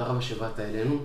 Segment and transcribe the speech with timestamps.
[0.00, 0.98] תודה רבה שבאת אלינו.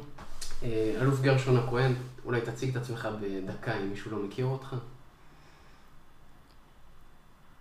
[0.64, 1.94] אה, אלוף גרשון הכהן,
[2.26, 4.76] אולי תציג את עצמך בדקה, אם מישהו לא מכיר אותך.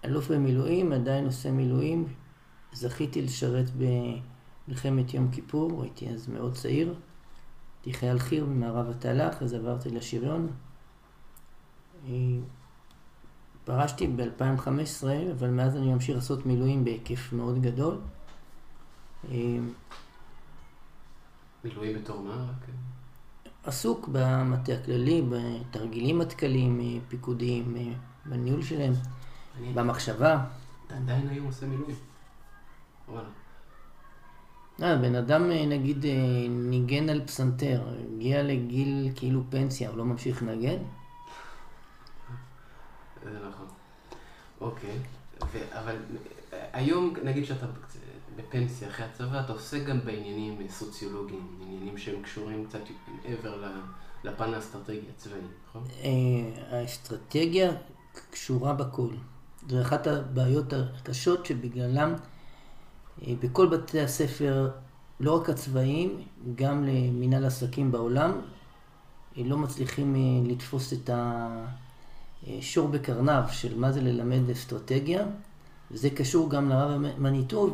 [0.05, 2.15] אלוף במילואים, עדיין עושה מילואים.
[2.73, 6.95] זכיתי לשרת במלחמת יום כיפור, הייתי אז מאוד צעיר.
[7.85, 10.48] הייתי חייל חי"ר במערב התעלה, אחרי זה עברתי לשריון.
[12.09, 12.12] אה,
[13.64, 17.98] פרשתי ב-2015, אבל מאז אני ממשיך לעשות מילואים בהיקף מאוד גדול.
[21.65, 22.46] אה, מילואים בתור מה?
[22.51, 22.69] רק...
[23.64, 27.93] עסוק במטה הכללי, בתרגילים מטכ"ליים, פיקודיים, אה,
[28.27, 28.93] בניהול שלהם,
[29.59, 30.45] אני במחשבה.
[30.86, 31.96] אתה עדיין היום עושה מילואים.
[33.08, 33.28] וואלה.
[34.83, 36.11] אה, בן אדם אה, נגיד אה,
[36.48, 37.83] ניגן על פסנתר,
[38.17, 40.78] הגיע לגיל כאילו פנסיה, הוא לא ממשיך לנגן?
[43.25, 43.67] זה נכון.
[44.61, 44.98] אוקיי.
[45.53, 45.97] ו- אבל
[46.53, 47.67] אה, היום, נגיד שאתה
[48.36, 52.80] בפנסיה אחרי הצבא, אתה עוסק גם בעניינים אה, סוציולוגיים, עניינים שהם קשורים קצת
[53.24, 53.62] מעבר
[54.24, 55.84] לפן האסטרטגי הצבאי, נכון?
[56.02, 57.72] אה, האסטרטגיה
[58.30, 59.08] קשורה בכל.
[59.68, 62.14] זו אחת הבעיות הקשות שבגללם
[63.22, 64.70] אה, בכל בתי הספר,
[65.20, 66.22] לא רק הצבאיים,
[66.54, 68.41] גם למנהל עסקים בעולם,
[69.36, 70.14] לא מצליחים
[70.48, 71.10] לתפוס את
[72.46, 75.26] השור בקרניו של מה זה ללמד אסטרטגיה.
[75.90, 77.70] וזה קשור גם לרב מניטו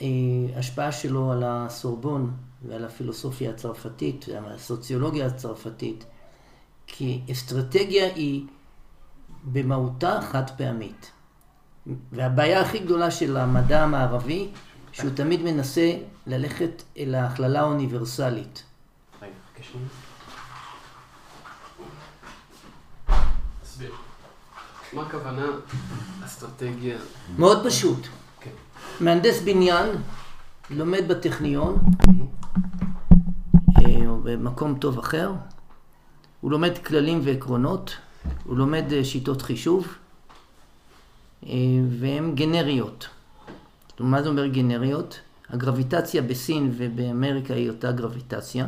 [0.00, 2.32] ולהשפעה שלו על הסורבון
[2.68, 6.04] ועל הפילוסופיה הצרפתית ועל הסוציולוגיה הצרפתית.
[6.86, 8.46] כי אסטרטגיה היא
[9.44, 11.10] במהותה חד פעמית.
[12.12, 14.48] והבעיה הכי גדולה של המדע המערבי,
[14.92, 15.92] שהוא תמיד מנסה
[16.26, 18.62] ללכת אל ההכללה האוניברסלית.
[19.22, 19.88] רגע, חכה שנייה.
[23.62, 23.92] תסביר.
[24.94, 25.46] מה הכוונה
[26.24, 26.98] אסטרטגיה?
[27.38, 28.06] מאוד פשוט.
[28.40, 28.50] כן.
[29.00, 29.88] מהנדס בניין
[30.70, 31.78] לומד בטכניון,
[33.78, 35.32] אה, או במקום טוב אחר,
[36.40, 37.96] הוא לומד כללים ועקרונות,
[38.44, 39.86] הוא לומד אה, שיטות חישוב,
[41.46, 41.50] אה,
[41.90, 43.08] והן גנריות.
[44.00, 45.20] מה זה אומר גנריות?
[45.50, 48.66] הגרביטציה בסין ובאמריקה היא אותה גרביטציה.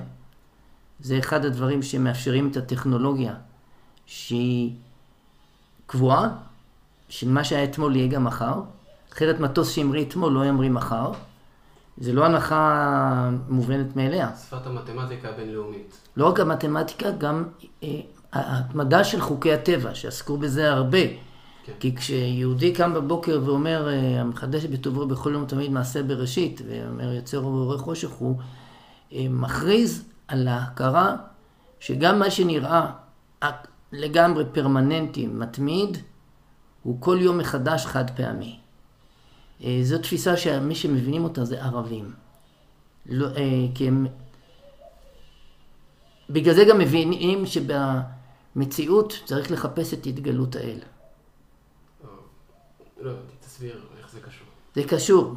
[1.00, 3.34] זה אחד הדברים שמאפשרים את הטכנולוגיה
[4.06, 4.72] שהיא
[5.86, 6.28] קבועה,
[7.08, 8.60] שמה שהיה אתמול יהיה גם מחר.
[9.12, 11.12] אחרת מטוס שהמריא אתמול לא ימריא מחר.
[11.98, 14.30] זה לא הנחה מובנת מאליה.
[14.36, 15.96] שפת המתמטיקה הבינלאומית.
[16.16, 17.44] לא רק המתמטיקה, גם
[17.82, 17.88] אה,
[18.32, 20.98] ההתמדה של חוקי הטבע, שעסקו בזה הרבה.
[21.64, 21.72] כן.
[21.80, 27.46] כי כשיהודי קם בבוקר ואומר, אה, המחדש בטובו בכל יום תמיד מעשה בראשית, ואומר יוצר
[27.46, 28.36] ובורא חושך, הוא
[29.12, 31.16] אה, מכריז על ההכרה
[31.80, 32.86] שגם מה שנראה
[33.92, 35.98] לגמרי פרמננטי, מתמיד,
[36.82, 38.58] הוא כל יום מחדש חד פעמי.
[39.64, 42.12] אה, זו תפיסה שמי שמבינים אותה זה ערבים.
[43.06, 44.06] לא, אה, כי הם...
[46.30, 50.78] בגלל זה גם מבינים שבמציאות צריך לחפש את התגלות האל.
[53.00, 54.46] לא תסביר איך זה קשור.
[54.74, 55.34] זה קשור.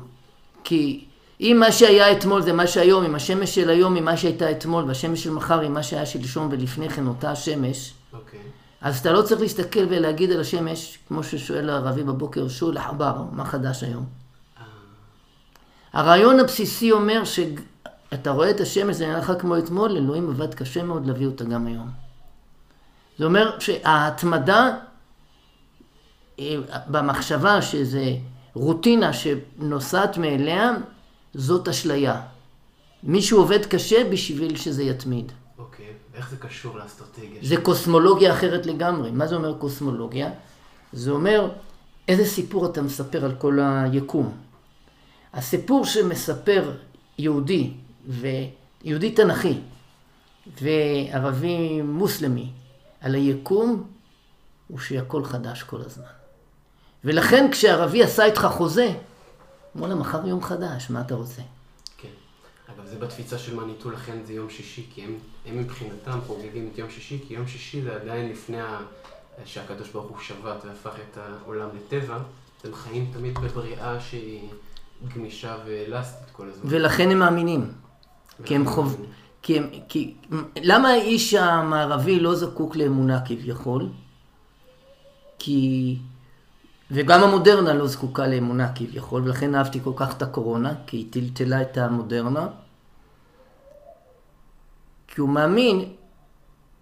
[0.63, 1.05] כי
[1.41, 4.83] אם מה שהיה אתמול זה מה שהיום, אם השמש של היום היא מה שהייתה אתמול,
[4.83, 8.39] והשמש של מחר היא מה שהיה שלשום ולפני כן אותה השמש, אוקיי.
[8.81, 13.45] אז אתה לא צריך להסתכל ולהגיד על השמש, כמו ששואל הערבי בבוקר, שול לחבר, מה
[13.45, 14.05] חדש היום?
[14.57, 14.63] אה,
[15.93, 20.83] הרעיון הבסיסי אומר שאתה רואה את השמש, זה נראה לך כמו אתמול, אלוהים עבד קשה
[20.83, 21.89] מאוד להביא אותה גם היום.
[23.17, 24.69] זה אומר שההתמדה
[26.39, 26.55] אה,
[26.87, 28.15] במחשבה שזה
[28.53, 30.71] רוטינה שנוסעת מאליה,
[31.33, 32.21] זאת אשליה.
[33.03, 35.31] מישהו עובד קשה בשביל שזה יתמיד.
[36.19, 37.39] איך זה קשור לאסטרטגיה?
[37.41, 39.11] זה קוסמולוגיה אחרת לגמרי.
[39.11, 40.29] מה זה אומר קוסמולוגיה?
[40.93, 41.51] זה אומר
[42.07, 44.37] איזה סיפור אתה מספר על כל היקום.
[45.33, 46.71] הסיפור שמספר
[47.17, 47.73] יהודי
[48.07, 49.59] ויהודי תנכי
[50.61, 52.51] וערבי מוסלמי
[53.01, 53.83] על היקום
[54.67, 56.03] הוא שהכל חדש כל הזמן.
[57.03, 58.93] ולכן כשערבי עשה איתך חוזה,
[59.75, 61.41] אמרו לה מחר יום חדש, מה אתה רוצה?
[62.89, 65.13] זה בתפיסה של מניטו, לכן זה יום שישי, כי הם,
[65.45, 68.79] הם מבחינתם חוגגים את יום שישי, כי יום שישי זה עדיין לפני ה...
[69.45, 72.17] שהקדוש ברוך הוא שבת והפך את העולם לטבע,
[72.63, 74.49] הם חיים תמיד בבריאה שהיא
[75.15, 76.61] גמישה ואלסטית כל הזמן.
[76.65, 77.71] ולכן הם מאמינים.
[78.45, 79.05] כי הם חוב...
[79.41, 79.69] כי הם...
[79.89, 80.15] כי...
[80.61, 83.89] למה האיש המערבי לא זקוק לאמונה כביכול?
[85.39, 85.97] כי...
[86.91, 91.61] וגם המודרנה לא זקוקה לאמונה כביכול, ולכן אהבתי כל כך את הקורונה, כי היא טלטלה
[91.61, 92.47] את המודרנה.
[95.09, 95.93] כי הוא מאמין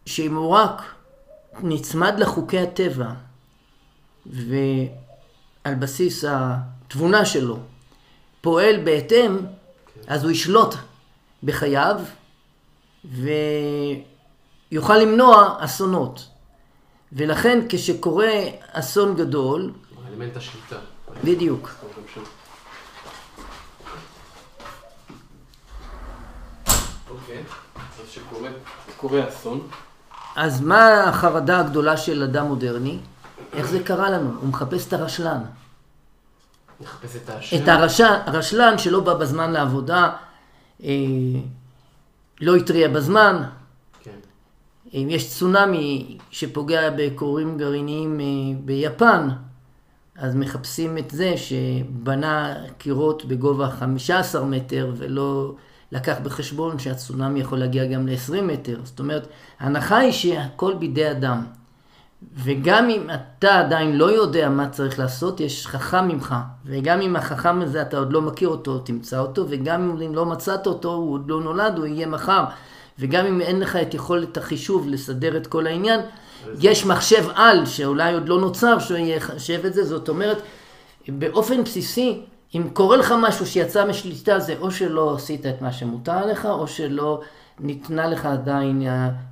[0.06, 0.82] שאם הוא רק
[1.64, 3.10] נצמד לחוקי הטבע,
[4.26, 7.60] ועל בסיס התבונה שלו
[8.42, 9.38] פועל בהתאם,
[10.08, 10.76] אז הוא ישלוט
[11.44, 12.02] בחייו,
[14.72, 16.28] ויוכל למנוע אסונות.
[17.14, 18.34] ולכן כשקורה
[18.72, 19.74] אסון גדול,
[20.08, 20.76] אלמנט השליטה.
[21.24, 21.70] בדיוק.
[27.10, 27.44] אוקיי,
[28.88, 29.68] שקורה אסון.
[30.36, 33.00] אז מה החרדה הגדולה של אדם מודרני?
[33.54, 34.30] איך זה קרה לנו?
[34.42, 35.42] הוא מחפש את הרשלן.
[36.82, 37.58] מחפש את האשם.
[37.64, 40.10] את הרשע, הרשלן שלא בא בזמן לעבודה,
[40.84, 40.90] אה,
[42.42, 43.44] לא התריע בזמן.
[44.04, 44.12] כן.
[44.94, 49.30] אם יש צונאמי שפוגע בכורים גרעיניים אה, ביפן,
[50.18, 55.56] אז מחפשים את זה שבנה קירות בגובה 15 מטר ולא
[55.92, 58.80] לקח בחשבון שהצונאמי יכול להגיע גם ל-20 מטר.
[58.84, 59.28] זאת אומרת,
[59.60, 61.44] ההנחה היא שהכל בידי אדם.
[62.34, 66.36] וגם אם אתה עדיין לא יודע מה צריך לעשות, יש חכם ממך.
[66.66, 70.68] וגם אם החכם הזה אתה עוד לא מכיר אותו, תמצא אותו, וגם אם לא מצאת
[70.68, 72.44] אותו, הוא עוד לא נולד, הוא יהיה מחר.
[73.00, 76.00] וגם אם אין לך את יכולת החישוב לסדר את כל העניין,
[76.60, 79.84] יש מחשב על שאולי עוד לא נוצר, שהוא יחשב את זה.
[79.84, 80.42] זאת אומרת,
[81.08, 82.22] באופן בסיסי,
[82.56, 86.68] אם קורה לך משהו שיצא משליטה, זה או שלא עשית את מה שמותר עליך, או
[86.68, 87.22] שלא
[87.60, 88.82] ניתנה לך עדיין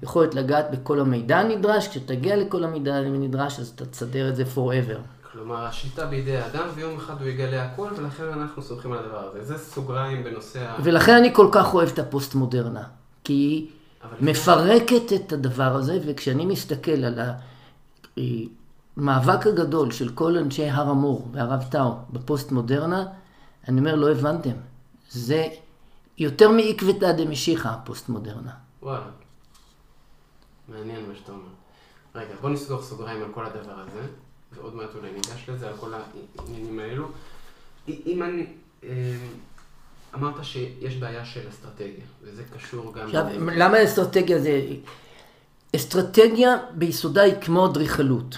[0.01, 1.87] היכולת לגעת בכל המידע הנדרש.
[1.87, 4.97] כשתגיע לכל המידע הנדרש, אז אתה תסדר את זה forever.
[5.31, 9.43] כלומר, השליטה בידי האדם, ויום אחד הוא יגלה הכל, ולכן אנחנו סומכים על הדבר הזה.
[9.43, 10.75] זה סוגריים בנושא ה...
[10.83, 12.83] ולכן אני כל כך אוהב את הפוסט-מודרנה.
[13.23, 13.67] כי היא
[14.03, 17.19] אבל- מפרקת את הדבר הזה, וכשאני מסתכל על
[18.97, 23.05] המאבק הגדול של כל אנשי הר המור והרב טאו בפוסט-מודרנה,
[23.67, 24.55] אני אומר, לא הבנתם.
[25.09, 25.47] זה
[26.17, 28.51] יותר מעקבתא דמשיחא, הפוסט-מודרנה.
[28.81, 29.05] וואלה.
[30.67, 31.49] מעניין מה שאתה אומר.
[32.15, 34.07] רגע, בוא נסגור סוגריים על כל הדבר הזה,
[34.53, 35.91] ועוד מעט אולי ניגש לזה, על כל
[36.37, 37.07] העניינים האלו.
[37.87, 38.45] אם אני...
[38.83, 39.17] אה,
[40.15, 43.05] אמרת שיש בעיה של אסטרטגיה, וזה קשור גם...
[43.05, 44.61] עכשיו, למה אסטרטגיה זה...
[45.75, 48.37] אסטרטגיה ביסודה היא כמו אדריכלות.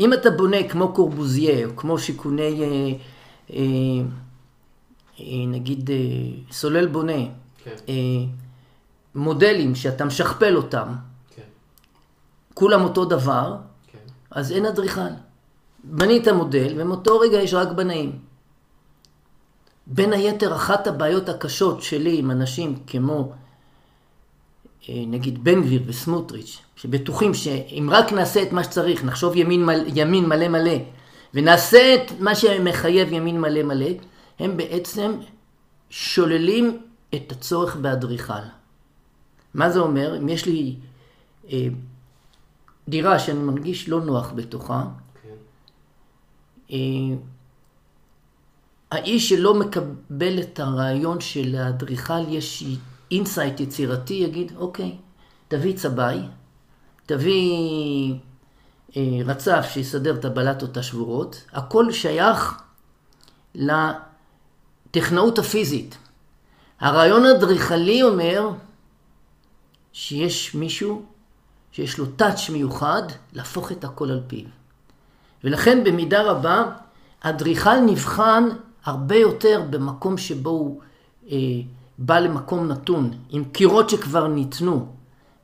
[0.00, 2.66] אם אתה בונה כמו קורבוזיה, או כמו שיכוני, אה,
[3.52, 3.62] אה,
[5.20, 5.96] אה, נגיד, אה,
[6.52, 7.22] סולל בונה,
[7.64, 7.94] כן, אה,
[9.14, 10.94] מודלים שאתה משכפל אותם,
[11.36, 11.42] כן,
[12.54, 13.56] כולם אותו דבר,
[13.92, 13.98] כן.
[14.30, 15.10] אז אין אדריכל.
[15.84, 18.18] בנית מודל, ומאותו רגע יש רק בנאים.
[19.86, 23.32] בין היתר, אחת הבעיות הקשות שלי עם אנשים כמו,
[24.88, 30.48] נגיד, בן גביר וסמוטריץ', שבטוחים שאם רק נעשה את מה שצריך, נחשוב ימין, ימין מלא
[30.48, 30.76] מלא,
[31.34, 33.90] ונעשה את מה שמחייב ימין מלא מלא,
[34.38, 35.12] הם בעצם
[35.90, 36.80] שוללים
[37.14, 38.32] את הצורך באדריכל.
[39.54, 40.18] מה זה אומר?
[40.18, 40.76] אם יש לי
[41.52, 41.66] אה,
[42.88, 44.84] דירה שאני מרגיש לא נוח בתוכה,
[45.22, 45.28] כן.
[46.70, 47.16] אה,
[48.90, 52.64] האיש שלא מקבל את הרעיון שלאדריכל יש
[53.10, 54.96] insight יצירתי, יגיד, אוקיי,
[55.48, 56.20] תביא צבעי,
[57.06, 58.14] תביא
[58.96, 62.62] אה, רצף שיסדר את הבלטות השבורות, הכל שייך
[63.54, 65.98] לטכנאות הפיזית.
[66.80, 68.50] הרעיון האדריכלי אומר
[69.92, 71.02] שיש מישהו
[71.72, 73.02] שיש לו טאץ' מיוחד
[73.32, 74.46] להפוך את הכל על פיו.
[75.44, 76.64] ולכן במידה רבה
[77.22, 78.48] האדריכל נבחן
[78.84, 80.80] הרבה יותר במקום שבו הוא
[81.30, 81.36] אה,
[82.00, 84.86] בא למקום נתון, עם קירות שכבר ניתנו,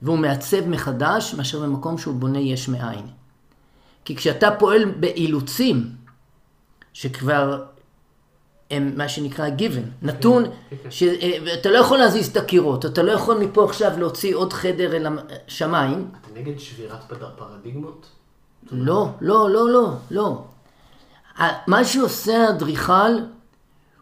[0.02, 3.06] והוא מעצב מחדש, מאשר במקום שהוא בונה יש מאין.
[4.04, 5.90] כי כשאתה פועל באילוצים,
[6.92, 7.64] שכבר
[8.70, 10.90] הם מה שנקרא given, נתון, כן, כן.
[10.90, 15.06] שאתה לא יכול להזיז את הקירות, אתה לא יכול מפה עכשיו להוציא עוד חדר אל
[15.46, 18.06] השמיים, אתה נגד שבירת פרדיגמות?
[18.72, 20.44] לא, לא, לא, לא, לא.
[21.66, 23.18] מה שעושה האדריכל,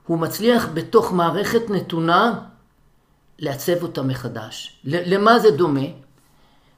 [0.06, 2.40] הוא מצליח בתוך מערכת נתונה
[3.38, 4.80] לעצב אותה מחדש.
[4.84, 5.86] למה זה דומה?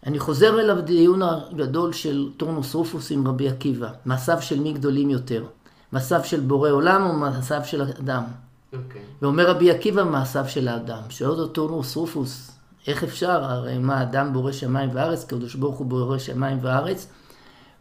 [0.06, 3.88] אני חוזר אל הדיון הגדול של טורנוס רופוס עם רבי עקיבא.
[4.04, 5.45] מעשיו של מי גדולים יותר?
[5.92, 8.25] מעשיו של בורא עולם או מעשיו של אדם?
[8.73, 9.02] אוקיי.
[9.23, 11.02] ואומר רבי עקיבא מעשיו של האדם.
[11.09, 12.50] שואל אותו טורנוס רופוס,
[12.87, 13.45] איך אפשר?
[13.45, 17.09] הרי מה, אדם בורא שמיים וארץ, קדוש ברוך הוא בורא שמיים וארץ?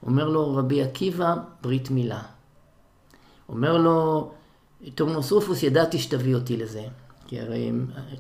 [0.06, 2.22] אומר לו רבי עקיבא, ברית מילה.
[3.50, 4.32] אומר לו,
[4.96, 6.84] טורנוס רופוס, ידעתי שתביא אותי לזה.
[7.28, 7.72] כי הרי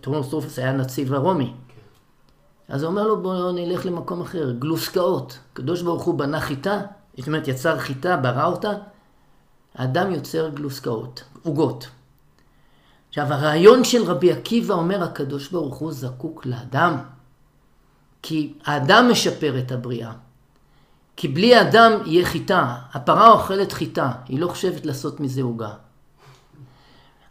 [0.01, 1.53] טורנוס רופוס היה נציב הרומי.
[2.69, 5.39] אז הוא אומר לו, בוא נלך למקום אחר, גלוסקאות.
[5.53, 6.81] קדוש ברוך הוא בנה חיטה,
[7.17, 8.71] זאת אומרת, יצר חיטה, ברא אותה,
[9.75, 11.87] האדם יוצר גלוסקאות, עוגות.
[13.09, 16.97] עכשיו, הרעיון של רבי עקיבא אומר, הקדוש ברוך הוא זקוק לאדם.
[18.21, 20.11] כי האדם משפר את הבריאה.
[21.15, 22.75] כי בלי האדם יהיה חיטה.
[22.93, 25.73] הפרה אוכלת חיטה, היא לא חושבת לעשות מזה עוגה.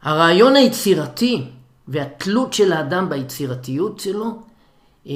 [0.04, 1.44] הרעיון היצירתי
[1.88, 4.24] והתלות של האדם ביצירתיות שלו,
[5.06, 5.12] אה,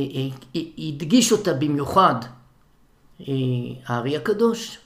[0.57, 2.15] אה, הדגיש אותה במיוחד
[3.87, 4.79] הארי הקדוש,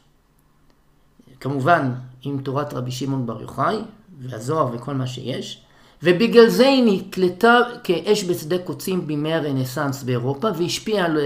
[1.40, 1.92] כמובן
[2.22, 3.76] עם תורת רבי שמעון בר יוחאי
[4.20, 5.62] והזוהר וכל מה שיש,
[6.02, 11.18] ובגלל זה היא נתלתה כאש בשדה קוצים בימי הרנסאנס באירופה והשפיעה על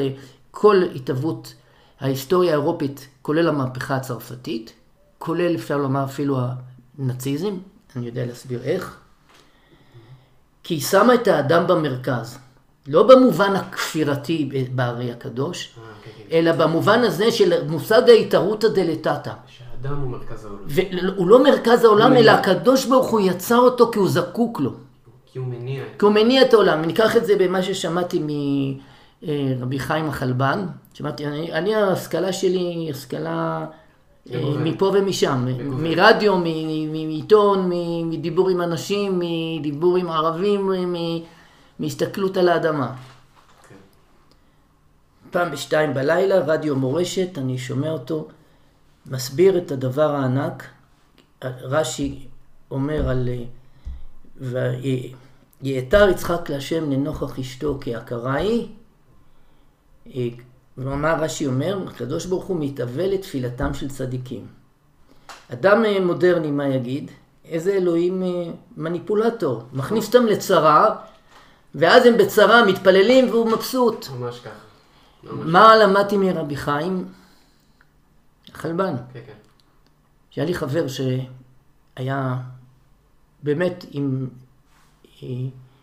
[0.51, 1.55] כל התהוות
[2.01, 4.73] ההיסטוריה האירופית, כולל המהפכה הצרפתית,
[5.19, 6.39] כולל אפשר לומר אפילו
[6.99, 7.57] הנאציזם,
[7.97, 8.97] אני יודע להסביר איך,
[10.63, 12.39] כי היא שמה את האדם במרכז,
[12.87, 16.37] לא במובן הכפירתי בארי הקדוש, אה, כן, כן.
[16.37, 19.33] אלא במובן הזה של מושג ההתערותא דלתתא.
[19.47, 20.63] שהאדם הוא מרכז העולם.
[20.67, 24.73] והוא לא מרכז העולם, אלא הקדוש ברוך הוא יצר אותו כי הוא זקוק לו.
[25.27, 25.83] כי הוא מניע.
[25.99, 26.85] כי הוא מניע את העולם.
[26.85, 28.23] ניקח את זה במה ששמעתי
[29.23, 30.67] מרבי חיים החלבן.
[30.95, 33.67] שמעתי, אני, אני ההשכלה שלי היא השכלה אה,
[34.35, 36.37] מפה ומשם, מרדיו,
[36.93, 37.71] מעיתון,
[38.05, 39.19] מדיבור עם אנשים,
[39.59, 40.71] מדיבור עם ערבים,
[41.79, 42.95] מהסתכלות על האדמה.
[43.69, 43.75] כן.
[45.31, 48.29] פעם בשתיים בלילה, רדיו מורשת, אני שומע אותו
[49.07, 50.65] מסביר את הדבר הענק.
[51.45, 52.27] רש"י
[52.71, 53.29] אומר על
[54.41, 58.69] ויעתר יצחק להשם לנוכח אשתו כהכרה היא.
[60.79, 61.79] ומה רש"י אומר?
[61.89, 64.47] הקדוש ברוך הוא מתאבל לתפילתם של צדיקים.
[65.53, 67.11] אדם אה, מודרני, מה יגיד?
[67.45, 69.63] איזה אלוהים אה, מניפולטור.
[69.73, 70.97] מכניס אותם לצרה,
[71.75, 74.07] ואז הם בצרה, מתפללים והוא מבסוט.
[74.09, 74.67] ממש ככה.
[75.33, 77.09] מה למדתי מרבי חיים?
[78.53, 78.95] חלבן.
[79.13, 79.33] כן, כן.
[80.31, 82.37] שהיה לי חבר שהיה
[83.43, 84.29] באמת עם
[85.23, 85.29] אה,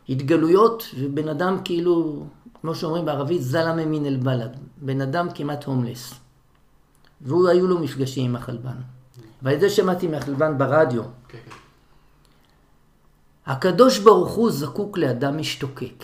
[0.09, 2.25] התגלויות, ובן אדם כאילו,
[2.63, 4.57] כמו שאומרים בערבית, זלמה מן אל בלד.
[4.77, 6.13] בן אדם כמעט הומלס.
[7.21, 8.75] והוא, היו לו מפגשים עם החלבן.
[9.41, 11.03] ועל זה שמעתי מהחלבן ברדיו.
[11.03, 11.55] כן, כן.
[13.45, 16.03] הקדוש ברוך הוא זקוק לאדם משתוקק.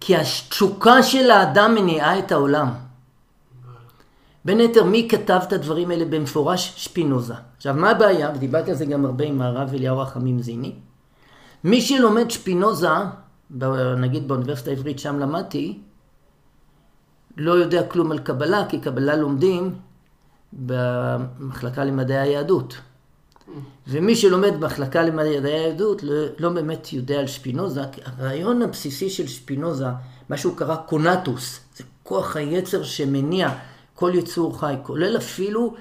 [0.00, 2.68] כי התשוקה של האדם מניעה את העולם.
[4.44, 6.72] בין היתר, מי כתב את הדברים האלה במפורש?
[6.76, 7.34] שפינוזה.
[7.56, 8.30] עכשיו, מה הבעיה?
[8.34, 10.74] ודיברתי על זה גם הרבה עם הרב אליהו רחמים זיני.
[11.64, 12.88] מי שלומד שפינוזה,
[13.96, 15.78] נגיד באוניברסיטה העברית, שם למדתי,
[17.36, 19.74] לא יודע כלום על קבלה, כי קבלה לומדים
[20.52, 22.76] במחלקה למדעי היהדות.
[23.88, 29.26] ומי שלומד במחלקה למדעי היהדות לא, לא באמת יודע על שפינוזה, כי הרעיון הבסיסי של
[29.26, 29.86] שפינוזה,
[30.28, 33.50] מה שהוא קרא קונטוס, זה כוח היצר שמניע
[33.94, 35.74] כל יצור חי, כולל אפילו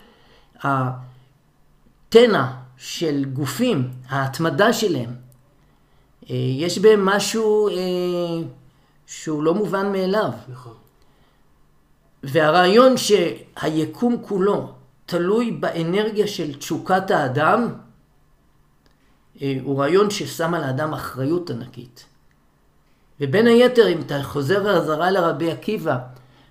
[0.64, 2.46] התנע
[2.78, 5.25] של גופים, ההתמדה שלהם.
[6.30, 7.74] אה, יש בהם משהו אה,
[9.06, 10.30] שהוא לא מובן מאליו.
[10.50, 10.74] נכון.
[12.24, 14.72] והרעיון שהיקום כולו
[15.06, 17.74] תלוי באנרגיה של תשוקת האדם,
[19.42, 22.06] אה, הוא רעיון ששם על האדם אחריות ענקית.
[23.22, 25.98] ובין היתר, אם אתה חוזר חזרה לרבי עקיבא,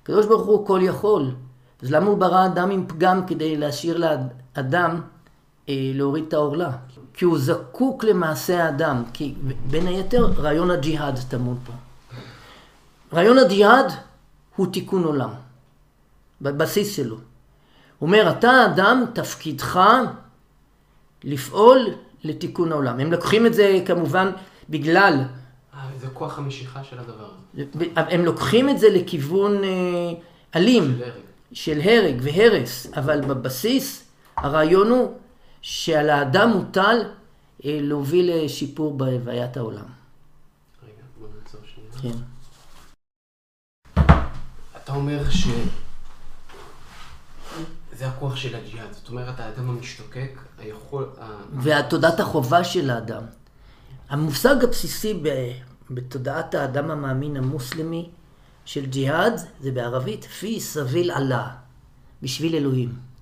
[0.03, 1.35] הקדוש ברוך הוא כל יכול,
[1.83, 5.01] אז למה הוא ברא אדם עם פגם כדי להשאיר לאדם
[5.69, 6.71] אה, להוריד את העורלה?
[7.15, 9.35] כי הוא זקוק למעשה האדם, כי
[9.71, 11.73] בין היתר רעיון הג'יהאד טמון פה.
[13.13, 13.93] רעיון הג'יהאד
[14.57, 15.31] הוא תיקון עולם,
[16.43, 17.17] בבסיס שלו.
[17.17, 19.81] הוא אומר, אתה אדם, תפקידך
[21.25, 21.87] לפעול
[22.25, 23.01] לתיקון העולם.
[23.01, 24.31] הם לוקחים את זה כמובן
[24.71, 25.15] בגלל...
[25.75, 27.87] אה, זה כוח המשיכה של הדבר הזה.
[27.97, 29.69] הם לוקחים את זה לכיוון אה,
[30.57, 30.99] אלים.
[30.99, 31.11] של
[31.55, 34.05] של הרג והרס, אבל בבסיס
[34.37, 35.13] הרעיון הוא
[35.67, 36.97] שעל האדם מוטל
[37.65, 39.85] אה, להוביל לשיפור בהוויית העולם.
[40.83, 42.15] רגע, בוא נעצור שנייה.
[42.15, 42.19] כן.
[44.77, 45.47] אתה אומר ש...
[47.93, 51.11] זה הכוח של הג'יהאד, זאת אומרת, האדם המשתוקק, היכול...
[51.55, 53.23] והתודעת החובה של האדם.
[54.09, 55.23] המושג הבסיסי
[55.91, 58.11] בתודעת האדם המאמין המוסלמי
[58.65, 61.49] של ג'יהאד זה בערבית פי סביל אללה,
[62.23, 63.14] בשביל אלוהים.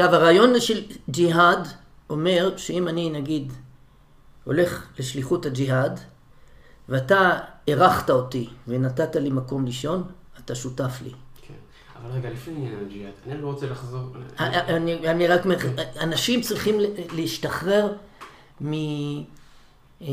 [0.00, 1.68] עכשיו הרעיון של ג'יהאד
[2.10, 3.52] אומר שאם אני נגיד
[4.44, 6.00] הולך לשליחות הג'יהאד
[6.88, 7.38] ואתה
[7.68, 10.02] אירחת אותי ונתת לי מקום לישון,
[10.44, 11.10] אתה שותף לי.
[11.42, 11.54] כן,
[11.96, 14.00] אבל רגע, לפני הג'יהאד, אני לא רוצה לחזור...
[14.38, 15.40] אני, אני רק...
[16.00, 16.80] אנשים צריכים
[17.12, 17.92] להשתחרר
[18.60, 18.72] מ...
[20.02, 20.06] אה,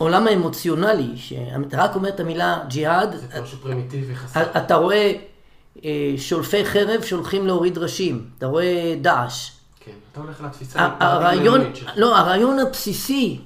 [0.00, 4.42] האמוציונלי, שאתה רק אומר את המילה ג'יהאד, זה משהו פרימיטיבי חסר.
[4.56, 5.31] אתה רואה אה,
[6.16, 9.50] שולפי חרב שהולכים להוריד ראשים, אתה רואה דאעש.
[9.80, 11.60] כן, אתה הולך לתפיסה הרעיון,
[11.96, 13.40] לא, הרעיון הבסיסי,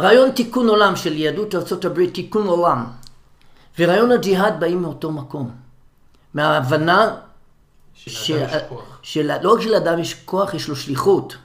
[0.00, 2.86] רעיון תיקון עולם של יהדות ארה"ב, תיקון עולם,
[3.78, 5.50] ורעיון הג'יהאד באים מאותו מקום.
[6.34, 7.16] מההבנה
[7.94, 8.10] של,
[9.02, 11.36] של, לא רק שלאדם יש כוח, יש לו שליחות.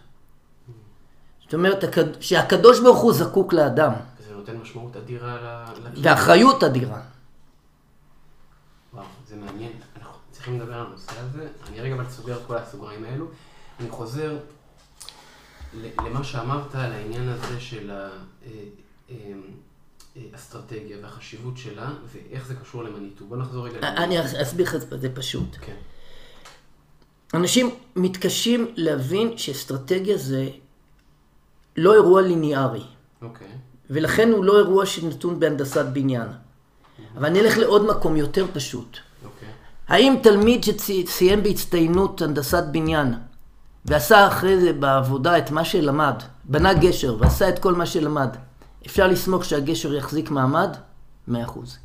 [1.44, 3.92] זאת אומרת, הקד- שהקדוש ברוך הוא זקוק לאדם,
[4.28, 6.02] זה נותן משמעות אדירה ל-.
[6.02, 7.00] ואחריות אדירה.
[8.94, 9.72] וואו, זה מעניין.
[9.98, 11.48] אנחנו צריכים לדבר על הנושא הזה.
[11.68, 13.26] אני רגע אבל סוגר את כל הסוגריים האלו.
[13.80, 14.38] אני חוזר
[15.84, 17.92] למה שאמרת על העניין הזה של
[20.34, 23.26] האסטרטגיה והחשיבות שלה, ואיך זה קשור למניטו.
[23.26, 23.88] בוא נחזור רגע.
[23.88, 25.58] אני אסביר לך, זה פשוט.
[25.62, 25.76] כן.
[27.34, 30.50] אנשים מתקשים להבין שאסטרטגיה זה
[31.78, 32.84] לא אירוע ליניארי,
[33.22, 33.48] אוקיי.
[33.90, 36.28] ולכן הוא לא אירוע שנתון בהנדסת בניין.
[37.18, 38.98] אבל אני אלך לעוד מקום יותר פשוט.
[39.92, 43.14] האם תלמיד שסיים בהצטיינות הנדסת בניין
[43.86, 48.30] ועשה אחרי זה בעבודה את מה שלמד, בנה גשר ועשה את כל מה שלמד,
[48.86, 50.70] אפשר לסמוך שהגשר יחזיק מעמד?
[51.28, 51.78] מאה אחוז.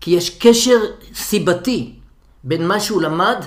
[0.00, 0.76] כי יש קשר
[1.14, 1.94] סיבתי
[2.44, 3.44] בין מה שהוא למד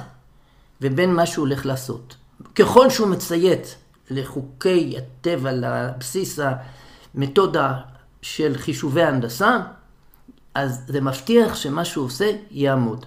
[0.81, 2.15] ובין מה שהוא הולך לעשות.
[2.55, 3.75] ככל שהוא מציית
[4.09, 6.39] לחוקי הטבע, לבסיס
[7.15, 7.73] המתודה
[8.21, 9.59] של חישובי ההנדסה,
[10.55, 13.05] אז זה מבטיח שמה שהוא עושה יעמוד.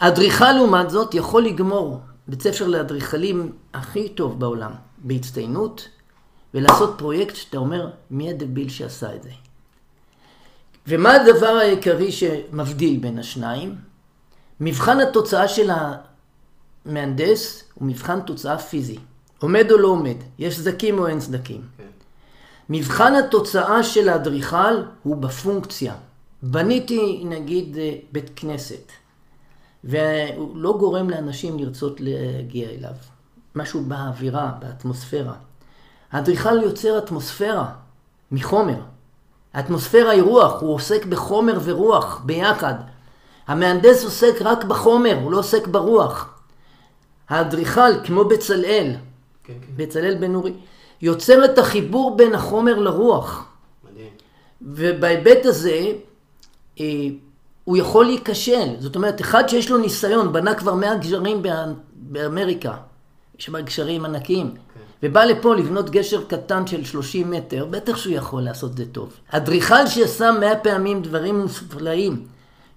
[0.00, 5.88] האדריכל לעומת זאת יכול לגמור בית ספר לאדריכלים הכי טוב בעולם בהצטיינות
[6.54, 9.30] ולעשות פרויקט שאתה אומר מי הדביל שעשה את זה.
[10.86, 13.74] ומה הדבר העיקרי שמבדיל בין השניים?
[14.60, 15.70] מבחן התוצאה של
[16.86, 18.98] המהנדס הוא מבחן תוצאה פיזי.
[19.38, 21.60] עומד או לא עומד, יש סדקים או אין סדקים.
[21.78, 21.84] כן.
[22.68, 25.94] מבחן התוצאה של האדריכל הוא בפונקציה.
[26.42, 27.76] בניתי נגיד
[28.12, 28.92] בית כנסת,
[29.84, 32.94] והוא לא גורם לאנשים לרצות להגיע אליו.
[33.54, 35.34] משהו באווירה, באטמוספירה.
[36.12, 37.72] האדריכל יוצר אטמוספירה
[38.32, 38.80] מחומר.
[39.54, 42.74] האטמוספירה היא רוח, הוא עוסק בחומר ורוח ביחד.
[43.46, 46.40] המהנדס עוסק רק בחומר, הוא לא עוסק ברוח.
[47.28, 48.94] האדריכל, כמו בצלאל,
[49.44, 49.72] כן, כן.
[49.76, 50.52] בצלאל בן אורי,
[51.02, 53.46] יוצר את החיבור בין החומר לרוח.
[53.90, 54.08] מדהים.
[54.62, 55.92] ובהיבט הזה,
[56.80, 56.84] אה,
[57.64, 58.68] הוא יכול להיכשל.
[58.78, 62.74] זאת אומרת, אחד שיש לו ניסיון, בנה כבר 100 גשרים בא- באמריקה,
[63.38, 64.54] יש שם גשרים ענקיים,
[65.02, 69.12] ובא לפה לבנות גשר קטן של 30 מטר, בטח שהוא יכול לעשות את זה טוב.
[69.30, 72.26] אדריכל שעשה 100 פעמים דברים מופלאים,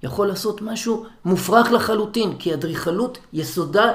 [0.04, 3.92] יכול לעשות משהו מופרך לחלוטין, כי אדריכלות יסודה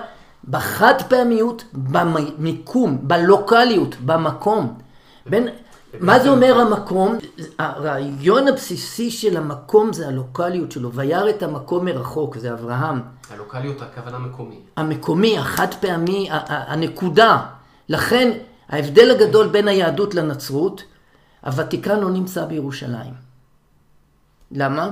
[0.51, 4.79] בחד פעמיות, במיקום, בלוקאליות, במקום.
[5.27, 5.49] בין,
[6.01, 7.19] מה זה אומר המקום?
[7.59, 13.03] הרעיון הבסיסי של המקום זה הלוקאליות שלו, וירא את המקום מרחוק, זה אברהם.
[13.31, 14.61] הלוקאליות, הכוונה מקומי.
[14.77, 17.47] המקומי, החד פעמי, הנקודה.
[17.89, 20.83] לכן ההבדל הגדול בין היהדות לנצרות,
[21.41, 23.15] הוותיקן לא נמצא בירושלים.
[24.53, 24.91] למה?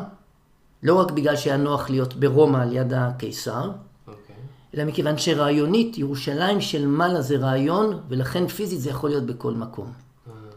[0.82, 3.70] לא רק בגלל שהיה נוח להיות ברומא על יד הקיסר,
[4.08, 4.36] אוקיי.
[4.74, 10.05] אלא מכיוון שרעיונית ירושלים של מעלה זה רעיון, ולכן פיזית זה יכול להיות בכל מקום.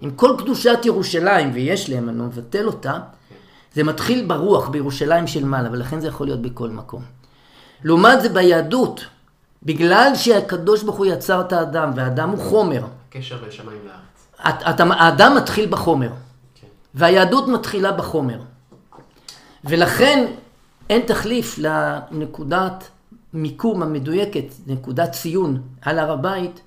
[0.02, 3.00] עם כל קדושת ירושלים, ויש להם, אני לא מבטל אותה,
[3.74, 7.04] זה מתחיל ברוח, בירושלים של מעלה, ולכן זה יכול להיות בכל מקום.
[7.84, 9.06] לעומת זה ביהדות,
[9.64, 14.60] בגלל שהקדוש ברוך הוא יצר את האדם, והאדם הוא חומר, הקשר בין שמיים לארץ.
[15.00, 16.10] האדם מתחיל בחומר,
[16.56, 16.68] כן.
[16.94, 18.40] והיהדות מתחילה בחומר.
[19.64, 20.26] ולכן
[20.90, 22.88] אין תחליף לנקודת
[23.34, 26.62] מיקום המדויקת, נקודת ציון על הר הבית,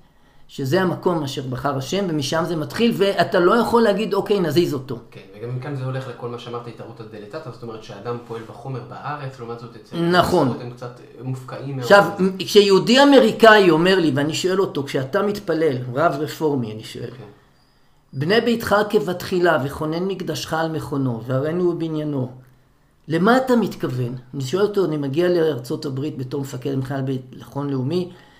[0.53, 4.99] שזה המקום אשר בחר השם, ומשם זה מתחיל, ואתה לא יכול להגיד, אוקיי, נזיז אותו.
[5.11, 8.79] כן, וגם מכאן זה הולך לכל מה שאמרת, התערותא דלתתא, זאת אומרת שהאדם פועל בחומר
[8.89, 9.97] בארץ, לעומת זאת אצל...
[9.97, 10.57] נכון.
[10.61, 11.81] הם קצת מופקעים מאוד.
[11.81, 12.03] עכשיו,
[12.39, 17.23] כשיהודי אמריקאי אומר לי, ואני שואל אותו, כשאתה מתפלל, רב רפורמי, אני שואל, כן.
[18.13, 22.31] בני ביתך כבתחילה, וכונן מקדשך על מכונו, והראינו בבניינו.
[23.07, 24.15] למה אתה מתכוון?
[24.33, 28.32] אני שואל אותו, אני מגיע לארצות הברית בתור מפקד מחיל ביטחון לאומי, אה,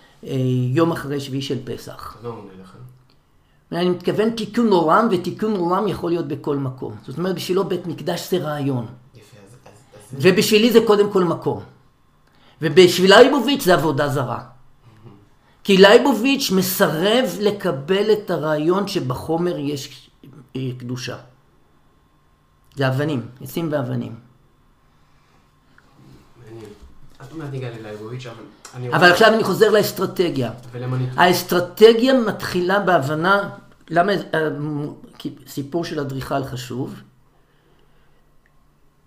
[0.73, 2.17] יום אחרי שביעי של פסח.
[2.21, 2.75] הוא עונה לך?
[3.71, 6.95] אני מתכוון תיקון עולם, ותיקון עולם יכול להיות בכל מקום.
[7.05, 8.85] זאת אומרת, בשבילו בית מקדש זה רעיון.
[9.15, 9.51] יפה, אז...
[9.65, 9.71] אז-
[10.17, 11.63] אז- ובשבילי זה קודם כל מקום.
[12.61, 14.43] ובשביל לייבוביץ' זה עבודה זרה.
[15.63, 20.09] כי לייבוביץ' מסרב לקבל את הרעיון שבחומר יש
[20.55, 21.17] אה, קדושה.
[22.75, 24.15] זה אבנים, עצים ואבנים.
[26.45, 26.69] מעניין.
[27.19, 28.25] אז עוד מעט ניגע ללייבוביץ',
[28.93, 29.11] אבל...
[29.11, 30.51] עכשיו אני חוזר לאסטרטגיה.
[31.15, 33.49] האסטרטגיה מתחילה בהבנה,
[33.89, 34.49] למה אה,
[35.47, 36.95] סיפור של אדריכל חשוב?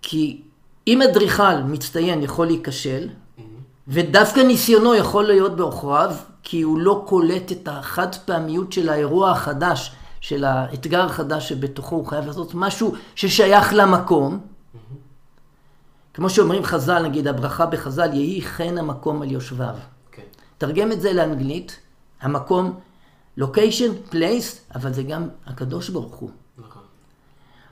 [0.01, 0.41] כי
[0.87, 3.07] אם אדריכל מצטיין יכול להיכשל,
[3.87, 9.91] ודווקא ניסיונו יכול להיות בעוכריו, כי הוא לא קולט את החד פעמיות של האירוע החדש,
[10.21, 14.39] של האתגר החדש שבתוכו הוא חייב לעשות משהו ששייך למקום.
[16.17, 19.75] כמו שאומרים חז"ל, נגיד הברכה בחז"ל, יהי חן המקום על יושביו.
[20.11, 20.21] כן.
[20.57, 21.79] תרגם את זה לאנגלית,
[22.21, 22.79] המקום
[23.37, 26.29] location, place, אבל זה גם הקדוש ברוך הוא.
[26.57, 26.81] נכון.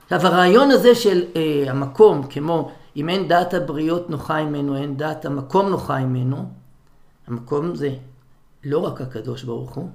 [0.04, 5.24] עכשיו הרעיון הזה של אה, המקום, כמו אם אין דעת הבריות נוחה ממנו, אין דעת
[5.24, 6.48] המקום נוחה ממנו,
[7.26, 7.94] המקום זה
[8.64, 9.88] לא רק הקדוש ברוך הוא,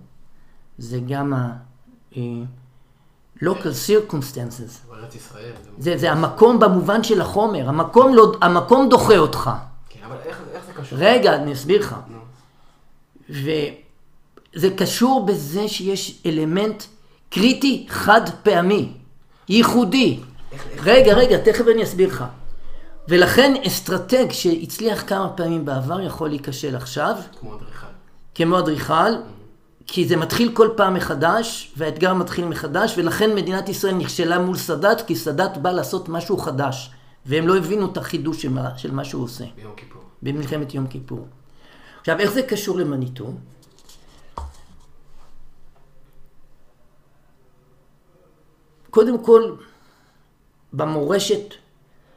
[0.78, 1.54] זה גם ה...
[2.18, 2.22] אה,
[3.44, 4.92] local circumstances.
[5.16, 5.52] ישראל.
[5.78, 9.52] זה, זה המקום במובן של החומר, המקום, לא, המקום דוחה אותך.
[9.90, 10.98] כן, אבל איך, איך זה קשור?
[11.02, 11.96] רגע, אני אסביר לך.
[13.30, 16.84] וזה קשור בזה שיש אלמנט
[17.30, 18.94] קריטי חד פעמי,
[19.50, 20.20] ייחודי.
[20.84, 22.24] רגע, רגע, תכף אני אסביר לך.
[23.08, 27.88] ולכן אסטרטג שהצליח כמה פעמים בעבר יכול להיכשל עכשיו, כמו אדריכל.
[28.36, 29.12] כמו אדריכל,
[29.88, 35.02] כי זה מתחיל כל פעם מחדש, והאתגר מתחיל מחדש, ולכן מדינת ישראל נכשלה מול סאדאת,
[35.02, 36.92] כי סאדאת בא לעשות משהו חדש,
[37.26, 39.46] והם לא הבינו את החידוש של מה, של מה שהוא עושה.
[39.56, 40.02] ביום כיפור.
[40.22, 41.28] במלחמת יום כיפור.
[42.00, 43.34] עכשיו, איך זה קשור למניטו?
[48.90, 49.56] קודם כל,
[50.74, 51.54] במורשת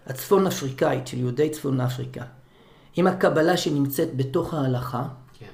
[0.07, 2.25] הצפון אפריקאית של יהודי צפון אפריקה,
[2.97, 5.05] עם הקבלה שנמצאת בתוך ההלכה,
[5.39, 5.47] כן.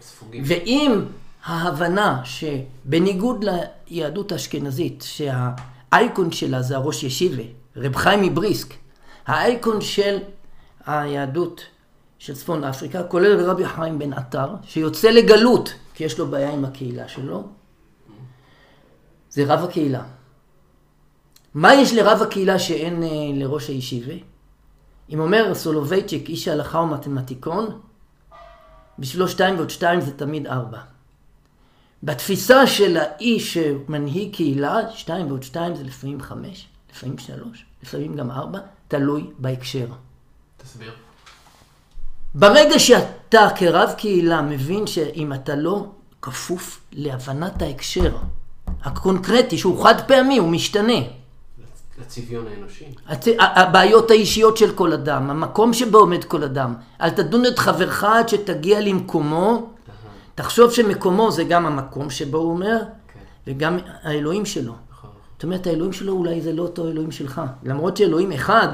[0.00, 0.42] ספוגים.
[0.46, 1.04] ועם
[1.44, 3.44] ההבנה שבניגוד
[3.90, 7.42] ליהדות האשכנזית, שהאייקון שלה זה הראש ישיבה,
[7.76, 8.74] רב חיים מבריסק,
[9.26, 10.18] האייקון של
[10.86, 11.64] היהדות
[12.18, 16.64] של צפון אפריקה, כולל רבי חיים בן עטר, שיוצא לגלות, כי יש לו בעיה עם
[16.64, 17.48] הקהילה שלו,
[19.30, 20.02] זה רב הקהילה.
[21.54, 24.14] מה יש לרב הקהילה שאין אה, לראש הישיבה?
[25.12, 27.80] אם אומר סולובייצ'יק, איש ההלכה ומתמטיקון,
[28.98, 30.78] בשבילו שתיים ועוד שתיים זה תמיד ארבע.
[32.02, 38.30] בתפיסה של האיש שמנהיג קהילה, שתיים ועוד שתיים זה לפעמים חמש, לפעמים שלוש, לפעמים גם
[38.30, 38.58] ארבע,
[38.88, 39.86] תלוי בהקשר.
[40.56, 40.92] תסביר.
[42.34, 45.86] ברגע שאתה כרב קהילה מבין שאם אתה לא
[46.22, 48.16] כפוף להבנת ההקשר
[48.82, 50.92] הקונקרטי, שהוא חד פעמי, הוא משתנה.
[52.00, 52.84] לצביון האנושי.
[53.08, 56.74] הצ- הבעיות האישיות של כל אדם, המקום שבו עומד כל אדם.
[57.00, 59.70] אל תדון את חברך עד שתגיע למקומו.
[60.40, 62.78] תחשוב שמקומו זה גם המקום שבו הוא אומר,
[63.14, 63.20] כן.
[63.46, 64.62] וגם האלוהים שלו.
[64.62, 65.10] נכון, נכון.
[65.34, 67.40] זאת אומרת, האלוהים שלו אולי זה לא אותו אלוהים שלך.
[67.62, 68.68] למרות שאלוהים אחד.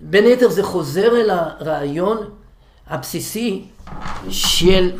[0.00, 2.18] בין היתר זה חוזר אל הרעיון
[2.86, 3.64] הבסיסי
[4.28, 4.90] של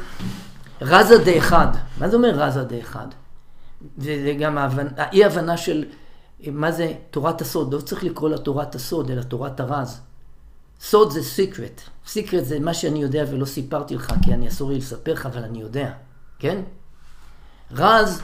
[0.80, 1.68] רזה דה אחד.
[1.98, 3.06] מה זה אומר רזה דה אחד?
[3.98, 4.86] זה, זה גם ההבנ...
[4.96, 5.84] האי הבנה של
[6.46, 7.74] מה זה תורת הסוד.
[7.74, 10.00] לא צריך לקרוא לה תורת הסוד, אלא תורת הרז.
[10.82, 11.80] סוד זה סיקרט.
[12.06, 15.42] סיקרט זה מה שאני יודע ולא סיפרתי לך, כי אני אסור לי לספר לך, אבל
[15.42, 15.92] אני יודע,
[16.38, 16.62] כן?
[17.72, 18.22] רז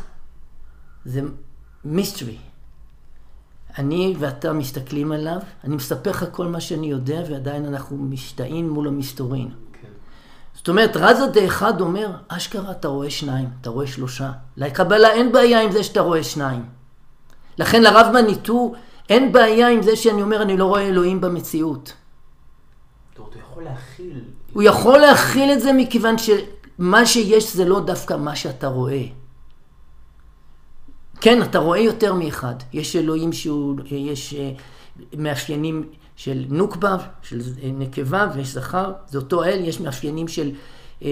[1.05, 1.21] זה
[1.85, 2.39] מיסטרי.
[3.79, 8.89] אני ואתה מסתכלים עליו, אני מספר לך כל מה שאני יודע, ועדיין אנחנו משתאים מול
[8.89, 9.49] המסתורין.
[9.73, 9.89] כן.
[10.55, 14.31] זאת אומרת, רזה דה אחד אומר, אשכרה אתה רואה שניים, אתה רואה שלושה.
[14.57, 16.65] לקבלה אין בעיה עם זה שאתה רואה שניים.
[17.59, 18.73] לכן לרב מניטו
[19.09, 21.93] אין בעיה עם זה שאני אומר, אני לא רואה אלוהים במציאות.
[23.59, 24.21] יכול להכיל.
[24.53, 29.03] הוא יכול להכיל את זה מכיוון שמה שיש זה לא דווקא מה שאתה רואה.
[31.21, 32.55] כן, אתה רואה יותר מאחד.
[32.73, 34.51] יש אלוהים שהוא, יש אה,
[35.17, 40.51] מאפיינים של נוקבה, של אה, נקבה ויש זכר, זה אותו אל, יש מאפיינים של
[41.03, 41.09] אה,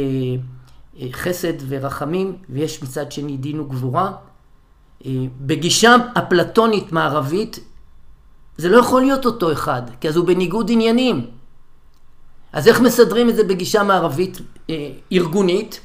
[1.01, 4.13] אה, חסד ורחמים, ויש מצד שני דין וגבורה.
[5.07, 7.61] אה, בגישה אפלטונית מערבית,
[8.59, 11.36] זה לא יכול להיות אותו אחד, כי אז הוא בניגוד עניינים.
[12.53, 14.39] אז איך מסדרים את זה בגישה מערבית
[14.71, 15.81] אה, ארגונית?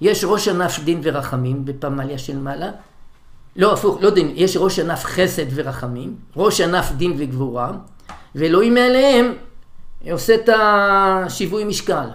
[0.00, 2.70] יש ראש ענף דין ורחמים בפמליה של מעלה.
[3.56, 7.72] לא, הפוך, לא דין, יש ראש ענף חסד ורחמים, ראש ענף דין וגבורה,
[8.34, 9.34] ואלוהים מעליהם
[10.10, 12.08] עושה את השיווי משקל.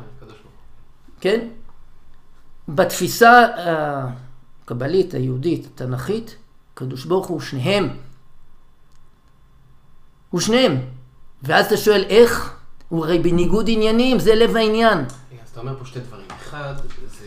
[1.21, 1.47] כן?
[2.67, 3.47] בתפיסה
[4.65, 6.35] הקבלית, היהודית, התנ"כית,
[6.73, 7.89] הקדוש ברוך הוא שניהם.
[10.29, 10.77] הוא שניהם.
[11.43, 12.60] ואז אתה שואל איך?
[12.91, 14.97] הוא הרי בניגוד עניינים, זה לב העניין.
[14.99, 16.25] אז אתה אומר פה שתי דברים.
[16.41, 16.73] אחד,
[17.19, 17.25] זה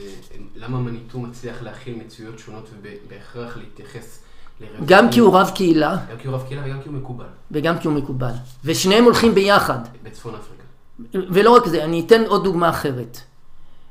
[0.57, 4.19] למה מניטו מצליח להכיל מציאויות שונות ובהכרח להתייחס
[4.61, 4.87] לרבדים.
[4.87, 7.79] גם כי הוא רב קהילה, גם כי הוא רב קהילה וגם כי הוא מקובל וגם
[7.79, 8.33] כי הוא מקובל.
[8.65, 9.79] ושניהם הולכים ביחד.
[10.03, 11.33] בצפון אפריקה.
[11.35, 13.19] ולא רק זה, אני אתן עוד דוגמה אחרת.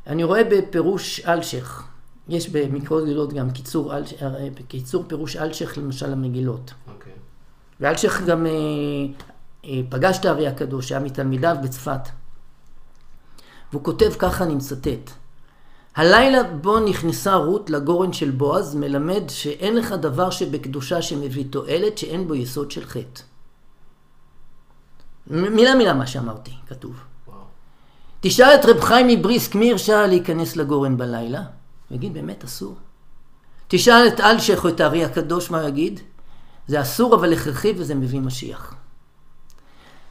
[0.08, 1.84] אני רואה בפירוש אלשיך,
[2.30, 4.30] יש במקרות גדולות גם קיצור, אלש- אה,
[4.68, 6.74] קיצור פירוש אלשיך למשל המגילות.
[6.94, 7.12] אוקיי.
[7.80, 8.52] ואלשיך גם אה,
[9.90, 12.10] פגש את הארי הקדוש, היה מתלמידיו בצפת.
[13.72, 15.12] והוא כותב ככה, אני מצטט:
[15.96, 22.28] הלילה בו נכנסה רות לגורן של בועז, מלמד שאין לך דבר שבקדושה שמביא תועלת, שאין
[22.28, 23.22] בו יסוד של חטא.
[25.28, 26.96] מילה מילה מה שאמרתי, כתוב.
[27.28, 27.38] וואו.
[28.22, 31.40] תשאל את רב חיים מבריסק, מי הרשה להיכנס לגורן בלילה?
[31.40, 32.76] הוא יגיד, באמת אסור?
[33.68, 36.00] תשאל את אלשיך או את הארי הקדוש מה הוא יגיד,
[36.68, 38.76] זה אסור אבל הכרחי וזה מביא משיח.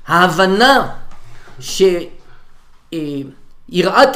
[0.06, 0.94] ההבנה
[1.60, 2.16] שיראת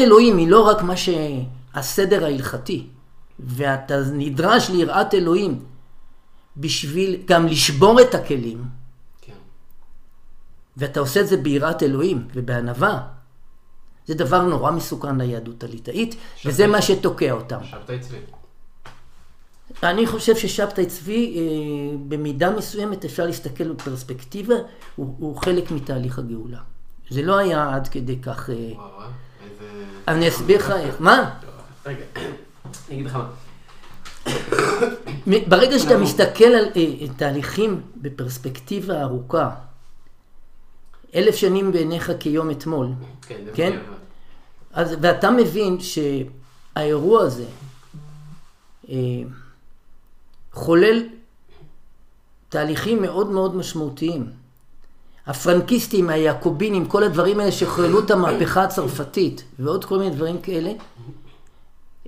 [0.01, 2.87] אלוהים היא לא רק מה שהסדר ההלכתי,
[3.39, 5.65] ואתה נדרש ליראת אלוהים
[6.57, 8.65] בשביל גם לשבור את הכלים,
[9.21, 9.33] כן.
[10.77, 13.01] ואתה עושה את זה ביראת אלוהים ובענווה,
[14.07, 17.59] זה דבר נורא מסוכן ליהדות הליטאית, וזה מה שתוקע אותם.
[17.65, 18.17] שבתאי צבי.
[19.83, 24.55] אני חושב ששבתאי צבי, אה, במידה מסוימת אפשר להסתכל בפרספקטיבה,
[24.97, 26.59] הוא, הוא חלק מתהליך הגאולה.
[27.11, 28.51] זה לא היה עד כדי כך...
[28.51, 28.73] אה.
[30.09, 30.97] אני אסביר לך איך.
[31.01, 31.31] מה?
[31.87, 33.29] רגע, אני אגיד לך מה.
[35.49, 39.51] ברגע שאתה מסתכל על אה, תהליכים בפרספקטיבה ארוכה,
[41.15, 42.89] אלף שנים בעיניך כיום אתמול,
[43.23, 43.79] כן, כן?
[44.73, 47.45] אז, ואתה מבין שהאירוע הזה
[48.89, 48.97] אה,
[50.57, 51.03] חולל
[52.49, 54.31] תהליכים מאוד מאוד משמעותיים.
[55.27, 60.73] הפרנקיסטים, היעקובינים, כל הדברים האלה שחוללו את המהפכה הצרפתית ועוד כל מיני דברים כאלה,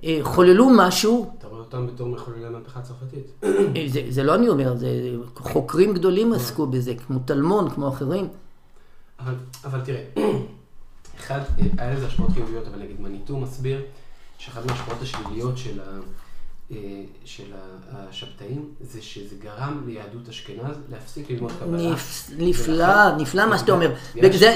[0.03, 3.25] אה, חוללו משהו, אתה רואה אותם בתור מחוללי המהפכה הצרפתית.
[3.43, 3.49] אה,
[3.87, 4.87] זה, זה לא אני אומר, זה
[5.35, 8.27] חוקרים גדולים עסקו בזה, כמו טלמון, כמו אחרים.
[9.19, 9.35] אבל,
[9.65, 10.03] אבל תראה,
[11.19, 11.39] אחד,
[11.77, 13.81] היה לזה השפעות חיוביות, אבל נגיד מניטו מסביר
[14.37, 15.99] שאחת מההשפעות השליליות של, ה,
[17.25, 17.57] של ה-
[18.09, 21.91] השבתאים זה שזה גרם ליהדות אשכנז להפסיק ללמוד קבלה.
[21.93, 23.93] נפ- נפלא, נפלא מה שאתה אומר.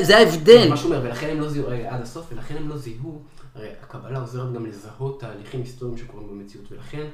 [0.03, 0.69] זה, ההבדל.
[0.69, 3.21] מה שהוא אומר, ולכן הם לא זיהו, עד הסוף, ולכן הם לא זיהו,
[3.55, 7.05] הרי הקבלה עוזרת גם לזהות תהליכים היסטוריים שקורים במציאות, ולכן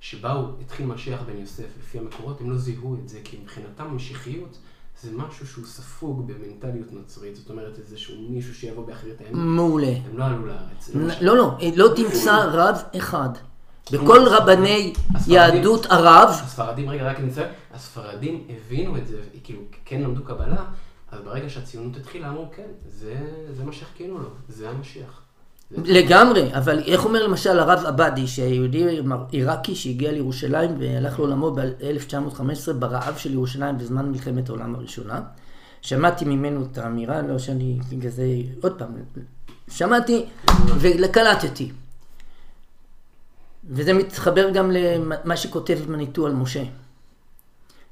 [0.00, 4.58] שבאו, התחיל משיח בן יוסף לפי המקורות, הם לא זיהו את זה, כי מבחינתם המשיחיות
[5.02, 9.86] זה משהו שהוא ספוג במנטליות נוצרית, זאת אומרת איזשהו מישהו שיבוא באחרית הימים, מעולה.
[10.10, 10.90] הם לא עלו לארץ.
[11.20, 13.28] לא, לא, לא תמצא רב אחד.
[13.92, 14.92] בכל רבני
[15.26, 20.64] יהדות ערב, הספרדים, רגע, רק אציין, הספרדים הבינו את זה, כאילו, כן למדו קבלה,
[21.12, 23.14] אז ברגע שהציונות התחילה, אמרו, כן, זה,
[23.56, 25.20] זה מה שהחכינו לו, זה המשיח.
[25.70, 28.84] לגמרי, אבל איך אומר למשל הרב עבדי, שהיהודי
[29.30, 35.20] עיראקי שהגיע לירושלים והלך לעולמו ב-1915 ברעב של ירושלים בזמן מלחמת העולם הראשונה.
[35.82, 38.24] שמעתי ממנו את האמירה, לא שאני בגלל זה,
[38.62, 38.88] עוד פעם,
[39.68, 40.24] שמעתי
[40.78, 41.72] וקלטתי.
[43.68, 46.62] וזה מתחבר גם למה שכותב מניטו על משה.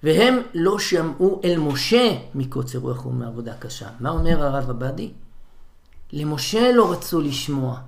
[0.03, 3.89] והם לא שמעו אל משה מקוצר רוח ומעבודה קשה.
[4.01, 5.11] מה אומר הרב עבדי?
[6.13, 7.79] למשה לא רצו לשמוע,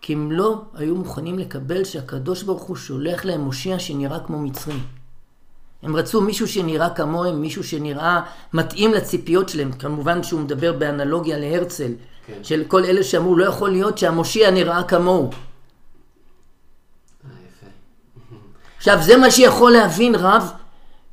[0.00, 4.78] כי הם לא היו מוכנים לקבל שהקדוש ברוך הוא שולח להם מושיע שנראה כמו מצרי.
[5.82, 8.20] הם רצו מישהו שנראה כמוהם, מישהו שנראה
[8.52, 9.72] מתאים לציפיות שלהם.
[9.72, 11.92] כמובן שהוא מדבר באנלוגיה להרצל,
[12.26, 12.44] כן.
[12.44, 15.30] של כל אלה שאמרו, לא יכול להיות שהמושיע נראה כמוהו.
[15.30, 15.30] אה,
[17.48, 17.66] יפה.
[18.80, 20.52] עכשיו, זה מה שיכול להבין רב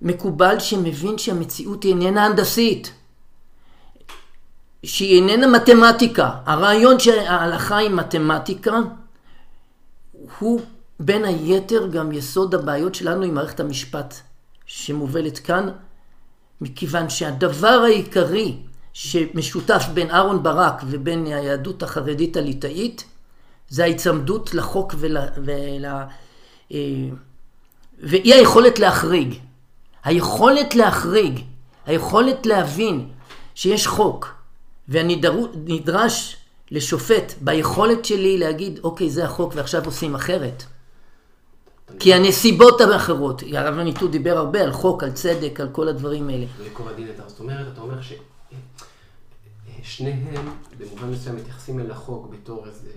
[0.02, 2.92] מקובל שמבין שהמציאות היא איננה הנדסית.
[4.84, 6.32] שהיא איננה מתמטיקה.
[6.46, 8.80] הרעיון שההלכה היא מתמטיקה
[10.40, 10.62] הוא
[11.00, 14.16] בין היתר גם יסוד הבעיות שלנו עם מערכת המשפט
[14.66, 15.70] שמובלת כאן,
[16.62, 18.58] מכיוון שהדבר העיקרי
[18.94, 23.04] שמשותף בין אהרון ברק ובין היהדות החרדית הליטאית
[23.70, 25.18] זה ההיצמדות לחוק ול...
[25.46, 25.86] ול...
[28.00, 29.34] ואי היכולת להחריג.
[30.04, 31.40] היכולת להחריג,
[31.86, 33.10] היכולת להבין
[33.56, 34.34] שיש חוק,
[34.90, 36.38] ואני דרו- נדרש
[36.72, 40.64] לשופט ביכולת שלי להגיד, אוקיי, זה החוק ועכשיו עושים אחרת.
[42.00, 46.46] כי הנסיבות האחרות, הרב מניטו דיבר הרבה על חוק, על צדק, על כל הדברים האלה.
[46.64, 47.98] ויקוב הדין את זאת אומרת, אתה אומר
[49.84, 52.90] ששניהם במובן מסוים מתייחסים אל החוק בתור איזה...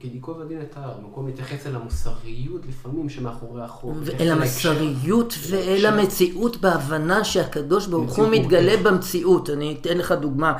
[0.00, 3.96] כי ייקוב הדין את ההר, במקום להתייחס אל המוסריות לפעמים שמאחורי החוק.
[4.04, 4.30] ואל.
[4.30, 8.82] המוסריות ואל המציאות בהבנה שהקדוש ברוך הוא מתגלה.
[8.82, 9.50] במציאות.
[9.50, 10.58] אני אתן לך דוגמה.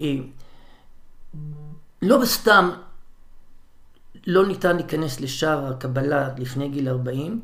[0.00, 0.14] אה,
[2.02, 2.70] לא בסתם
[4.26, 7.40] לא ניתן להיכנס לשער הקבלה לפני גיל 40,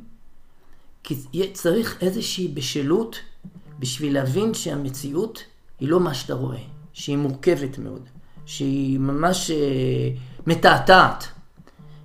[1.03, 1.16] כי
[1.53, 3.16] צריך איזושהי בשלות
[3.79, 5.45] בשביל להבין שהמציאות
[5.81, 6.61] היא לא מה שאתה רואה,
[6.93, 8.03] שהיא מורכבת מאוד,
[8.47, 10.11] שהיא ממש אה,
[10.46, 11.29] מתעתעת,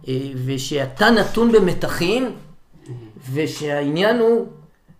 [0.07, 2.35] אה, ושאתה נתון במתחים,
[3.33, 4.47] ושהעניין הוא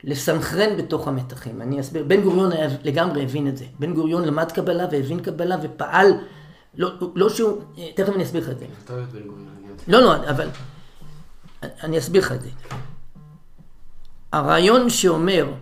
[0.04, 1.62] לסנכרן בתוך המתחים.
[1.62, 3.66] אני אסביר, בן גוריון היה, לגמרי הבין את זה.
[3.80, 6.12] בן גוריון למד קבלה והבין קבלה ופעל,
[6.78, 7.62] לא, לא שהוא,
[7.96, 8.66] תכף אני אסביר לך את זה.
[9.88, 10.48] לא, לא, אבל
[11.64, 12.50] אני אסביר לך את זה.
[14.32, 15.54] הרעיון שאומר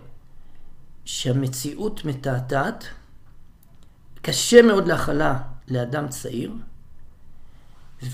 [1.04, 2.84] שהמציאות מתעתעת,
[4.22, 6.52] קשה מאוד להכלה לאדם צעיר,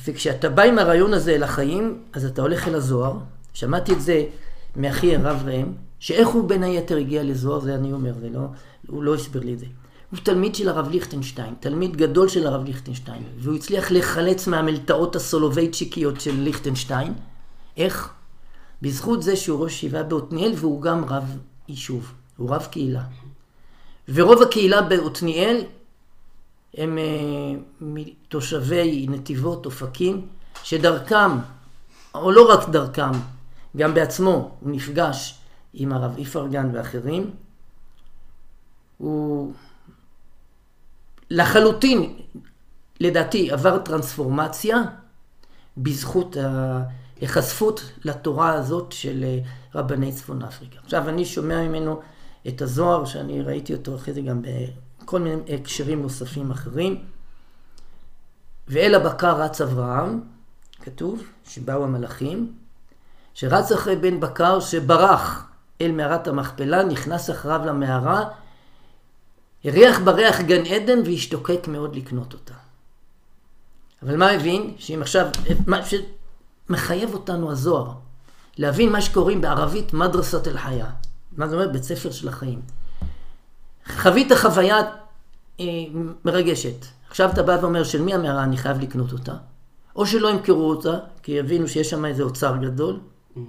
[0.05, 3.19] וכשאתה בא עם הרעיון הזה אל החיים, אז אתה הולך אל הזוהר.
[3.53, 4.25] שמעתי את זה
[4.77, 8.41] מאחי הרב ראם, שאיך הוא בין היתר הגיע לזוהר, זה אני אומר, זה לא,
[8.89, 9.67] הוא לא הסביר לי את זה.
[10.11, 16.21] הוא תלמיד של הרב ליכטנשטיין, תלמיד גדול של הרב ליכטנשטיין, והוא הצליח להיחלץ מהמלטעות הסולובייצ'יקיות
[16.21, 17.15] של ליכטנשטיין.
[17.77, 18.13] איך?
[18.83, 21.37] בזכות זה שהוא ראש ישיבה בעתניאל והוא גם רב
[21.69, 23.03] יישוב, הוא רב קהילה.
[24.09, 25.63] ורוב הקהילה בעתניאל
[26.75, 30.29] הם uh, תושבי נתיבות, אופקים,
[30.63, 31.31] שדרכם,
[32.15, 33.11] או לא רק דרכם,
[33.77, 35.39] גם בעצמו הוא נפגש
[35.75, 37.31] עם הרב איפרגן ואחרים.
[38.99, 39.53] הוא
[41.31, 42.17] לחלוטין,
[43.01, 44.77] לדעתי, עבר טרנספורמציה
[45.77, 49.39] בזכות ההיחשפות לתורה הזאת של אה,
[49.75, 50.79] רבני צפון אפריקה.
[50.85, 52.01] עכשיו, אני שומע ממנו
[52.49, 54.43] את הזוהר, שאני ראיתי אותו אחרי זה גם
[55.11, 57.05] בכל מיני הקשרים נוספים אחרים.
[58.69, 60.21] ואל הבקר רץ אברהם,
[60.83, 62.53] כתוב, שבאו המלאכים,
[63.35, 65.47] שרץ אחרי בן בקר שברח
[65.81, 68.25] אל מערת המכפלה, נכנס אחריו למערה,
[69.65, 72.55] הריח בריח גן עדן והשתוקק מאוד לקנות אותה.
[74.03, 74.75] אבל מה הבין?
[74.79, 75.27] שאם עכשיו,
[75.67, 75.81] מה
[76.69, 77.93] שמחייב אותנו הזוהר,
[78.59, 80.91] להבין מה שקוראים בערבית מדרסת אל חיה.
[81.33, 81.69] מה זה אומר?
[81.69, 82.61] בית ספר של החיים.
[83.87, 84.81] חווית חוויה
[85.61, 85.65] אה,
[86.25, 86.87] מרגשת.
[87.09, 89.35] עכשיו אתה בא ואומר, של מי המערה אני חייב לקנות אותה?
[89.97, 93.01] או שלא ימכרו אותה, כי יבינו שיש שם איזה אוצר גדול.
[93.37, 93.41] Mm-hmm.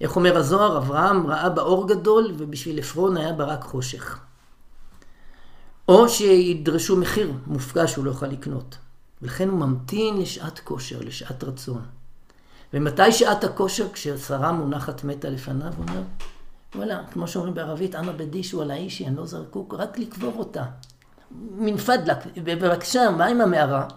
[0.00, 0.78] איך אומר הזוהר?
[0.78, 4.18] אברהם ראה בה אור גדול, ובשביל עפרון היה בה רק חושך.
[5.88, 8.76] או שידרשו מחיר מופקע שהוא לא יוכל לקנות.
[9.22, 11.82] ולכן הוא ממתין לשעת כושר, לשעת רצון.
[12.74, 13.86] ומתי שעת הכושר?
[13.92, 16.02] כששרה מונחת מתה לפניו, הוא אומר,
[16.74, 20.64] וואלה, כמו שאומרים בערבית, אנא בדישו על האישי, אני לא זרקוק, רק לקבור אותה.
[21.30, 23.88] מין פדלק, בבקשה, מה עם המערה?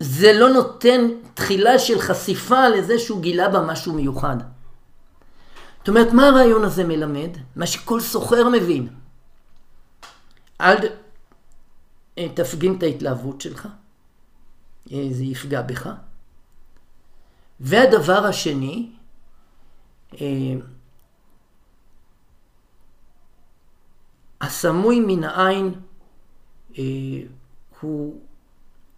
[0.00, 1.00] זה לא נותן
[1.34, 4.36] תחילה של חשיפה לזה שהוא גילה בה משהו מיוחד.
[5.78, 7.30] זאת אומרת, מה הרעיון הזה מלמד?
[7.56, 8.88] מה שכל סוחר מבין.
[10.60, 10.76] אל
[12.18, 13.68] אה, תפגין את ההתלהבות שלך,
[14.92, 15.90] אה, זה יפגע בך.
[17.60, 18.90] והדבר השני,
[24.42, 25.74] הסמוי מן העין
[27.80, 28.20] הוא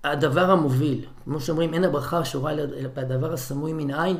[0.04, 1.04] הדבר המוביל.
[1.24, 4.16] כמו שאומרים, אין הברכה שורה אלא בדבר הסמוי מן העין,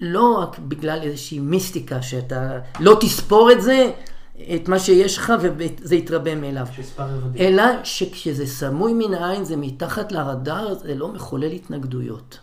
[0.00, 3.90] לא רק בגלל איזושהי מיסטיקה שאתה לא תספור את זה,
[4.54, 6.66] את מה שיש לך וזה יתרבה מאליו.
[7.38, 12.38] אלא שכשזה סמוי מן העין, זה מתחת לרדאר, זה לא מחולל התנגדויות.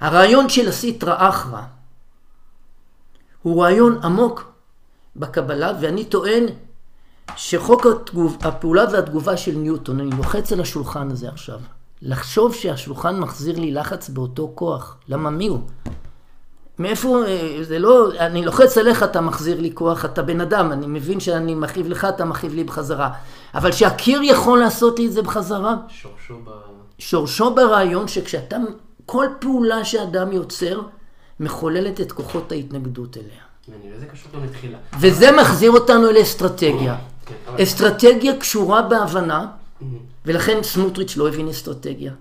[0.00, 1.62] הרעיון של הסיטרא אחרא
[3.42, 4.52] הוא רעיון עמוק
[5.18, 6.44] בקבלה, ואני טוען
[7.36, 11.60] שחוק התגוב, הפעולה והתגובה של ניוטון, אני לוחץ על השולחן הזה עכשיו,
[12.02, 15.60] לחשוב שהשולחן מחזיר לי לחץ באותו כוח, למה מי הוא?
[16.78, 20.86] מאיפה, אה, זה לא, אני לוחץ עליך, אתה מחזיר לי כוח, אתה בן אדם, אני
[20.86, 23.10] מבין שאני מכאיב לך, אתה מכאיב לי בחזרה.
[23.54, 25.74] אבל שהקיר יכול לעשות לי את זה בחזרה?
[25.88, 26.50] שורשו ב...
[26.98, 28.56] שורשו ברעיון שכשאתה,
[29.06, 30.80] כל פעולה שאדם יוצר,
[31.40, 33.45] מחוללת את כוחות ההתנגדות אליה.
[35.00, 36.96] וזה מחזיר אותנו לאסטרטגיה.
[37.26, 39.46] כן, אסטרטגיה קשורה בהבנה,
[40.26, 42.12] ולכן סמוטריץ' לא הבין אסטרטגיה.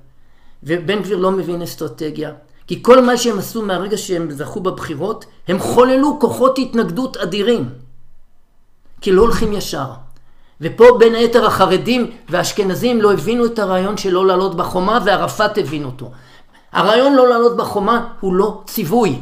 [0.64, 2.32] ובן גביר לא מבין אסטרטגיה.
[2.68, 7.70] כי כל מה שהם עשו מהרגע שהם זכו בבחירות, הם חוללו כוחות התנגדות אדירים.
[9.02, 9.92] כי לא הולכים ישר.
[10.62, 15.86] ופה בין היתר החרדים והאשכנזים לא הבינו את הרעיון של לא לעלות בחומה, וערפאת הבין
[15.86, 16.12] אותו.
[16.72, 19.20] הרעיון לא לעלות בחומה הוא לא ציווי.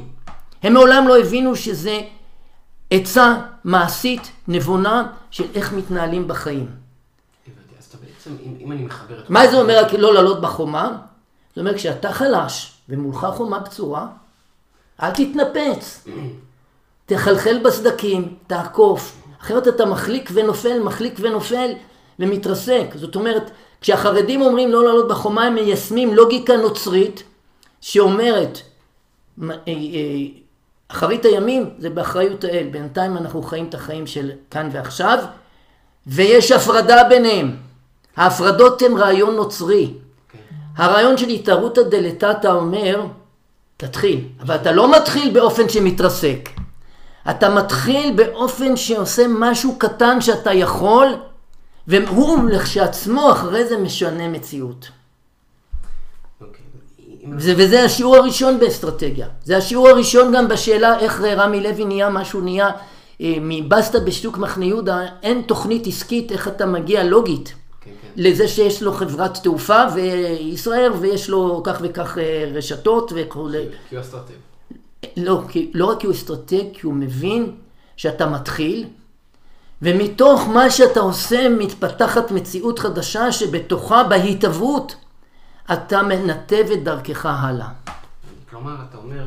[0.64, 2.02] הם מעולם לא הבינו שזה
[2.90, 6.68] עצה מעשית, נבונה, של איך מתנהלים בחיים.
[7.80, 9.30] אז אתה בעצם, אם אני מחבר את...
[9.30, 10.98] מה זה אומר לא לעלות בחומה?
[11.50, 14.08] זאת אומרת, כשאתה חלש, ומולך חומה בצורה,
[15.04, 16.08] אל תתנפץ.
[17.06, 19.22] תחלחל בסדקים, תעקוף.
[19.42, 21.72] אחרת אתה מחליק ונופל, מחליק ונופל
[22.20, 22.86] ומתרסק.
[22.96, 27.24] זאת אומרת, כשהחרדים אומרים לא לעלות בחומה, הם מיישמים לוגיקה נוצרית
[27.82, 28.62] שאומרת,
[30.94, 35.20] אחרית הימים זה באחריות האל, בינתיים אנחנו חיים את החיים של כאן ועכשיו,
[36.08, 37.56] ויש הפרדה ביניהם.
[38.18, 39.94] ההפרדות הן רעיון נוצרי.
[40.78, 43.06] הרעיון של התערותא דלתתא אומר,
[43.78, 46.50] תתחיל, אבל אתה לא מתחיל באופן שמתרסק.
[47.30, 51.08] אתה מתחיל באופן שעושה משהו קטן שאתה יכול,
[51.88, 54.90] והוא לכשעצמו אחרי זה משנה מציאות.
[57.38, 59.28] זה, וזה השיעור הראשון באסטרטגיה.
[59.44, 62.70] זה השיעור הראשון גם בשאלה איך רמי לוי נהיה מה שהוא נהיה
[63.22, 67.54] אה, מבסטה בשוק מחנה יהודה, אין תוכנית עסקית איך אתה מגיע לוגית.
[67.82, 68.08] כן, כן.
[68.16, 73.66] לזה שיש לו חברת תעופה וישראל ויש לו כך וכך אה, רשתות וכולי.
[73.90, 74.34] כי הוא אסטרטג.
[75.18, 77.52] לא, כי, לא רק כי הוא אסטרטג, כי הוא מבין
[77.98, 78.86] שאתה מתחיל,
[79.82, 84.96] ומתוך מה שאתה עושה מתפתחת מציאות חדשה שבתוכה בהתהוות
[85.74, 87.68] אתה מנתב את דרכך הלאה.
[88.50, 89.26] כלומר, אתה אומר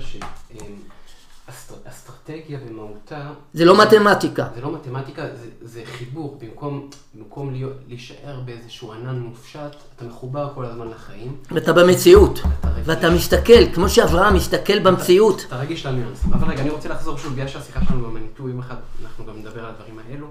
[1.51, 3.30] שאסטרטגיה במהותה...
[3.55, 4.49] זה לא מתמטיקה.
[4.55, 6.39] זה לא מתמטיקה, זה, זה חיבור.
[6.41, 9.61] במקום, במקום להיות, להישאר באיזשהו ענן מופשט,
[9.97, 11.37] אתה מחובר כל הזמן לחיים.
[11.51, 12.41] ואתה במציאות.
[12.84, 15.45] ואתה מסתכל, כמו שאברהם מסתכל במציאות.
[15.49, 16.32] אתה רגיש לניואנסים.
[16.32, 19.61] אבל רגע, אני רוצה לחזור שוב, בגלל שהשיחה שלנו במניטו, יום אחד אנחנו גם נדבר
[19.64, 20.26] על הדברים האלו.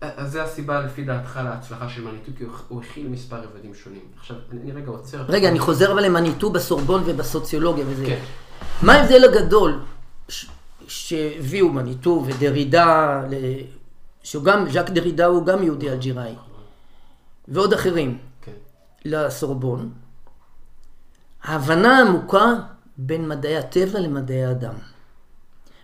[0.00, 4.00] אז זה הסיבה לפי דעתך להצלחה של מניטו, כי הוא- הכיל מספר רבדים שונים.
[4.18, 5.22] עכשיו, אני רגע עוצר.
[5.28, 8.06] רגע, אני חוזר אבל למניטו בסורבון ובסוציולוגיה וזה.
[8.06, 8.18] כן.
[8.82, 9.80] מה ההבדל הגדול
[10.88, 13.34] שהביאו מניטו ודרידה, ל-
[14.22, 16.34] שהוא גם, ז'אק דרידה הוא גם יהודי אלג'יראי,
[17.48, 18.52] ועוד אחרים, כן.
[19.04, 19.92] לסורבון?
[21.42, 22.46] ההבנה העמוקה
[22.96, 24.74] בין מדעי הטבע למדעי האדם.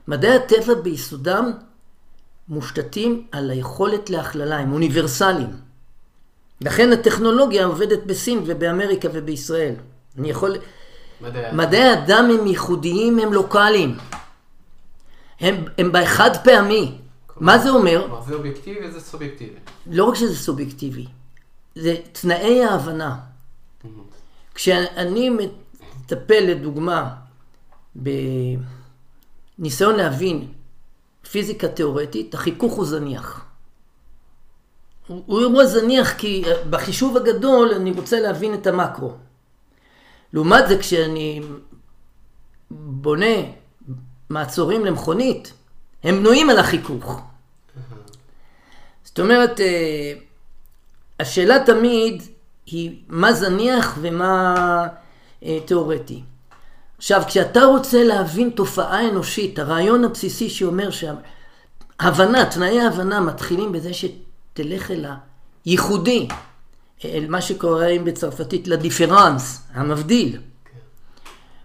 [0.08, 1.50] מדעי הטבע ביסודם
[2.48, 5.50] מושתתים על היכולת להכללה, הם אוניברסליים.
[6.60, 9.74] לכן הטכנולוגיה עובדת בסין ובאמריקה ובישראל.
[10.18, 10.56] אני יכול...
[11.20, 13.96] מדעי מדעי האדם הם ייחודיים, הם לוקאליים.
[15.40, 16.98] הם, הם בחד פעמי.
[17.40, 18.02] מה זה אומר?
[18.06, 19.58] כלומר, זה אובייקטיבי וזה סובייקטיבי.
[19.86, 21.06] לא רק שזה סובייקטיבי,
[21.74, 23.16] זה תנאי ההבנה.
[24.54, 27.14] כשאני מטפל לדוגמה
[29.58, 30.48] בניסיון להבין
[31.30, 33.44] פיזיקה תיאורטית, החיכוך הוא זניח.
[35.06, 39.12] הוא אירוע זניח כי אה, בחישוב הגדול אני רוצה להבין את המקרו.
[40.32, 41.42] לעומת זה כשאני
[42.70, 43.36] בונה
[44.30, 45.52] מעצורים למכונית,
[46.04, 47.20] הם בנויים על החיכוך.
[49.04, 50.12] זאת אומרת, אה,
[51.20, 52.22] השאלה תמיד
[52.66, 54.54] היא מה זניח ומה
[55.42, 56.22] אה, תיאורטי.
[56.98, 64.90] עכשיו, כשאתה רוצה להבין תופעה אנושית, הרעיון הבסיסי שאומר שהבנה, תנאי ההבנה מתחילים בזה שתלך
[64.90, 65.06] אל
[65.64, 66.28] הייחודי,
[67.04, 70.38] אל מה שקוראים בצרפתית לדיפרנס, המבדיל.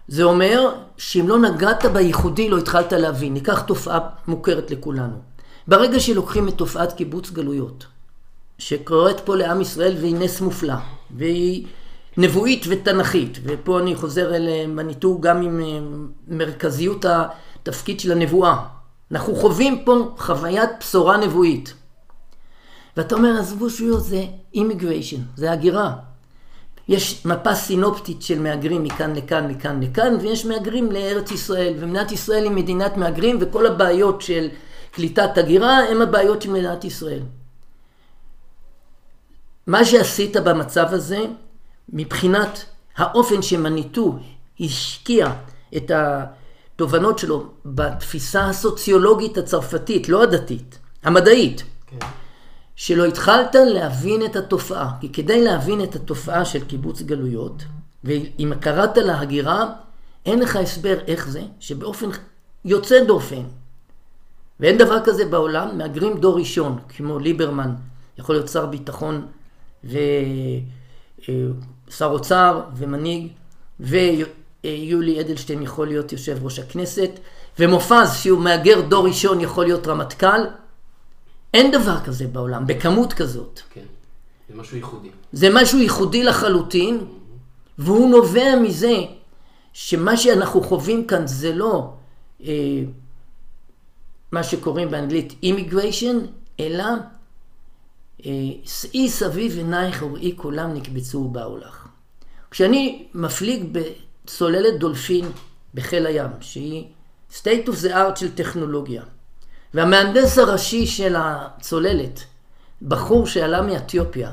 [0.08, 3.34] זה אומר שאם לא נגעת בייחודי לא התחלת להבין.
[3.34, 5.16] ניקח תופעה מוכרת לכולנו.
[5.68, 7.86] ברגע שלוקחים את תופעת קיבוץ גלויות,
[8.58, 10.74] שקורית פה לעם ישראל והיא נס מופלא,
[11.16, 11.66] והיא
[12.16, 15.78] נבואית ותנכית, ופה אני חוזר אל מניטו גם עם אה,
[16.28, 18.56] מרכזיות התפקיד של הנבואה.
[19.12, 21.74] אנחנו חווים פה חוויית בשורה נבואית.
[22.96, 25.94] ואתה אומר, עזבו שטויות, זה אימיגריישן, זה הגירה.
[26.88, 31.74] יש מפה סינופטית של מהגרים מכאן לכאן, מכאן לכאן, ויש מהגרים לארץ ישראל.
[31.78, 34.48] ומדינת ישראל היא מדינת מהגרים, וכל הבעיות של
[34.90, 37.20] קליטת הגירה הם הבעיות של מדינת ישראל.
[39.66, 41.24] מה שעשית במצב הזה,
[41.92, 42.64] מבחינת
[42.96, 44.18] האופן שמניטו
[44.60, 45.32] השקיע
[45.76, 52.06] את התובנות שלו בתפיסה הסוציולוגית הצרפתית, לא הדתית, המדעית, כן.
[52.76, 54.90] שלא התחלת להבין את התופעה.
[55.00, 57.62] כי כדי להבין את התופעה של קיבוץ גלויות,
[58.04, 59.72] ואם קראת להגירה,
[60.26, 62.08] אין לך הסבר איך זה, שבאופן
[62.64, 63.42] יוצא דופן,
[64.60, 67.74] ואין דבר כזה בעולם, מהגרים דור ראשון, כמו ליברמן,
[68.18, 69.26] יכול להיות שר ביטחון
[71.92, 73.28] ושר אוצר ומנהיג,
[73.80, 77.10] ויולי אדלשטיין יכול להיות יושב ראש הכנסת,
[77.58, 80.40] ומופז שהוא מהגר דור ראשון יכול להיות רמטכ"ל.
[81.54, 83.60] אין דבר כזה בעולם, בכמות כזאת.
[83.70, 83.84] כן.
[84.48, 85.08] זה משהו ייחודי.
[85.32, 87.00] זה משהו ייחודי לחלוטין,
[87.78, 88.96] והוא נובע מזה
[89.72, 91.92] שמה שאנחנו חווים כאן זה לא
[92.44, 92.82] אה,
[94.32, 96.18] מה שקוראים באנגלית אימיגריישן,
[96.60, 96.84] אלא
[98.26, 98.30] אה,
[98.64, 101.81] שאי סביב עינייך וראי כולם נקבצו ובאו לך.
[102.52, 105.32] כשאני מפליג בצוללת דולפין
[105.74, 106.84] בחיל הים, שהיא
[107.32, 109.02] state of the art של טכנולוגיה,
[109.74, 112.24] והמהנדס הראשי של הצוללת,
[112.82, 114.32] בחור שעלה מאתיופיה,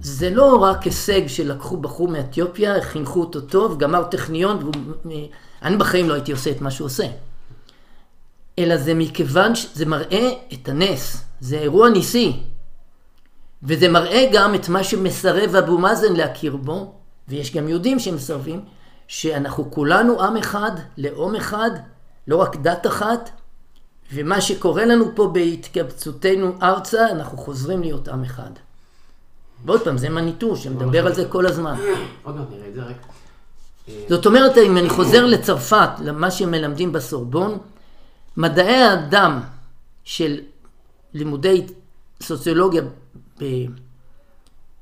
[0.00, 4.74] זה לא רק הישג שלקחו בחור מאתיופיה, חינכו אותו טוב, גמר טכניון, והוא...
[5.62, 7.06] אני בחיים לא הייתי עושה את מה שהוא עושה.
[8.58, 12.42] אלא זה מכיוון שזה מראה את הנס, זה אירוע ניסי.
[13.62, 16.92] וזה מראה גם את מה שמסרב אבו מאזן להכיר בו,
[17.28, 18.60] ויש גם יהודים שמסרבים,
[19.08, 21.70] שאנחנו כולנו עם אחד, לאום אחד,
[22.28, 23.30] לא רק דת אחת,
[24.12, 28.50] ומה שקורה לנו פה בהתקבצותנו ארצה, אנחנו חוזרים להיות עם אחד.
[29.64, 31.74] ועוד פעם, זה מניטו שמדבר על זה כל הזמן.
[32.22, 32.96] עוד מעט נראה את זה, רק...
[34.08, 37.58] זאת אומרת, אם אני חוזר לצרפת, למה שמלמדים בסורבון,
[38.36, 39.40] מדעי האדם
[40.04, 40.40] של
[41.14, 41.66] לימודי
[42.22, 42.82] סוציולוגיה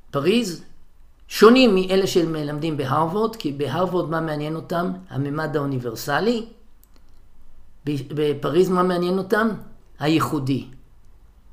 [0.09, 0.63] בפריז
[1.27, 4.91] שונים מאלה שמלמדים בהרווארד, כי בהרווארד מה מעניין אותם?
[5.09, 6.45] הממד האוניברסלי.
[7.85, 9.49] בפריז מה מעניין אותם?
[9.99, 10.67] הייחודי.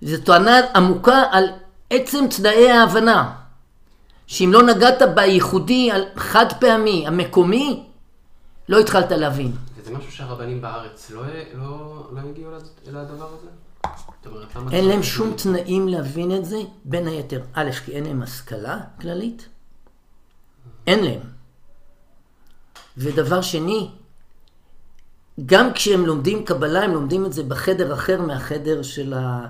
[0.03, 1.45] זו טוענה עמוקה על
[1.91, 3.35] עצם תנאי ההבנה.
[4.27, 7.87] שאם לא נגעת בייחודי, חד פעמי, המקומי,
[8.69, 9.53] לא התחלת להבין.
[9.77, 11.23] וזה משהו שהרבנים בארץ לא,
[11.55, 12.51] לא, לא הגיעו
[12.89, 13.64] אל הדבר הזה?
[14.73, 19.49] אין להם שום תנאים להבין את זה, בין היתר, א', כי אין להם השכלה כללית,
[20.87, 21.21] אין להם.
[22.97, 23.91] ודבר שני,
[25.47, 29.47] גם כשהם לומדים קבלה, הם לומדים את זה בחדר אחר מהחדר של ה...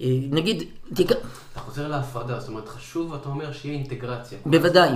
[0.00, 0.62] אה, נגיד,
[0.94, 1.14] תיקח...
[1.52, 4.38] אתה חוזר להפרדה, זאת אומרת, חשוב, אתה אומר, שיהיה אינטגרציה.
[4.46, 4.90] בוודאי.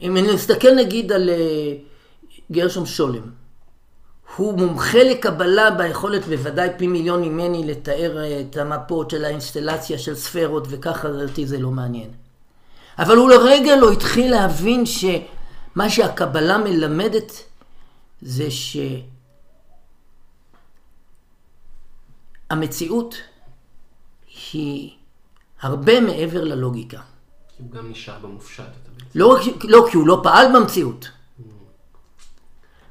[0.00, 1.74] אם אני נסתכל נגיד על אה,
[2.52, 3.41] גרשום שולם,
[4.36, 10.14] הוא מומחה לקבלה ביכולת בוודאי פי מיליון ממני לתאר אה, את המפות של האינסטלציה של
[10.14, 12.10] ספרות וככה לדעתי זה לא מעניין.
[12.98, 17.32] אבל הוא לרגע לא התחיל להבין שמה שהקבלה מלמדת
[18.22, 18.48] זה
[22.50, 23.14] שהמציאות
[24.52, 24.90] היא
[25.60, 27.00] הרבה מעבר ללוגיקה.
[27.58, 28.64] הוא גם נשאר במופשט.
[29.14, 31.08] לא, לא, כי הוא לא פעל במציאות.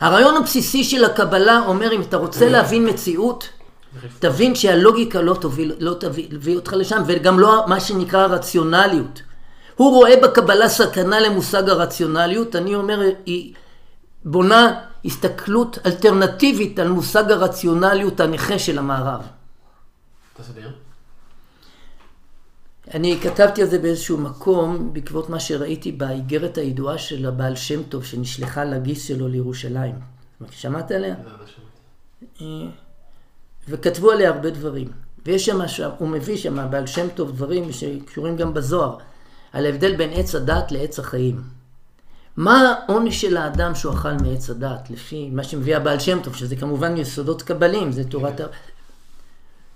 [0.01, 3.49] הרעיון הבסיסי של הקבלה אומר, אם אתה רוצה להבין מציאות,
[4.19, 9.21] תבין שהלוגיקה לא תוביל, לא תביא אותך לשם, וגם לא מה שנקרא רציונליות.
[9.75, 13.53] הוא רואה בקבלה סכנה למושג הרציונליות, אני אומר, היא
[14.25, 14.73] בונה
[15.05, 19.21] הסתכלות אלטרנטיבית על מושג הרציונליות הנכה של המערב.
[20.37, 20.71] תסביר.
[22.93, 28.05] אני כתבתי על זה באיזשהו מקום, בעקבות מה שראיתי באיגרת הידועה של הבעל שם טוב,
[28.05, 29.95] שנשלחה לגיס שלו לירושלים.
[30.51, 31.15] שמעת עליה?
[31.23, 32.65] לא, לא.
[32.65, 32.69] אה,
[33.69, 34.87] וכתבו עליה הרבה דברים.
[35.25, 35.59] ויש שם,
[35.97, 38.97] הוא מביא שם, הבעל שם טוב, דברים שקשורים גם בזוהר,
[39.53, 41.41] על ההבדל בין עץ הדת לעץ החיים.
[42.37, 46.55] מה העונש של האדם שהוא אכל מעץ הדת, לפי מה שמביא הבעל שם טוב, שזה
[46.55, 48.45] כמובן יסודות קבלים, זה תורת ה...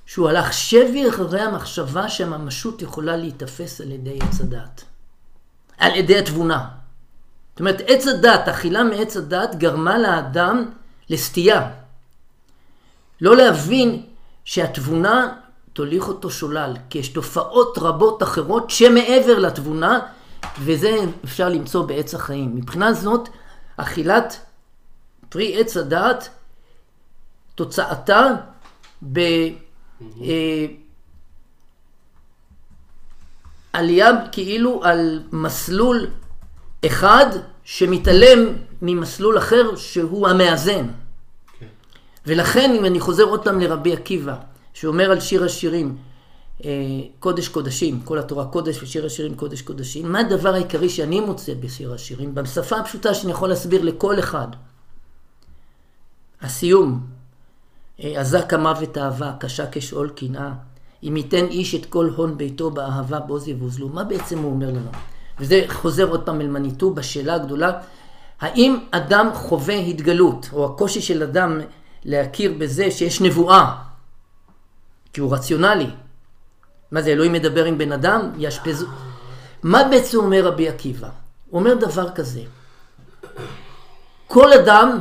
[0.06, 4.84] שהוא הלך שבי אחרי המחשבה שהממשות יכולה להיתפס על ידי עץ הדת.
[5.78, 6.68] על ידי התבונה.
[7.52, 10.72] זאת אומרת, עץ הדת, אכילה מעץ הדת, גרמה לאדם
[11.10, 11.72] לסטייה.
[13.22, 14.06] לא להבין
[14.46, 15.34] שהתבונה
[15.74, 20.00] תוליך אותו שולל, כי יש תופעות רבות אחרות שמעבר לתבונה,
[20.60, 22.56] וזה אפשר למצוא בעץ החיים.
[22.56, 23.30] מבחינה זאת,
[23.78, 24.40] אכילת
[25.30, 26.30] פרי עץ הדת,
[27.56, 28.28] תוצאתה
[29.14, 29.20] ב...
[30.22, 30.66] אה,
[33.74, 36.08] עלייה כאילו על מסלול
[36.86, 37.26] אחד
[37.64, 38.40] שמתעלם
[38.82, 40.88] ממסלול אחר שהוא המאזן.
[41.60, 41.66] כן.
[42.26, 44.36] ולכן אם אני חוזר עוד פעם לרבי עקיבא,
[44.74, 45.98] שאומר על שיר השירים,
[46.66, 46.70] אה,
[47.20, 51.94] קודש קודשים, כל התורה קודש ושיר השירים קודש קודשים, מה הדבר העיקרי שאני מוצא בשיר
[51.94, 52.36] השירים?
[52.36, 54.48] בשפה הפשוטה שאני יכול להסביר לכל אחד.
[56.42, 57.00] הסיום,
[58.04, 60.52] אזק המוות אהבה, קשה כשאול קנאה.
[61.04, 63.90] אם ייתן איש את כל הון ביתו באהבה בוז יבוזלו.
[63.90, 64.90] מה בעצם הוא אומר לנו?
[65.40, 67.72] וזה חוזר עוד פעם אל מניטו בשאלה הגדולה,
[68.42, 71.60] האם אדם חווה התגלות, או הקושי של אדם
[72.06, 73.76] להכיר בזה שיש נבואה,
[75.14, 75.90] כי הוא רציונלי.
[76.92, 78.32] מה זה, אלוהים מדבר עם בן אדם?
[78.38, 78.88] יאשפזו.
[79.64, 81.10] מה בעצם אומר רבי עקיבא?
[81.50, 82.42] הוא אומר דבר כזה,
[84.28, 85.00] כל אדם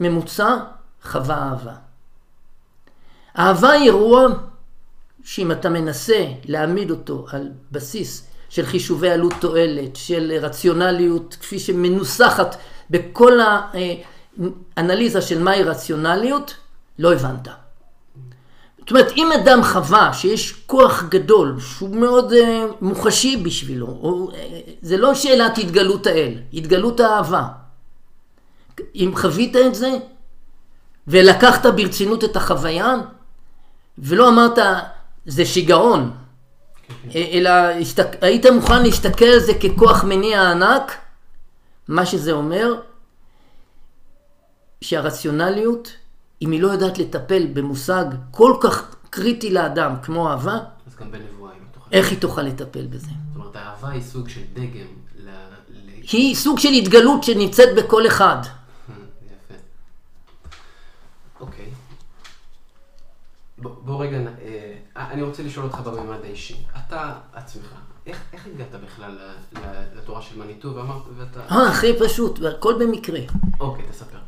[0.00, 0.56] ממוצע
[1.02, 1.83] חווה אהבה.
[3.38, 4.26] אהבה היא אירוע
[5.24, 12.56] שאם אתה מנסה להעמיד אותו על בסיס של חישובי עלות תועלת, של רציונליות, כפי שמנוסחת
[12.90, 13.38] בכל
[14.76, 16.54] האנליזה של מהי רציונליות,
[16.98, 17.48] לא הבנת.
[18.78, 22.36] זאת אומרת, אם אדם חווה שיש כוח גדול, שהוא מאוד uh,
[22.80, 24.34] מוחשי בשבילו, או, uh,
[24.82, 27.42] זה לא שאלת התגלות האל, התגלות האהבה.
[28.94, 29.90] אם חווית את זה,
[31.08, 32.94] ולקחת ברצינות את החוויה,
[33.98, 34.58] ולא אמרת,
[35.26, 36.10] זה שיגעון,
[37.14, 38.06] אלא הסתק...
[38.20, 40.98] היית מוכן להסתכל על זה ככוח מניע ענק,
[41.88, 42.74] מה שזה אומר,
[44.80, 45.92] שהרציונליות,
[46.42, 51.52] אם היא לא יודעת לטפל במושג כל כך קריטי לאדם כמו אהבה, אז גם בנבואה
[51.52, 51.90] היא לא תוכל.
[51.92, 53.06] איך היא תוכל לטפל בזה?
[53.06, 54.86] זאת אומרת, האהבה היא סוג של דגם.
[55.16, 55.28] ל...
[56.12, 58.36] היא סוג של התגלות שנמצאת בכל אחד.
[63.64, 66.64] בוא רגע, אה, אני רוצה לשאול אותך בממד האישי.
[66.78, 67.74] אתה עצמך,
[68.06, 69.18] איך, איך הגעת בכלל
[69.96, 71.40] לתורה של מניטו ואמרת, ואתה...
[71.40, 73.20] אה, הכי פשוט, והכל במקרה.
[73.60, 74.18] אוקיי, תספר.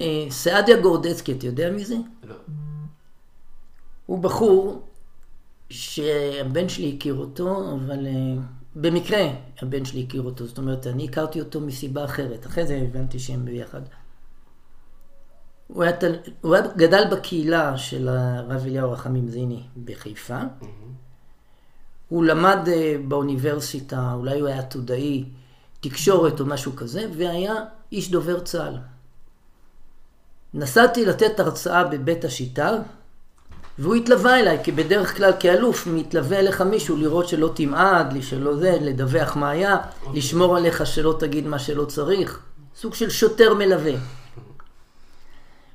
[0.00, 1.96] אה, סעדיה גורדצקי, אתה יודע מי זה?
[2.24, 2.34] לא.
[4.06, 4.82] הוא בחור
[5.70, 8.06] שהבן שלי הכיר אותו, אבל
[8.76, 9.28] במקרה
[9.62, 10.46] הבן שלי הכיר אותו.
[10.46, 12.46] זאת אומרת, אני הכרתי אותו מסיבה אחרת.
[12.46, 13.80] אחרי זה הבנתי שהם ביחד.
[15.66, 16.14] הוא, היה תל...
[16.40, 20.40] הוא היה גדל בקהילה של הרב אליהו רחמים זיני בחיפה.
[20.40, 20.64] Mm-hmm.
[22.08, 22.70] הוא למד uh,
[23.08, 25.24] באוניברסיטה, אולי הוא היה עתודאי,
[25.80, 27.54] תקשורת או משהו כזה, והיה
[27.92, 28.78] איש דובר צה"ל.
[30.54, 32.72] נסעתי לתת הרצאה בבית השיטה,
[33.78, 38.78] והוא התלווה אליי, כי בדרך כלל כאלוף מתלווה אליך מישהו לראות שלא תמעד, שלא זה,
[38.80, 39.76] לדווח מה היה.
[39.76, 40.18] אוקיי.
[40.18, 42.40] לשמור עליך שלא תגיד מה שלא צריך.
[42.76, 43.92] סוג של שוטר מלווה.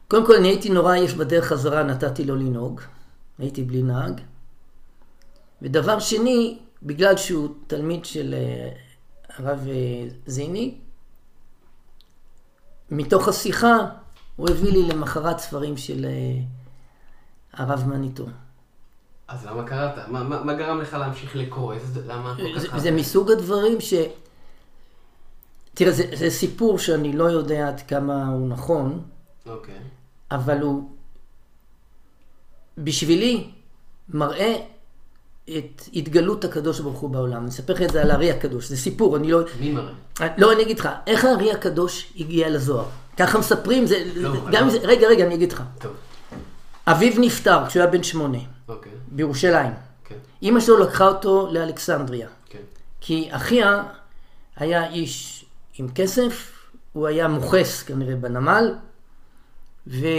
[0.10, 2.82] קודם כל אני הייתי נורא עייף בדרך חזרה, נתתי לו לנהוג.
[3.40, 4.22] הייתי בלי נהג.
[5.62, 8.70] ודבר שני, בגלל שהוא תלמיד של אה,
[9.38, 10.78] הרב אה, זיני,
[12.92, 13.78] מתוך השיחה
[14.36, 16.42] הוא הביא לי למחרת ספרים של אה,
[17.54, 18.26] הרב מניטו.
[19.28, 20.08] אז למה קראת?
[20.08, 21.74] מה, מה, מה גרם לך להמשיך לקרוא?
[22.06, 22.62] למה כל כך...
[22.62, 23.94] זה, זה מסוג הדברים ש...
[25.74, 29.04] תראה, זה, זה סיפור שאני לא יודע עד כמה הוא נכון,
[29.50, 29.76] אוקיי.
[30.32, 30.90] אבל הוא
[32.78, 33.50] בשבילי
[34.10, 34.56] מראה
[35.58, 37.42] את התגלות הקדוש ברוך הוא בעולם.
[37.42, 39.40] אני אספר לך את זה על הארי הקדוש, זה סיפור, אני לא...
[39.60, 39.94] מי מראה?
[40.38, 42.86] לא, אני אגיד לך, איך הארי הקדוש הגיע לזוהר?
[43.18, 44.12] ככה מספרים, זה...
[44.16, 44.70] לא, גם לא.
[44.70, 44.78] זה...
[44.78, 45.64] רגע, רגע, אני אגיד לך.
[45.80, 45.92] טוב.
[46.88, 48.38] אביו נפטר כשהוא היה בן שמונה.
[48.68, 48.92] אוקיי.
[49.08, 49.72] בירושלים.
[50.06, 50.16] כן.
[50.42, 52.28] אימא שלו לקחה אותו לאלכסנדריה.
[52.50, 52.60] כן.
[53.02, 53.84] כי אחיה
[54.56, 55.46] היה איש
[55.78, 56.52] עם כסף,
[56.94, 58.74] הוא היה מוכס כנראה בנמל,
[59.88, 60.14] ושם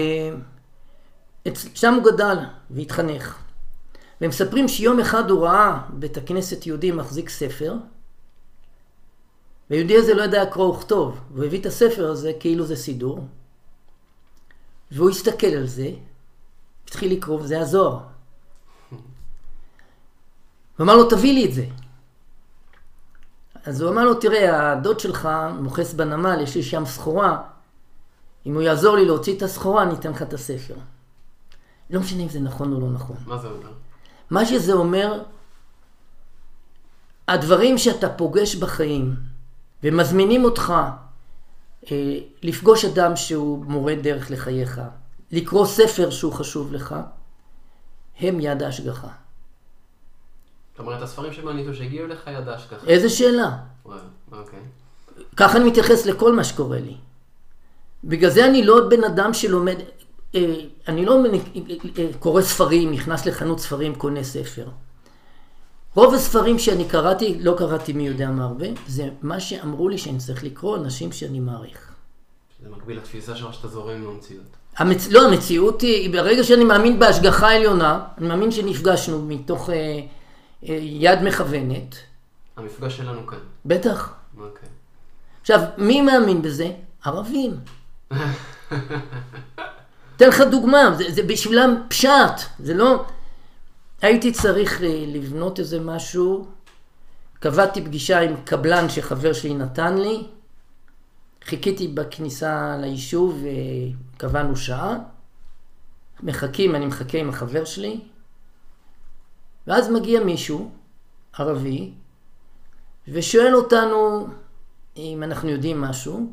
[1.94, 2.38] הוא גדל
[2.70, 3.38] והתחנך.
[4.20, 7.74] והם מספרים שיום אחד הוא ראה בית הכנסת יהודי מחזיק ספר,
[9.70, 13.26] והיהודי הזה לא ידע קרוא וכתוב, והוא הביא את הספר הזה כאילו זה סידור,
[14.90, 15.90] והוא הסתכל על זה,
[16.84, 17.98] התחיל לקרוא, וזה הזוהר.
[20.76, 21.66] הוא אמר לו, תביא לי את זה.
[23.64, 25.28] אז הוא אמר לו, תראה, הדוד שלך
[25.60, 27.42] מוכס בנמל, יש לי שם סחורה,
[28.46, 30.74] אם הוא יעזור לי להוציא את הסחורה, אני אתן לך את הספר.
[31.90, 33.16] לא משנה אם זה נכון או לא נכון.
[33.26, 33.72] מה זה אומר?
[34.30, 35.22] מה שזה אומר,
[37.28, 39.14] הדברים שאתה פוגש בחיים
[39.82, 40.72] ומזמינים אותך
[41.90, 44.80] אה, לפגוש אדם שהוא מורה דרך לחייך,
[45.32, 46.94] לקרוא ספר שהוא חשוב לך,
[48.18, 49.08] הם יד ההשגחה.
[50.72, 52.86] זאת אומרת, הספרים שמניתו שהגיעו לך יד ההשגחה.
[52.86, 53.58] איזה שאלה.
[53.84, 53.98] וואו,
[54.32, 54.58] אוקיי.
[55.36, 56.96] ככה אני מתייחס לכל מה שקורה לי.
[58.04, 59.76] בגלל זה אני לא בן אדם שלומד,
[60.34, 60.54] אה,
[60.88, 61.22] אני לא
[61.98, 64.68] אה, קורא ספרים, נכנס לחנות ספרים, קונה ספר.
[65.94, 70.18] רוב הספרים שאני קראתי, לא קראתי מי יודע מה הרבה, זה מה שאמרו לי שאני
[70.18, 71.92] צריך לקרוא, אנשים שאני מעריך.
[72.62, 74.44] זה מקביל לתפיסה שלך שאתה זורם עם המציאות.
[74.76, 75.08] המצ...
[75.10, 79.74] לא, המציאות היא, ברגע שאני מאמין בהשגחה עליונה, אני מאמין שנפגשנו מתוך אה,
[80.68, 81.94] אה, יד מכוונת.
[82.56, 83.38] המפגש שלנו כאן.
[83.66, 84.14] בטח.
[84.38, 84.68] אוקיי.
[85.40, 86.70] עכשיו, מי מאמין בזה?
[87.04, 87.50] ערבים.
[90.16, 93.04] אתן לך דוגמה, זה, זה בשבילם פשט, זה לא...
[94.02, 96.46] הייתי צריך אה, לבנות איזה משהו,
[97.40, 100.26] קבעתי פגישה עם קבלן שחבר שלי נתן לי,
[101.44, 103.44] חיכיתי בכניסה ליישוב,
[104.16, 104.98] קבענו שעה,
[106.22, 108.00] מחכים, אני מחכה עם החבר שלי,
[109.66, 110.70] ואז מגיע מישהו,
[111.38, 111.92] ערבי,
[113.08, 114.28] ושואל אותנו
[114.96, 116.32] אם אנחנו יודעים משהו,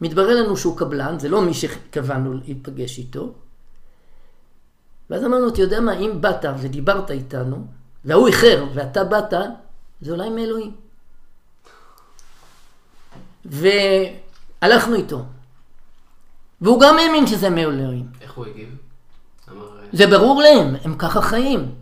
[0.00, 3.32] מתברר לנו שהוא קבלן, זה לא מי שקבענו להיפגש איתו.
[5.10, 7.66] ואז אמרנו, אתה יודע מה, אם באת ודיברת איתנו,
[8.04, 9.34] והוא איחר ואתה באת,
[10.00, 10.72] זה אולי מאלוהים.
[13.44, 15.24] והלכנו איתו.
[16.60, 18.06] והוא גם האמין שזה מאלוהים.
[18.20, 18.76] איך הוא הגיב?
[19.92, 21.74] זה ברור להם, הם ככה חיים.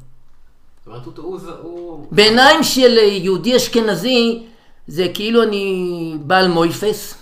[2.11, 4.47] בעיניים של יהודי אשכנזי,
[4.87, 7.15] זה כאילו אני בעל מויפס.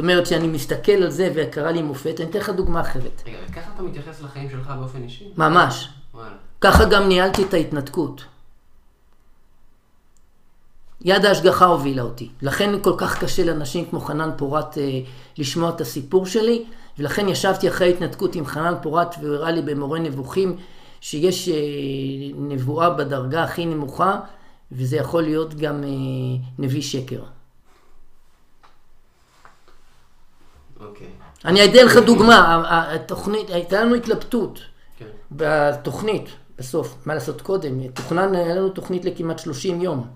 [0.00, 3.22] אומרת שאני מסתכל על זה וקרה לי מופת, אני אתן לך דוגמה אחרת.
[3.26, 5.28] רגע, וככה אתה מתייחס לחיים שלך באופן אישי?
[5.36, 5.88] ממש.
[6.14, 6.34] וואלה.
[6.60, 8.24] ככה גם ניהלתי את ההתנתקות.
[11.00, 12.28] יד ההשגחה הובילה אותי.
[12.42, 15.00] לכן כל כך קשה לאנשים כמו חנן פורת אה,
[15.38, 16.64] לשמוע את הסיפור שלי,
[16.98, 20.56] ולכן ישבתי אחרי ההתנתקות עם חנן פורת והוא הראה לי במורה נבוכים
[21.00, 21.54] שיש אה,
[22.36, 24.20] נבואה בדרגה הכי נמוכה,
[24.72, 25.88] וזה יכול להיות גם אה,
[26.58, 27.22] נביא שקר.
[30.80, 31.08] אוקיי.
[31.44, 34.58] אני אתן לך דוגמה, התוכנית, הייתה לנו התלבטות
[34.98, 35.04] כן.
[35.32, 36.28] בתוכנית,
[36.58, 40.06] בסוף, מה לעשות קודם, תוכנן, היה לנו תוכנית לכמעט 30 יום.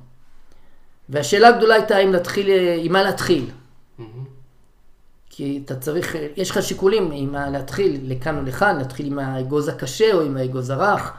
[1.08, 2.48] והשאלה הגדולה הייתה אם להתחיל,
[2.78, 3.50] עם מה להתחיל.
[5.36, 10.14] כי אתה צריך, יש לך שיקולים אם להתחיל לכאן או לכאן, להתחיל עם האגוז הקשה
[10.14, 11.12] או עם האגוז הרך.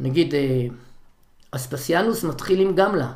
[0.00, 0.66] נגיד, אה,
[1.50, 3.12] אספסיאנוס מתחיל עם גמלה,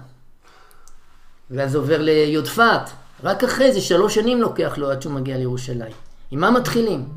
[1.50, 2.90] ואז עובר ליודפת,
[3.24, 5.92] רק אחרי זה שלוש שנים לוקח לו עד שהוא מגיע לירושלים.
[6.30, 7.08] עם מה מתחילים?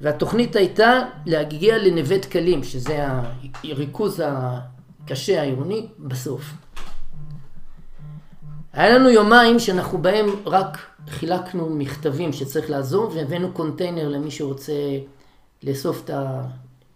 [0.00, 3.06] והתוכנית הייתה להגיע לנווה דקלים, שזה
[3.64, 6.42] הריכוז הקשה העירוני, בסוף.
[8.72, 14.72] היה לנו יומיים שאנחנו בהם רק חילקנו מכתבים שצריך לעזור והבאנו קונטיינר למי שרוצה
[15.62, 16.10] לאסוף את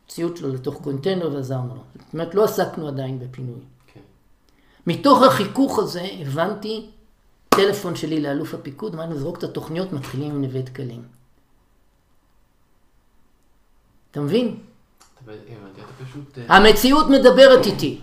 [0.06, 1.82] הציוד שלו לתוך קונטיינר ועזרנו לו.
[1.94, 3.60] זאת אומרת, לא עסקנו עדיין בפינוי.
[3.94, 4.00] כן.
[4.86, 6.86] מתוך החיכוך הזה הבנתי
[7.56, 11.02] טלפון שלי לאלוף הפיקוד, אמרנו, זרוק את התוכניות, מתחילים עם נווה דקלים.
[14.10, 14.58] אתה מבין?
[15.28, 18.00] אה, המציאות מדברת איתי.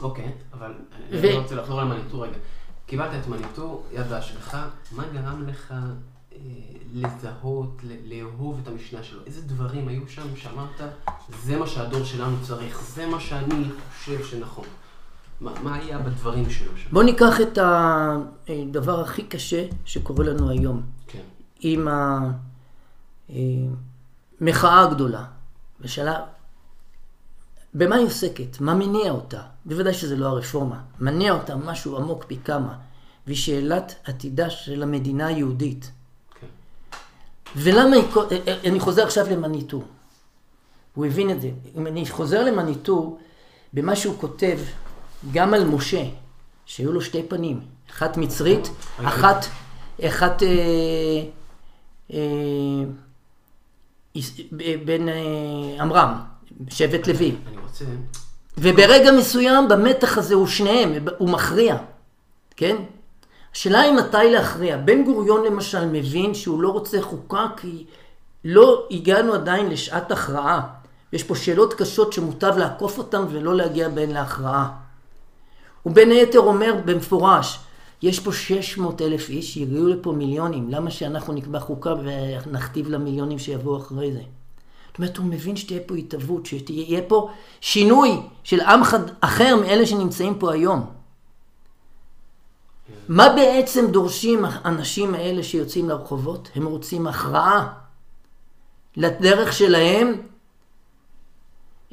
[0.00, 0.74] אוקיי, אבל
[1.12, 2.36] אני רוצה לחזור למניטור רגע.
[2.86, 5.74] קיבלת את מניטור, יד בהשגחה, מה גרם לך
[6.32, 6.38] אה,
[6.92, 9.20] לזהות, לאהוב את המשנה שלו?
[9.26, 10.80] איזה דברים היו שם שאמרת,
[11.42, 13.64] זה מה שהדור שלנו צריך, זה מה שאני
[13.98, 14.64] חושב שנכון.
[15.40, 16.90] מה, היה בדברים שלו שם?
[16.92, 17.58] בוא ניקח את
[18.48, 20.82] הדבר הכי קשה שקורה לנו היום.
[21.06, 21.22] כן.
[21.60, 21.88] עם
[24.40, 25.24] המחאה אה, הגדולה.
[25.80, 26.20] ושאלה,
[27.74, 28.60] במה היא עוסקת?
[28.60, 29.42] מה מניע אותה?
[29.64, 30.80] בוודאי שזה לא הרפורמה.
[31.00, 32.78] מניע אותה משהו עמוק פי כמה.
[33.26, 35.90] והיא שאלת עתידה של המדינה היהודית.
[36.40, 36.46] כן.
[37.56, 38.04] ולמה היא...
[38.30, 39.82] אה, אה, אני חוזר עכשיו למניטו.
[40.94, 41.50] הוא הבין את זה.
[41.76, 43.18] אם אני חוזר למניטו,
[43.72, 44.58] במה שהוא כותב
[45.32, 46.02] גם על משה,
[46.66, 47.60] שהיו לו שתי פנים.
[47.90, 48.70] אחת מצרית,
[49.04, 49.46] אחת...
[50.04, 50.42] אחת...
[50.42, 50.48] אה,
[52.12, 52.18] אה,
[54.84, 56.14] בן אה, עמרם,
[56.68, 57.36] שבט לוי.
[57.46, 57.84] אני רוצה...
[58.58, 61.76] וברגע מסוים במתח הזה הוא שניהם, הוא מכריע,
[62.56, 62.76] כן?
[63.54, 64.76] השאלה היא מתי להכריע.
[64.76, 67.84] בן גוריון למשל מבין שהוא לא רוצה חוקה כי
[68.44, 70.60] לא הגענו עדיין לשעת הכרעה.
[71.12, 74.70] יש פה שאלות קשות שמוטב לעקוף אותן ולא להגיע בהן להכרעה.
[75.82, 77.58] הוא בין היתר אומר במפורש,
[78.02, 83.76] יש פה 600 אלף איש, יגיעו לפה מיליונים, למה שאנחנו נקבע חוקה ונכתיב למיליונים שיבואו
[83.76, 84.20] אחרי זה?
[84.88, 88.98] זאת אומרת, הוא מבין שתהיה פה התהוות, שיהיה פה שינוי של עם חד...
[89.20, 90.86] אחר מאלה שנמצאים פה היום.
[93.08, 96.48] מה בעצם דורשים האנשים האלה שיוצאים לרחובות?
[96.54, 97.72] הם רוצים הכרעה
[98.96, 100.20] לדרך שלהם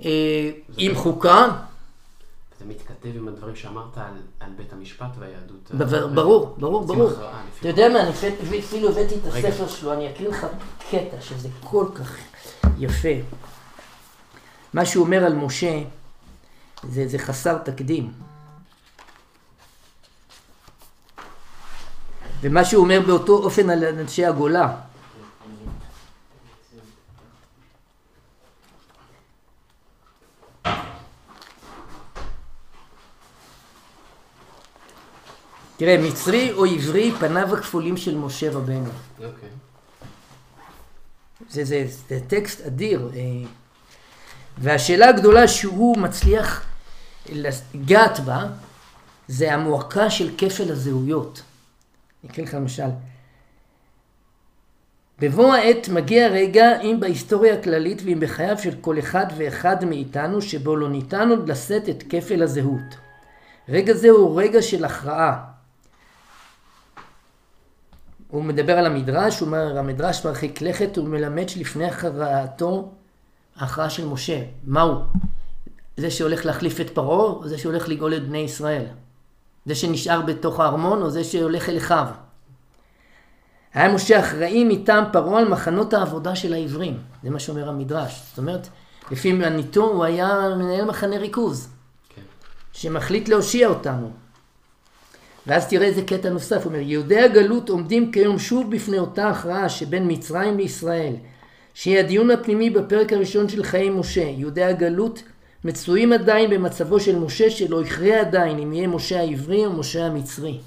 [0.06, 1.48] אה, עם חוקה.
[2.60, 5.72] זה מתכתב עם הדברים שאמרת על, על בית המשפט והיהדות.
[6.16, 7.12] ברור, ברור, ברור.
[7.60, 8.10] אתה יודע מה, אני
[8.60, 10.48] אפילו הבאתי את הספר שלו, אני אקריא לך
[10.90, 12.18] קטע שזה כל כך
[12.78, 13.10] יפה.
[14.74, 15.84] מה שהוא אומר על משה,
[16.84, 18.14] זה, זה חסר תקדים.
[22.42, 24.76] ומה שהוא אומר באותו אופן על אנשי הגולה.
[35.78, 38.90] תראה, מצרי או עברי, פניו הכפולים של משה רבנו.
[39.18, 39.50] אוקיי.
[41.50, 43.10] זה, זה, זה טקסט אדיר.
[43.16, 43.22] אה,
[44.58, 46.66] והשאלה הגדולה שהוא מצליח
[47.30, 48.46] לגעת בה,
[49.28, 51.42] זה המועקה של כפל הזהויות.
[52.24, 52.90] אני אקריא לך למשל.
[55.20, 60.76] בבוא העת מגיע רגע, אם בהיסטוריה הכללית ואם בחייו של כל אחד ואחד מאיתנו, שבו
[60.76, 62.96] לא ניתן עוד לשאת את כפל הזהות.
[63.70, 65.57] רגע זה הוא רגע של הכרעה.
[68.38, 72.92] הוא מדבר על המדרש, הוא אומר, המדרש מרחיק לכת, הוא מלמד שלפני הכרעתו,
[73.56, 74.42] ההכרעה של משה.
[74.64, 74.96] מהו?
[75.98, 78.86] זה שהולך להחליף את פרעה, או זה שהולך לגאול את בני ישראל?
[79.66, 82.08] זה שנשאר בתוך הארמון, או זה שהולך אל אחיו?
[83.74, 87.00] היה משה אחראי מטעם פרעה על מחנות העבודה של העברים.
[87.24, 88.22] זה מה שאומר המדרש.
[88.30, 88.68] זאת אומרת,
[89.12, 91.70] לפי מניתו הוא היה מנהל מחנה ריכוז.
[92.10, 92.22] כן.
[92.74, 94.12] שמחליט להושיע אותנו.
[95.48, 99.70] ואז תראה איזה קטע נוסף, הוא אומר, יהודי הגלות עומדים כיום שוב בפני אותה הכרעה
[99.70, 101.14] שבין מצרים לישראל,
[101.74, 104.24] שהיא הדיון הפנימי בפרק הראשון של חיי משה.
[104.24, 105.24] יהודי הגלות
[105.64, 110.58] מצויים עדיין במצבו של משה שלא הכריע עדיין אם יהיה משה העברי או משה המצרי.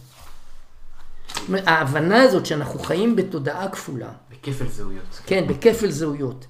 [1.66, 4.08] ההבנה הזאת שאנחנו חיים בתודעה כפולה.
[4.30, 5.20] בכפל זהויות.
[5.26, 6.46] כן, בכפל זהויות.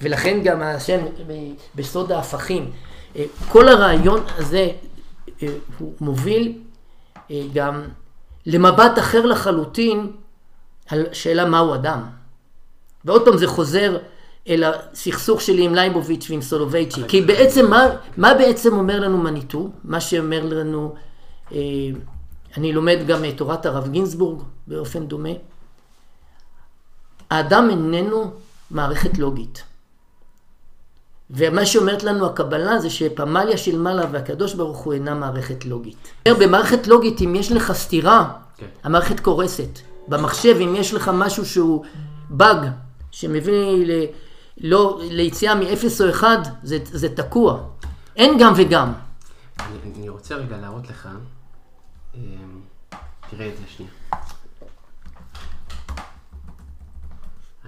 [0.00, 0.98] ולכן גם השם
[1.74, 2.70] בסוד ההפכים.
[3.48, 4.70] כל הרעיון הזה
[5.42, 5.48] אה,
[5.78, 6.71] הוא מוביל אה,
[7.52, 7.82] גם
[8.46, 10.12] למבט אחר לחלוטין
[10.88, 12.02] על שאלה מהו אדם.
[13.04, 13.98] ועוד פעם זה חוזר
[14.48, 17.02] אל הסכסוך שלי עם לייבוביץ' ועם סולובייצ'יק.
[17.08, 19.70] כי בעצם, מה, מה בעצם אומר לנו מניטו?
[19.84, 20.94] מה שאומר לנו
[21.52, 21.58] אה,
[22.56, 25.28] אני לומד גם את תורת הרב גינזבורג באופן דומה.
[27.30, 28.32] האדם איננו
[28.70, 29.62] מערכת לוגית.
[31.32, 36.12] ומה שאומרת לנו הקבלה זה שפמליה של מעלה והקדוש ברוך הוא אינה מערכת לוגית.
[36.28, 38.66] במערכת לוגית אם יש לך סתירה, כן.
[38.84, 39.78] המערכת קורסת.
[40.08, 41.84] במחשב אם יש לך משהו שהוא
[42.30, 42.66] באג,
[43.10, 44.04] שמביא ל...
[44.60, 46.28] לא, ליציאה מ-0 או 1,
[46.62, 47.60] זה, זה תקוע.
[48.16, 48.92] אין גם וגם.
[49.60, 51.08] אני, אני רוצה רגע להראות לך,
[52.14, 52.20] אמ,
[53.30, 53.92] תראה את זה שנייה.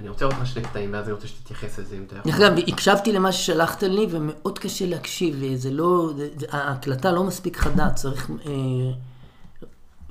[0.05, 2.33] אני רוצה לראות לך שני קטעים, ואז אני רוצה שתתייחס לזה אם אתה יכול.
[2.33, 7.57] דרך אגב, הקשבתי למה ששלחת לי, ומאוד קשה להקשיב, זה לא, זה, ההקלטה לא מספיק
[7.57, 8.53] חדה, צריך אה,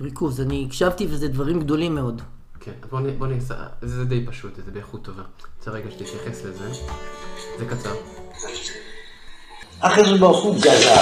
[0.01, 0.41] ריכוז.
[0.41, 2.21] אני הקשבתי וזה דברים גדולים מאוד.
[2.59, 5.23] כן, בוא, בוא נעשה, זה די פשוט, זה באיכות טובה.
[5.57, 6.73] רוצה רגע שתתייחס לזה,
[7.59, 7.93] זה קצר.
[9.81, 11.01] הקדוש ברוך הוא גזר,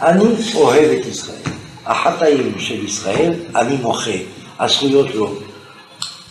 [0.00, 1.42] אני אוהב את ישראל.
[1.84, 4.10] החטאים של ישראל אני מוחה,
[4.58, 5.32] הזכויות לא.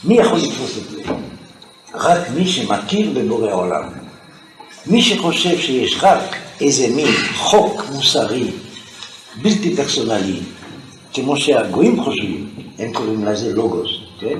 [0.03, 1.30] מי יכול לתפוס את זה?
[1.93, 3.83] רק מי שמכיר בבורא עולם.
[4.87, 8.47] מי שחושב שיש רק איזה מין חוק מוסרי,
[9.41, 10.39] בלתי פרסונלי,
[11.13, 13.89] כמו שהגויים חושבים, הם קוראים לזה לוגוס,
[14.19, 14.37] כן?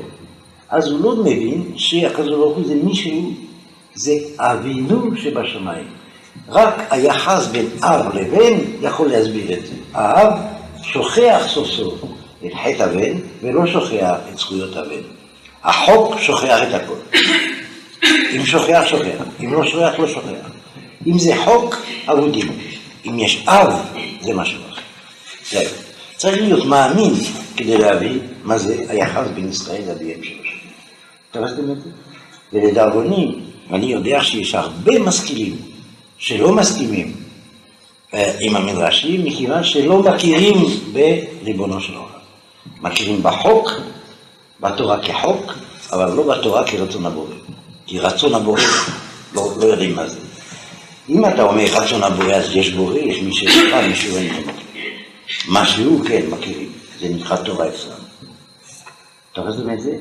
[0.69, 3.33] אז הוא לא מבין שהקדוש ברוך הוא זה מישהו,
[3.95, 5.85] זה אבינו שבשמיים.
[6.49, 9.73] רק היחס בין אב לבן יכול להסביר את זה.
[9.93, 10.33] האב
[10.83, 11.93] שוכח סוף סוף
[12.45, 15.20] את חטא הבן ולא שוכח את זכויות הבן.
[15.63, 16.95] החוק שוכח את הכל.
[18.35, 19.23] אם שוכח, שוכח.
[19.43, 20.49] אם לא שוכח, לא שוכח.
[21.07, 21.75] אם זה חוק,
[22.11, 22.47] אבודים.
[23.05, 23.73] אם יש אב,
[24.21, 24.81] זה משהו אחר.
[25.49, 25.71] זהו.
[26.17, 27.13] צריך להיות מאמין
[27.57, 30.67] כדי להבין מה זה היחס בין ישראל לאביהם של השם.
[31.31, 31.89] תפסתם את זה?
[32.53, 33.35] ולדאבוני,
[33.71, 35.55] אני יודע שיש הרבה משכילים
[36.17, 37.13] שלא מסכימים
[38.13, 40.55] אה, עם המדרשים, מכיוון שלא מכירים
[40.93, 42.07] בריבונו של עולם.
[42.81, 43.71] מכירים בחוק,
[44.61, 45.53] בתורה כחוק,
[45.91, 47.35] אבל לא בתורה כרצון הבורא.
[47.85, 48.61] כי רצון הבורא,
[49.35, 50.19] לא, לא יודעים מה זה.
[51.09, 54.33] אם אתה אומר רצון הבורא, אז יש בורא, יש מי שנקרא, מישהו אין
[55.53, 55.65] לו.
[55.65, 57.95] שהוא כן מכירים, זה נקרא תורה אצלנו.
[59.33, 59.91] תפסתם את זה?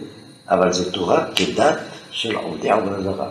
[0.48, 1.78] אבל זה תורה כדת
[2.10, 3.28] של עובדי עבודה זרה.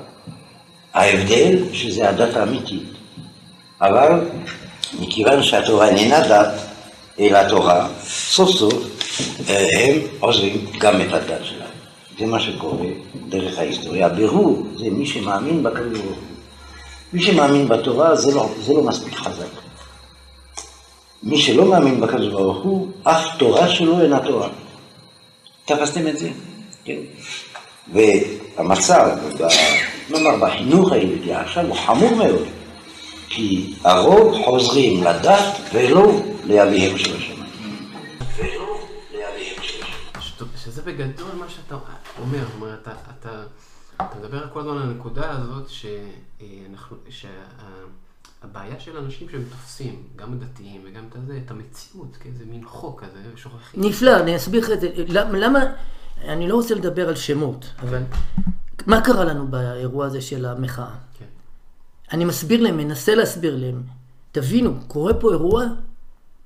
[0.94, 2.84] ההבדל שזה הדת האמיתית.
[3.82, 4.22] אבל
[5.00, 6.54] מכיוון שהתורה איננה דת,
[7.20, 8.99] אלא תורה, סוף סוף
[9.50, 11.70] אה, הם עוזבים גם את הדת שלהם.
[12.20, 12.88] זה מה שקורה
[13.30, 14.06] דרך ההיסטוריה.
[14.06, 16.30] הבירור זה מי שמאמין בקדוש ברוך הוא.
[17.14, 19.46] מי שמאמין בתורה זה לא, זה לא מספיק חזק.
[21.24, 24.50] מי שלא מאמין בקדוש ברוך הוא, אף תורה שלו אינה תורה.
[25.66, 26.30] תפסתם את זה?
[26.86, 27.00] כן.
[27.94, 29.10] והמצב,
[30.10, 32.48] נאמר בחינוך היהודי עכשיו הוא חמור מאוד,
[33.30, 36.12] כי הרוב חוזרים לדת ולא
[36.46, 37.39] לאביהם של השמיים.
[40.70, 41.76] שזה בגדול מה שאתה
[42.20, 43.44] אומר, אומר אתה, אתה,
[43.96, 50.82] אתה מדבר כל הזמן על הנקודה הזאת שאנחנו, שהבעיה של אנשים שהם תופסים, גם הדתיים
[50.86, 53.84] וגם את זה, את המציאות כאיזה מין חוק כזה, ושוכחים.
[53.84, 54.90] נפלא, אני אסביר לך את זה.
[55.08, 55.60] למה,
[56.24, 58.02] אני לא רוצה לדבר על שמות, אבל
[58.88, 60.96] מה קרה לנו באירוע הזה של המחאה?
[61.20, 61.26] כן.
[62.12, 63.84] אני מסביר להם, מנסה להסביר להם.
[64.32, 65.66] תבינו, קורה פה אירוע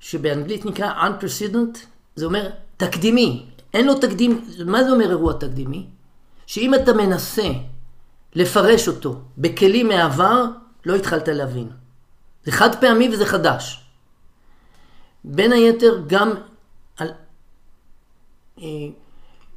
[0.00, 1.78] שבאנגלית נקרא unprecedented,
[2.16, 3.53] זה אומר תקדימי.
[3.74, 5.86] אין לו תקדים, מה זה אומר אירוע תקדימי?
[6.46, 7.48] שאם אתה מנסה
[8.34, 10.44] לפרש אותו בכלים מהעבר,
[10.86, 11.68] לא התחלת להבין.
[12.44, 13.84] זה חד פעמי וזה חדש.
[15.24, 16.30] בין היתר גם
[16.96, 17.08] על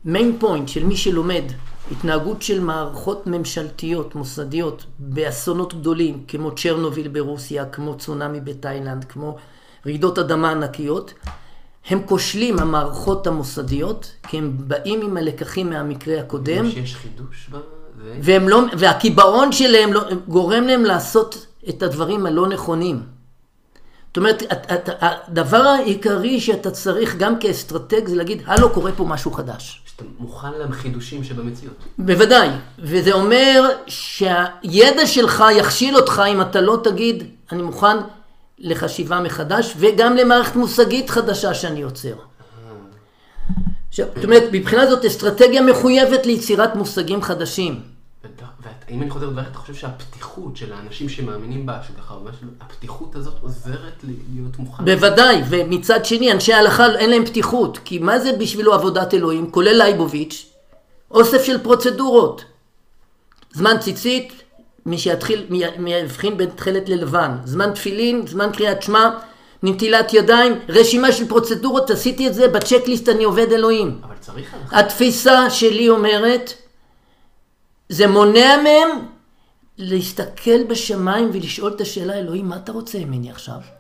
[0.06, 1.44] מיין uh, פוינט של מי שלומד
[1.92, 9.38] התנהגות של מערכות ממשלתיות, מוסדיות, באסונות גדולים, כמו צ'רנוביל ברוסיה, כמו צונאמי בתאילנד, כמו
[9.86, 11.14] רעידות אדמה ענקיות,
[11.90, 16.72] הם כושלים, המערכות המוסדיות, כי הם באים עם הלקחים מהמקרה הקודם.
[16.72, 18.18] שיש חידוש בזה?
[18.22, 23.04] והם לא, והקיבעון שלהם לא, גורם להם לעשות את הדברים הלא נכונים.
[24.08, 24.44] זאת אומרת,
[25.02, 29.82] הדבר העיקרי שאתה צריך גם כאסטרטג זה להגיד, הלו, קורה פה משהו חדש.
[29.86, 31.76] שאתה מוכן לחידושים שבמציאות.
[31.98, 37.98] בוודאי, וזה אומר שהידע שלך יכשיל אותך אם אתה לא תגיד, אני מוכן
[38.60, 42.14] לחשיבה מחדש, וגם למערכת מושגית חדשה שאני יוצר.
[43.92, 47.82] זאת אומרת, מבחינה זאת אסטרטגיה מחויבת ליצירת מושגים חדשים.
[48.90, 52.16] אם אני חוזר לדבריך, אתה חושב שהפתיחות של האנשים שמאמינים בהשגחה,
[52.62, 54.86] הפתיחות הזאת עוזרת להיות מוכן?
[54.86, 59.78] בוודאי, ומצד שני, אנשי ההלכה אין להם פתיחות, כי מה זה בשבילו עבודת אלוהים, כולל
[59.78, 60.46] לייבוביץ',
[61.12, 62.44] אוסף של פרוצדורות.
[63.54, 64.34] זמן ציצית,
[64.88, 65.46] מי שיתחיל,
[65.78, 67.32] מי יבחין בין תכלת ללבן.
[67.46, 69.10] זמן תפילין, זמן קריאת שמע,
[69.64, 74.00] נטילת ידיים, רשימה של פרוצדורות, עשיתי את זה, בצ'קליסט אני עובד אלוהים.
[74.04, 74.56] אבל צריך...
[74.72, 76.54] התפיסה שלי אומרת,
[77.90, 79.06] זה מונע מהם
[79.78, 83.77] להסתכל בשמיים ולשאול את השאלה, אלוהים, מה אתה רוצה ממני עכשיו?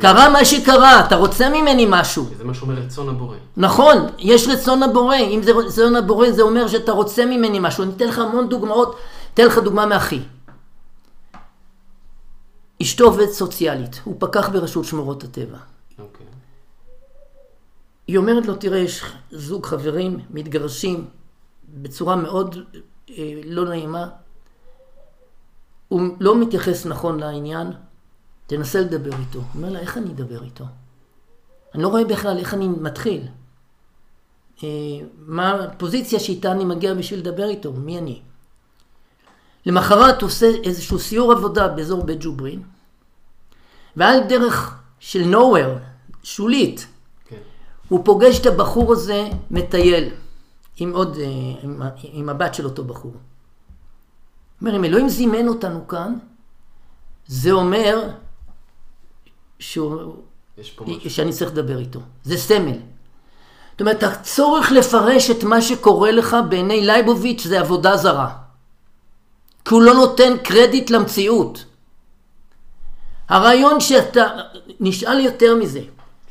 [0.00, 2.26] קרה מה שקרה, אתה רוצה ממני משהו.
[2.38, 3.36] זה מה שאומר רצון הבורא.
[3.56, 5.16] נכון, יש רצון הבורא.
[5.16, 7.84] אם זה רצון הבורא, זה אומר שאתה רוצה ממני משהו.
[7.84, 8.96] אני אתן לך המון דוגמאות.
[9.34, 10.20] אתן לך דוגמה מאחי.
[12.82, 15.58] אשתו עובדת סוציאלית, הוא פקח ברשות שמורות הטבע.
[15.98, 16.26] אוקיי.
[18.06, 21.04] היא אומרת לו, תראה, יש זוג חברים, מתגרשים
[21.68, 22.58] בצורה מאוד
[23.10, 24.08] אה, לא נעימה.
[25.88, 27.72] הוא לא מתייחס נכון לעניין,
[28.46, 29.38] תנסה לדבר איתו.
[29.38, 30.64] הוא אומר לה, איך אני אדבר איתו?
[31.74, 33.28] אני לא רואה בכלל איך אני מתחיל.
[34.64, 34.68] אה,
[35.18, 38.20] מה הפוזיציה שאיתה אני מגיע בשביל לדבר איתו, מי אני?
[39.66, 42.62] למחרת הוא עושה איזשהו סיור עבודה באזור בית ג'וברין,
[43.96, 45.78] ועל דרך של nowhere,
[46.22, 46.86] שולית,
[47.28, 47.36] כן.
[47.88, 50.08] הוא פוגש את הבחור הזה מטייל,
[50.76, 51.26] עם עוד, אה,
[51.62, 53.12] עם, עם הבת של אותו בחור.
[53.12, 53.20] הוא
[54.60, 56.18] אומר, אם אלוהים זימן אותנו כאן,
[57.26, 58.10] זה אומר
[59.58, 60.14] שהוא.
[61.08, 62.00] שאני צריך לדבר איתו.
[62.24, 62.76] זה סמל.
[63.72, 68.36] זאת אומרת, הצורך לפרש את מה שקורה לך בעיני לייבוביץ' זה עבודה זרה.
[69.64, 71.64] כי הוא לא נותן קרדיט למציאות.
[73.28, 74.26] הרעיון שאתה,
[74.80, 75.80] נשאל יותר מזה.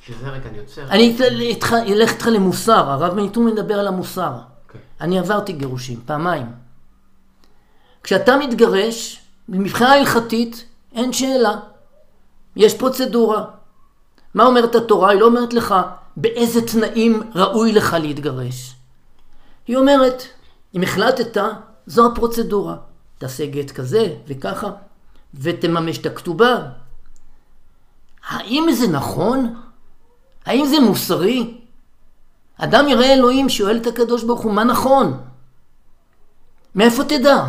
[0.05, 0.81] שזה רגע אני עוצר.
[0.89, 4.31] אני איתך- אלך איתך למוסר, הרב מניטור מדבר על המוסר.
[4.67, 4.81] אוקיי.
[5.01, 6.45] אני עברתי גירושים, פעמיים.
[8.03, 9.19] כשאתה מתגרש,
[9.49, 10.65] מבחינה הלכתית,
[10.95, 11.55] אין שאלה.
[12.55, 13.45] יש פרוצדורה.
[14.33, 15.09] מה אומרת התורה?
[15.09, 15.75] היא לא אומרת לך
[16.17, 18.75] באיזה תנאים ראוי לך להתגרש.
[19.67, 20.23] היא אומרת,
[20.75, 21.43] אם החלטת,
[21.87, 22.75] זו הפרוצדורה.
[23.17, 24.71] תעשה גט כזה וככה,
[25.33, 26.55] ותממש את הכתובה.
[28.27, 29.55] האם זה נכון?
[30.45, 31.57] האם זה מוסרי?
[32.57, 35.21] אדם יראה אלוהים, שואל את הקדוש ברוך הוא, מה נכון?
[36.75, 37.43] מאיפה תדע?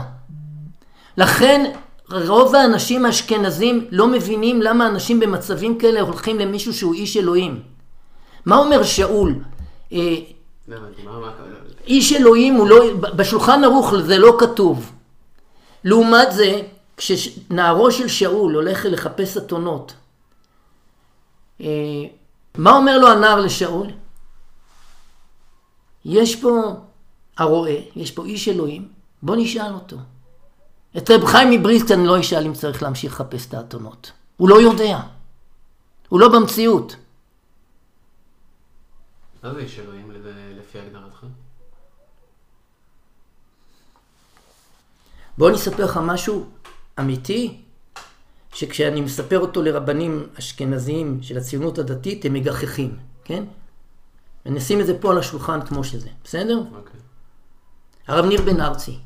[1.16, 1.72] לכן
[2.10, 7.62] רוב האנשים האשכנזים לא מבינים למה אנשים במצבים כאלה הולכים למישהו שהוא איש אלוהים.
[8.46, 9.34] מה אומר שאול?
[9.92, 10.16] אה,
[10.68, 10.76] לא
[11.86, 14.92] איש אלוהים הוא לא, בשולחן ערוך זה לא כתוב.
[15.84, 16.62] לעומת זה,
[16.96, 19.94] כשנערו של שאול הולך לחפש אתונות,
[21.60, 21.66] אה,
[22.58, 23.86] מה אומר לו הנער לשאול?
[26.04, 26.62] יש פה
[27.38, 28.88] הרועה, יש פה איש אלוהים,
[29.22, 29.96] בוא נשאל אותו.
[30.96, 34.12] את רב חיים מבריסק אני לא אשאל אם צריך להמשיך לחפש את האתונות.
[34.36, 35.00] הוא לא יודע.
[36.08, 36.96] הוא לא במציאות.
[39.42, 40.10] מה זה איש אלוהים
[40.58, 41.24] לפי הגדרתך?
[45.38, 46.46] בוא אני אספר לך משהו
[47.00, 47.60] אמיתי,
[48.54, 53.44] שכשאני מספר אותו לרבנים אשכנזיים של הציונות הדתית, הם מגחכים, כן?
[54.46, 56.58] ונשים את זה פה על השולחן כמו שזה, בסדר?
[56.58, 57.00] אוקיי.
[58.06, 58.98] הרב ניר בן ארצי,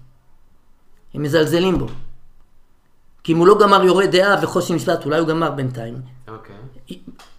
[1.14, 1.86] הם מזלזלים בו.
[3.24, 6.00] כי אם הוא לא גמר יורה דעה וחושן משפט, אולי הוא גמר בינתיים.
[6.28, 6.56] אוקיי.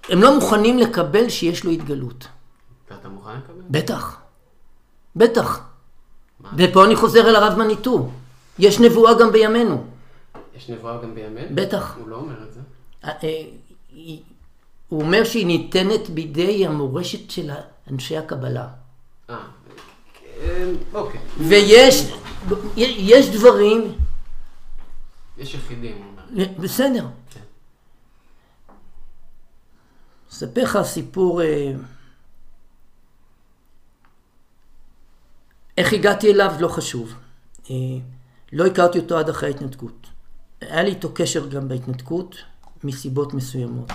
[0.10, 2.28] הם לא מוכנים לקבל שיש לו התגלות.
[2.92, 3.62] ואתה מוכן לקבל?
[3.70, 4.18] בטח.
[5.16, 5.62] בטח.
[6.40, 6.50] מה?
[6.58, 8.10] ופה אני חוזר אל הרב מניטו.
[8.60, 9.84] יש נבואה גם בימינו.
[10.56, 11.48] יש נבואה גם בימינו?
[11.56, 11.96] בטח.
[12.00, 12.60] הוא לא אומר את זה.
[13.06, 13.44] אה, אה,
[14.90, 17.52] הוא אומר שהיא ניתנת בידי המורשת של
[17.92, 18.68] אנשי הקבלה.
[19.30, 19.36] אה,
[20.42, 21.22] אה, אוקיי.
[21.38, 22.12] ויש
[22.78, 23.98] יש דברים,
[25.38, 26.16] יש יחידים.
[26.60, 27.08] בסדר.
[27.30, 27.40] כן.
[30.32, 31.72] אספר לך סיפור, אה,
[35.78, 37.14] איך הגעתי אליו לא חשוב.
[37.70, 37.76] אה,
[38.52, 40.08] לא הכרתי אותו עד אחרי ההתנתקות.
[40.62, 42.36] היה לי איתו קשר גם בהתנתקות,
[42.84, 43.92] מסיבות מסוימות.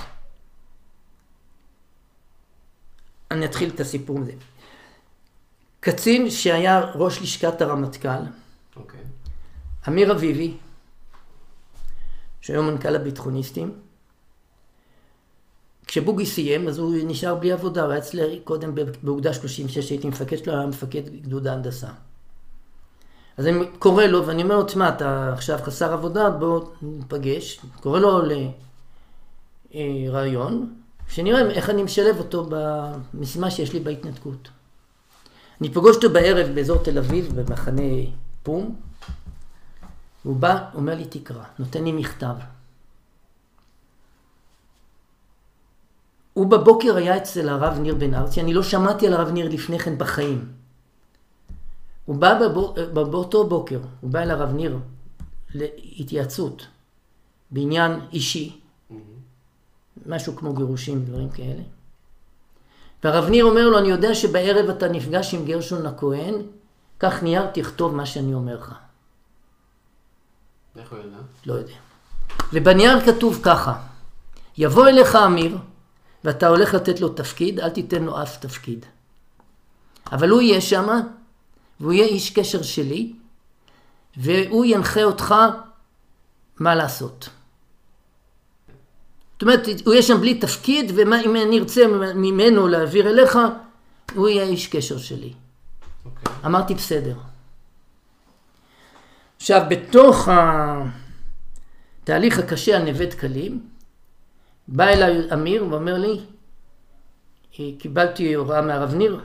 [3.30, 4.32] אני אתחיל את הסיפור הזה.
[5.84, 8.08] קצין שהיה ראש לשכת הרמטכ"ל,
[8.76, 9.00] אוקיי.
[9.88, 10.54] אמיר אביבי,
[12.40, 13.72] שהיום מנכ"ל הביטחוניסטים,
[15.86, 20.38] כשבוגי סיים, אז הוא נשאר בלי עבודה, הוא היה אצלי קודם באוגדה 36, הייתי מפקד
[20.38, 21.88] שלו, היה מפקד גדוד ההנדסה.
[23.36, 27.60] אז אני קורא לו, ואני אומר לו, תשמע, אתה עכשיו חסר עבודה, בוא ניפגש.
[27.80, 28.22] קורא לו
[29.74, 30.74] לרעיון,
[31.08, 34.48] שנראה איך אני משלב אותו במשימה שיש לי בהתנתקות.
[35.60, 37.82] אני פוגש אותו בערב באזור תל אביב, במחנה
[38.42, 38.76] פום,
[40.22, 42.34] הוא בא, אומר לי, תקרא, נותן לי מכתב.
[46.32, 49.78] הוא בבוקר היה אצל הרב ניר בן ארצי, אני לא שמעתי על הרב ניר לפני
[49.78, 50.52] כן בחיים.
[52.04, 54.78] הוא בא בבו, באותו בוקר, הוא בא אל הרב ניר
[55.54, 56.66] להתייעצות
[57.50, 58.60] בעניין אישי.
[60.06, 61.62] משהו כמו גירושים, דברים כאלה.
[63.04, 66.34] והרב ניר אומר לו, אני יודע שבערב אתה נפגש עם גרשון הכהן,
[66.98, 68.74] קח נייר, תכתוב מה שאני אומר לך.
[70.76, 71.16] איך הוא ידע?
[71.46, 71.74] לא יודע.
[72.52, 73.74] ובנייר כתוב ככה,
[74.58, 75.58] יבוא אליך אמיר,
[76.24, 78.86] ואתה הולך לתת לו תפקיד, אל תיתן לו אף תפקיד.
[80.12, 80.88] אבל הוא יהיה שם,
[81.80, 83.12] והוא יהיה איש קשר שלי,
[84.16, 85.34] והוא ינחה אותך
[86.60, 87.28] מה לעשות.
[89.44, 93.38] אומרת, הוא יהיה שם בלי תפקיד, ואם אני ארצה ממנו להעביר אליך,
[94.14, 95.32] הוא יהיה איש קשר שלי.
[96.04, 96.34] אוקיי.
[96.46, 97.14] אמרתי, בסדר.
[99.36, 100.28] עכשיו, בתוך
[102.02, 103.68] התהליך הקשה על נווה דקלים,
[104.68, 106.20] בא אליי אמיר ואומר לי,
[107.78, 109.20] קיבלתי הוראה מהרב ניר,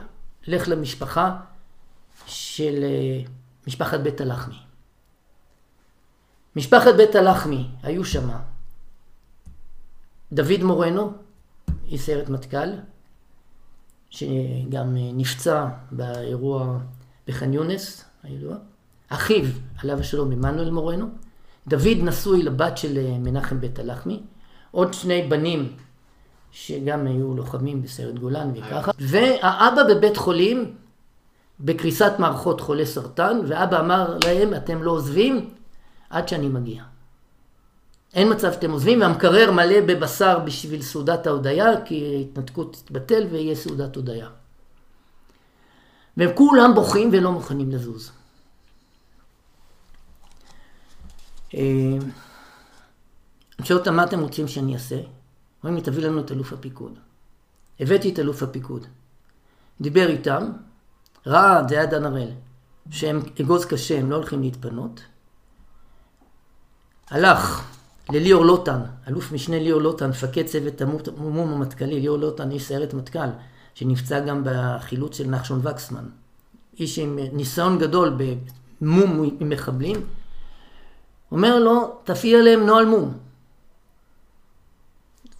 [0.46, 1.36] לך למשפחה
[2.26, 3.20] של אה,
[3.66, 4.58] משפחת בית הלחמי.
[6.56, 8.49] משפחת בית הלחמי, היו שמה
[10.32, 11.12] דוד מורנו,
[11.88, 12.68] איש סיירת מטכ"ל,
[14.10, 16.78] שגם אה, נפצע באירוע
[17.28, 18.56] בח'אן יונס, הידוע.
[19.08, 19.44] אחיו,
[19.82, 21.06] עליו השלום, עמנואל מורנו.
[21.68, 24.22] דוד נשוי לבת של אה, מנחם בית הלחמי.
[24.70, 25.76] עוד שני בנים
[26.52, 28.90] שגם היו לוחמים בסיירת גולן וככה.
[28.98, 30.74] והאבא בבית חולים
[31.60, 35.50] בקריסת מערכות חולי סרטן, ואבא אמר להם, אתם לא עוזבים
[36.10, 36.82] עד שאני מגיע.
[38.14, 43.96] אין מצב שאתם עוזבים, והמקרר מלא בבשר בשביל סעודת ההודיה, כי ההתנתקות תתבטל ויהיה סעודת
[43.96, 44.28] הודיה.
[46.16, 48.12] והם כולם בוכים ולא מוכנים לזוז.
[51.54, 51.60] אה,
[53.58, 55.00] אני שואל אותם, מה אתם רוצים שאני אעשה?
[55.62, 56.98] אומרים לי, תביא לנו את אלוף הפיקוד.
[57.80, 58.86] הבאתי את אלוף הפיקוד.
[59.80, 60.52] דיבר איתם,
[61.26, 62.30] ראה, זה היה דן הראל,
[62.90, 65.02] שהם אגוז קשה, הם לא הולכים להתפנות.
[67.10, 67.70] הלך
[68.12, 73.28] לליאור לוטן, אלוף משנה ליאור לוטן, מפקד צוות המום המטכ"לי, ליאור לוטן, איש סיירת מטכ"ל,
[73.74, 76.04] שנפצע גם בחילוץ של נחשון וקסמן.
[76.78, 78.16] איש עם ניסיון גדול
[78.80, 79.96] במום עם מחבלים.
[81.32, 83.12] אומר לו, תפעיל עליהם נוהל מום.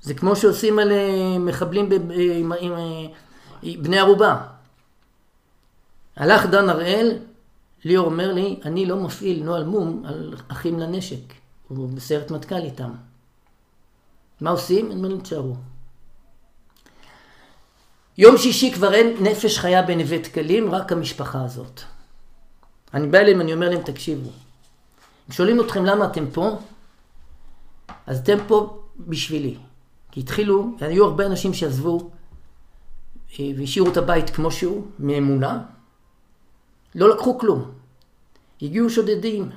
[0.03, 2.73] זה כמו שעושים על אה, מחבלים ב, עם, עם, עם
[3.63, 4.43] עם בני ערובה.
[6.17, 7.19] הלך דן הראל,
[7.85, 11.40] ליאור אומר לי, אני לא מפעיל נוהל מום על אחים לנשק.
[11.77, 12.91] הוא בסיירת מטכ"ל איתם.
[14.41, 14.91] מה עושים?
[14.91, 15.55] הם אומרים, תשארו.
[18.19, 21.81] יום שישי כבר אין נפש חיה בנווה דקלים, רק המשפחה הזאת.
[22.95, 24.31] אני בא אליהם, אני אומר להם, תקשיבו.
[25.29, 26.59] אם שואלים אתכם למה אתם פה,
[28.07, 29.57] אז אתם פה בשבילי.
[30.11, 32.11] כי התחילו, היו הרבה אנשים שעזבו
[33.41, 35.63] אה, והשאירו את הבית כמו שהוא, מאמונה.
[36.95, 37.71] לא לקחו כלום.
[38.63, 39.51] הגיעו שודדים.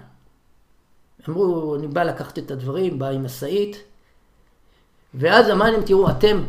[1.30, 3.78] אמרו, אני בא לקחת את הדברים, בא עם משאית.
[5.14, 6.44] ואז אמרנו להם, תראו, אתם,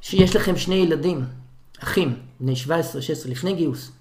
[0.00, 1.24] שיש לכם שני ילדים,
[1.82, 2.68] אחים, בני 17-16,
[3.28, 3.92] לפני גיוס,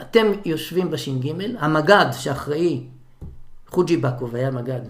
[0.00, 2.84] אתם יושבים בש"ג, המג"ד שאחראי,
[3.68, 4.80] חוג'י בקוב היה מג"ד,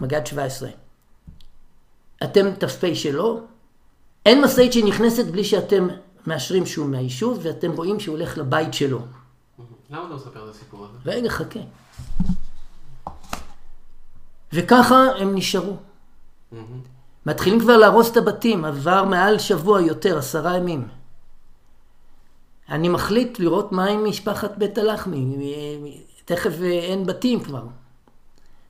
[0.00, 0.68] מג"ד 17,
[2.24, 3.40] אתם ת"פ שלו,
[4.26, 5.88] אין משאית שנכנסת בלי שאתם
[6.26, 9.00] מאשרים שהוא מהיישוב, ואתם רואים שהוא הולך לבית שלו.
[9.90, 10.98] למה אתה מספר את הסיפור הזה?
[11.10, 11.60] רגע, חכה.
[14.54, 15.76] וככה הם נשארו.
[17.26, 20.88] מתחילים כבר להרוס את הבתים, עבר מעל שבוע יותר, עשרה ימים.
[22.68, 25.36] אני מחליט לראות מה עם משפחת בית הלחמי,
[26.24, 27.62] תכף אין בתים כבר.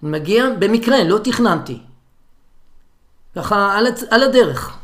[0.02, 1.80] אני מגיע, במקרה, לא תכננתי.
[3.36, 4.02] ככה על, הצ...
[4.10, 4.78] על הדרך.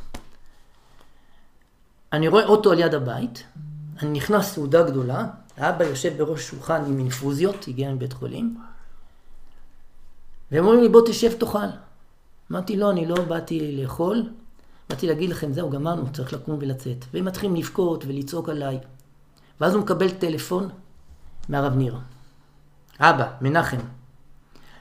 [2.13, 3.45] אני רואה אוטו על יד הבית,
[4.03, 8.57] אני נכנס סעודה גדולה, האבא יושב בראש שולחן עם אינפוזיות, הגיע מבית חולים,
[10.53, 11.59] והם אומרים לי בוא תשב תאכל.
[12.53, 14.23] אמרתי לא, אני לא באתי לאכול,
[14.91, 17.05] באתי להגיד לכם זהו גמרנו, צריך לקום ולצאת.
[17.15, 18.79] והם מתחילים לבכות ולצעוק עליי.
[19.61, 20.69] ואז הוא מקבל טלפון
[21.49, 21.99] מהרב ניר.
[23.01, 23.77] אבא, מנחם.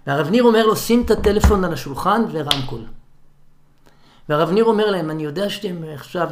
[0.07, 2.85] והרב ניר אומר לו שים את הטלפון על השולחן ורמקול.
[4.29, 6.29] והרב ניר אומר להם, אני יודע שאתם עכשיו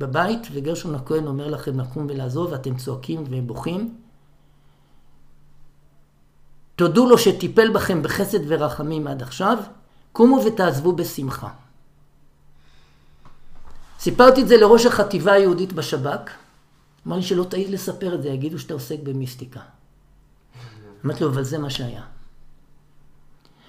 [0.00, 3.94] בבית, וגרשון הכהן אומר לכם לקום ולעזוב, ואתם צועקים ובוכים.
[6.82, 9.58] תודו לו שטיפל בכם בחסד ורחמים עד עכשיו,
[10.12, 11.48] קומו ותעזבו בשמחה.
[13.98, 16.30] סיפרתי את זה לראש החטיבה היהודית בשב"כ,
[17.06, 19.60] אמר לי שלא תעיד לספר את זה, יגידו שאתה עוסק במיסטיקה.
[21.04, 22.02] אמרתי לו, אבל זה מה שהיה.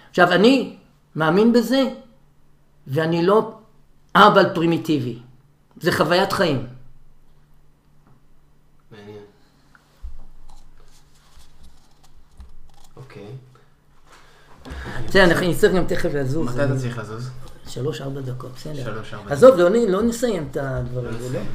[0.09, 0.77] עכשיו, אני
[1.15, 1.83] מאמין בזה,
[2.87, 3.57] ואני לא
[4.15, 5.19] אבל פרימיטיבי.
[5.81, 6.67] זה חוויית חיים.
[8.91, 9.23] מעניין.
[12.97, 13.27] אוקיי.
[15.13, 16.47] בסדר, אני צריך גם תכף לזוז.
[16.55, 17.29] מתי אתה צריך לזוז?
[17.67, 18.83] שלוש-ארבע דקות, בסדר.
[18.83, 21.27] שלוש-ארבע עזוב, לא, לא נסיים את הדברים לא האלה.
[21.27, 21.45] נסיים.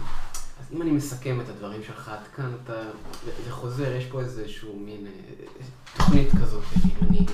[0.61, 2.73] אז אם אני מסכם את הדברים שלך עד כאן, אתה,
[3.45, 5.45] זה- חוזר, יש פה איזשהו מין אה,
[5.97, 7.27] תוכנית כזאת, כאילו, אני,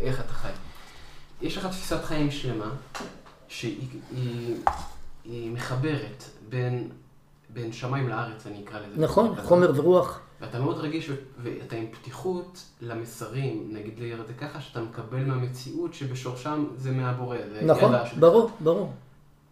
[0.00, 0.48] איך, אתה חי.
[1.42, 2.70] יש לך תפיסת חיים שלמה,
[3.48, 4.56] שהיא היא,
[5.24, 6.88] היא מחברת בין,
[7.50, 9.00] בין שמיים לארץ, אני אקרא לזה.
[9.02, 10.20] נכון, חומר ורוח.
[10.40, 11.10] ואתה מאוד רגיש
[11.42, 17.36] ואתה עם פתיחות למסרים, נגיד לי את זה ככה, שאתה מקבל מהמציאות שבשורשם זה מהבורא.
[17.52, 17.92] זה נכון.
[18.18, 18.92] ברור, ברור.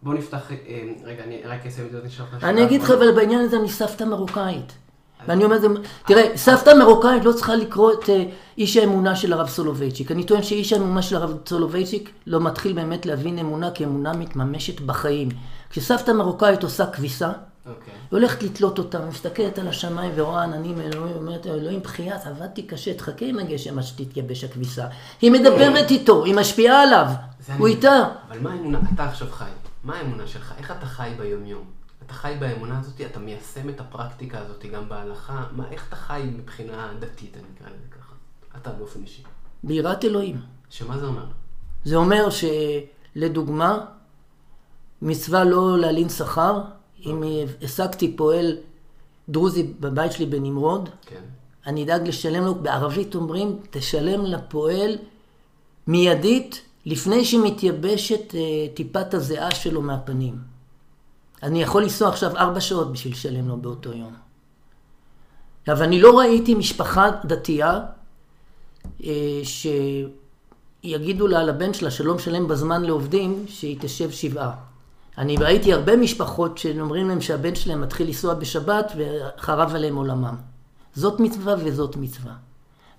[0.03, 0.55] בוא נפתח, אה,
[1.03, 2.91] רגע, אני רק אסיים את זה, אני אשאל אני שאלה אגיד לך.
[2.91, 4.73] אבל בעניין הזה אני סבתא מרוקאית.
[5.27, 5.67] ואני אומר, זה-
[6.05, 8.23] תראה, סבתא מרוקאית לא צריכה לקרוא את אה,
[8.57, 10.11] איש האמונה של הרב סולובייצ'יק.
[10.11, 14.79] אני טוען שאיש האמונה של הרב סולובייצ'יק לא מתחיל באמת להבין אמונה, כי אמונה מתממשת
[14.81, 15.29] בחיים.
[15.69, 17.31] כשסבתא מרוקאית עושה כביסה,
[17.65, 17.93] אוקיי.
[17.93, 22.93] היא הולכת לתלות אותה, מסתכלת על השמיים ורואה עננים אלוהים, אומרת, אלוהים בחייאת, עבדתי קשה,
[22.93, 24.87] תחכה עם הגשם עד שתתייבש הכביסה.
[25.21, 27.07] היא מדברת איתו, היא משפיעה עליו,
[27.57, 28.03] הוא איתה.
[28.27, 29.45] אבל מה האמונה, אתה עכשיו חי,
[29.83, 30.53] מה האמונה שלך?
[30.57, 31.63] איך אתה חי ביום-יום?
[32.05, 35.43] אתה חי באמונה הזאת, אתה מיישם את הפרקטיקה הזאת גם בהלכה?
[35.51, 38.13] מה, איך אתה חי מבחינה דתית, אני אקרא לזה ככה?
[38.61, 39.23] אתה באופן אישי.
[39.63, 40.41] ביראת אלוהים.
[40.69, 41.25] שמה זה אומר?
[41.83, 43.85] זה אומר שלדוגמה,
[45.01, 46.61] מצווה לא להלין שכר,
[47.05, 47.23] אם
[47.61, 48.57] העסקתי פועל
[49.29, 51.21] דרוזי בבית שלי בנמרוד, כן.
[51.65, 54.97] אני אדאג לשלם לו, בערבית אומרים, תשלם לפועל
[55.87, 58.39] מיידית, לפני שמתייבשת אה,
[58.73, 60.37] טיפת הזיעה שלו מהפנים.
[61.43, 64.13] אני יכול לנסוע עכשיו ארבע שעות בשביל לשלם לו באותו יום.
[65.61, 67.79] עכשיו, אני לא ראיתי משפחה דתייה
[69.03, 69.41] אה,
[70.83, 74.68] שיגידו לה לבן שלה שלא משלם בזמן לעובדים, שהיא תשב שבעה.
[75.19, 80.35] אני ראיתי הרבה משפחות שאומרים להם שהבן שלהם מתחיל לנסוע בשבת וחרב עליהם עולמם.
[80.93, 82.33] זאת מצווה וזאת מצווה.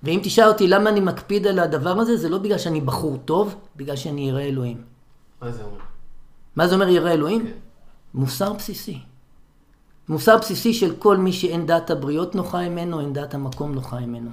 [0.03, 3.55] ואם תשאל אותי למה אני מקפיד על הדבר הזה, זה לא בגלל שאני בחור טוב,
[3.77, 4.85] בגלל שאני ירא אלוהים.
[5.43, 5.79] מה זה אומר?
[6.57, 7.47] מה זה אומר ירא אלוהים?
[7.47, 7.53] כן.
[8.15, 8.99] מוסר בסיסי.
[10.09, 14.31] מוסר בסיסי של כל מי שאין דעת הבריות נוחה ממנו, אין דעת המקום נוחה ממנו.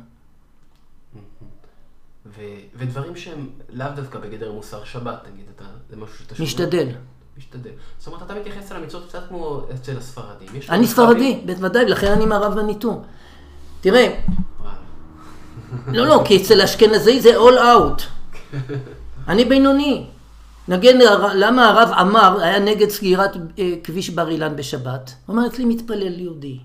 [2.25, 2.41] ו-
[2.75, 6.47] ודברים שהם לאו דווקא בגדר מוסר שבת, נגיד, אתה, זה משהו שאתה שומע?
[6.47, 6.87] משתדל.
[7.37, 7.69] משתדל.
[7.99, 10.47] זאת אומרת, אתה מתייחס אל המצוות קצת כמו אצל הספרדים.
[10.69, 13.03] אני ספרדי, בוודאי, ולכן אני מערב הניתור.
[13.81, 14.19] תראה.
[15.87, 18.01] לא, לא, כי אצל אשכנזי זה all out.
[19.27, 20.05] אני בינוני.
[20.67, 20.95] נגיד,
[21.33, 25.13] למה הרב עמר היה נגד סגירת אה, כביש בר אילן בשבת?
[25.25, 26.59] הוא אמר, אצלי מתפלל יהודי.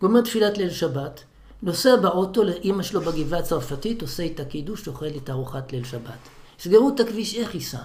[0.00, 1.20] גומר תפילת ליל שבת,
[1.62, 6.28] נוסע באוטו לאימא שלו בגבעה הצרפתית, עושה איתה קידוש, אוכל איתה ארוחת ליל שבת.
[6.58, 7.78] סגרו את הכביש, איך ייסע?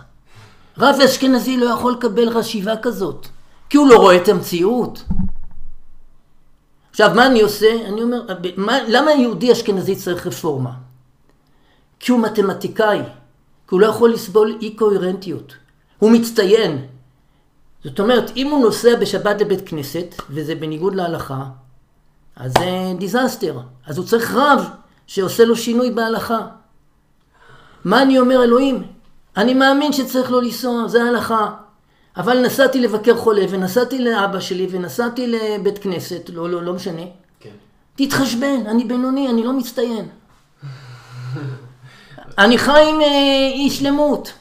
[0.77, 3.27] רב אשכנזי לא יכול לקבל חשיבה כזאת,
[3.69, 5.03] כי הוא לא רואה את המציאות.
[6.91, 7.87] עכשיו, מה אני עושה?
[7.87, 8.21] אני אומר,
[8.57, 10.71] מה, למה יהודי אשכנזי צריך רפורמה?
[11.99, 12.99] כי הוא מתמטיקאי,
[13.67, 15.53] כי הוא לא יכול לסבול אי קוהרנטיות.
[15.99, 16.85] הוא מצטיין.
[17.83, 21.43] זאת אומרת, אם הוא נוסע בשבת לבית כנסת, וזה בניגוד להלכה,
[22.35, 23.59] אז זה disaster.
[23.87, 24.69] אז הוא צריך רב
[25.07, 26.47] שעושה לו שינוי בהלכה.
[27.85, 28.83] מה אני אומר, אלוהים?
[29.37, 31.49] אני מאמין שצריך לא לנסוע, זה ההלכה.
[32.17, 37.01] אבל נסעתי לבקר חולה, ונסעתי לאבא שלי, ונסעתי לבית כנסת, לא, לא, לא משנה.
[37.39, 37.49] כן.
[37.95, 40.07] תתחשבן, אני בינוני, אני לא מצטיין.
[42.43, 43.07] אני חי עם אה,
[43.53, 44.33] אי שלמות.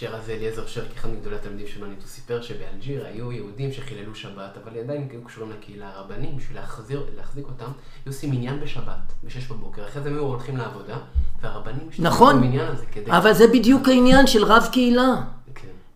[0.00, 4.56] בהקשר הזה אליעזר שרקי, אחד מגדולי התלמידים של מניטו, סיפר שבאלג'יר היו יהודים שחיללו שבת,
[4.64, 5.88] אבל עדיין היו קשורים לקהילה.
[5.88, 9.88] הרבנים, בשביל להחזיר, להחזיק אותם, היו עושים מניין בשבת, בשש בבוקר.
[9.88, 10.96] אחרי זה הם היו הולכים לעבודה,
[11.42, 13.10] והרבנים השתמשו נכון, במניין הזה כדי...
[13.10, 15.14] אבל זה בדיוק העניין של רב קהילה.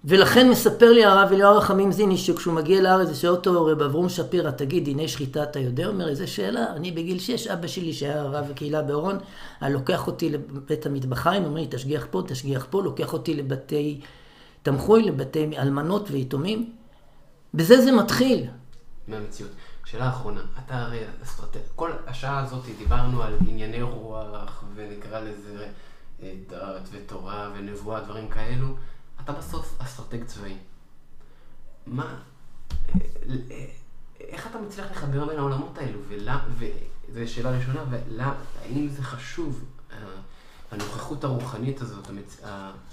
[0.02, 0.09] כן.
[0.09, 4.09] ולכן מספר לי הרב אליהו רחמים זיני, שכשהוא מגיע לארץ, זה שואל אותו רב אברום
[4.09, 5.86] שפירא, תגיד, דיני שחיטה אתה יודע?
[5.86, 9.18] אומר, איזה שאלה, אני בגיל שש, אבא שלי שהיה רב הקהילה באורון,
[9.60, 14.01] היה לוקח אותי לבית המטבחיים, אומר לי, תשגיח פה, תשגיח פה, לוקח אותי לבתי
[14.62, 16.72] תמחוי, לבתי אלמנות ויתומים.
[17.55, 18.47] בזה זה מתחיל.
[19.09, 19.51] מהמציאות.
[19.86, 21.60] שאלה אחרונה, אתה הרי אסטרטג...
[21.77, 25.66] כל השעה הזאת דיברנו על ענייני רוח, ונקרא לזה
[26.22, 28.66] אה, דת ותורה ונבואה, דברים כאלו.
[29.24, 30.56] אתה בסוף אסטרטג צבאי.
[31.86, 32.16] מה...
[34.20, 35.98] איך אתה מצליח לחבר בין העולמות האלו?
[36.09, 36.44] ולמה...
[37.12, 39.97] וזו שאלה ראשונה, והאם זה חשוב, אה,
[40.70, 42.40] הנוכחות הרוחנית הזאת, המצ...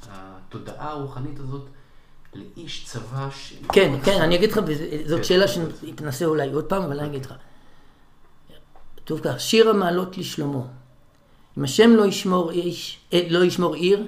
[0.10, 1.68] התודעה הרוחנית הזאת,
[2.34, 3.54] לאיש צבא ש...
[3.74, 4.60] כן, כן, אני אגיד לך,
[5.06, 5.24] זאת כן.
[5.24, 7.34] שאלה שנתנסה אולי עוד פעם, אבל אני אגיד לך.
[8.98, 10.62] כתוב כך, שיר המעלות לשלמה.
[11.58, 14.08] אם השם לא ישמור איש, אה, לא ישמור עיר,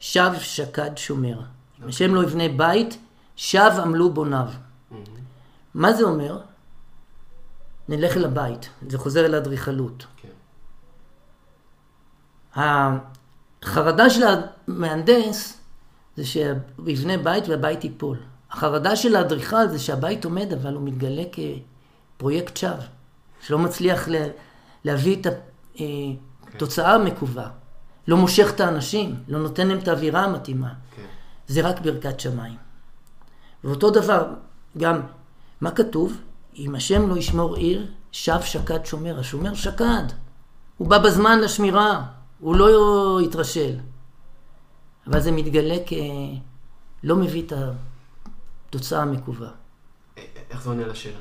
[0.00, 1.40] שב שקד שומר.
[1.88, 2.98] השם לא יבנה בית,
[3.36, 4.48] שב עמלו בוניו.
[5.74, 6.40] מה זה אומר?
[7.88, 10.06] נלך אל הבית, זה חוזר אל האדריכלות.
[10.16, 10.28] כן.
[13.62, 14.22] החרדה של
[14.68, 15.60] המהנדס
[16.16, 18.18] זה שהוא יבנה בית והבית ייפול.
[18.50, 21.22] החרדה של האדריכל זה שהבית עומד, אבל הוא מתגלה
[22.16, 22.74] כפרויקט שווא,
[23.40, 24.26] שלא מצליח לה,
[24.84, 25.26] להביא את
[26.54, 27.48] התוצאה המקווה.
[28.08, 30.72] לא מושך את האנשים, לא נותן להם את האווירה המתאימה.
[30.96, 31.02] כן.
[31.48, 32.56] זה רק ברכת שמיים.
[33.64, 34.26] ואותו דבר,
[34.78, 35.00] גם,
[35.60, 36.16] מה כתוב?
[36.56, 39.20] אם השם לא ישמור עיר, שב שקד שומר.
[39.20, 40.04] השומר שקד.
[40.78, 42.06] הוא בא בזמן לשמירה,
[42.40, 43.76] הוא לא יתרשל.
[45.06, 47.52] אבל זה מתגלה כלא מביא את
[48.68, 49.48] התוצאה המקווה.
[50.50, 51.18] איך זה עונה לשאלה?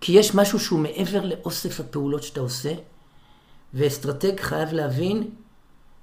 [0.00, 2.74] כי יש משהו שהוא מעבר לאוסף הפעולות שאתה עושה,
[3.74, 5.30] ואסטרטג חייב להבין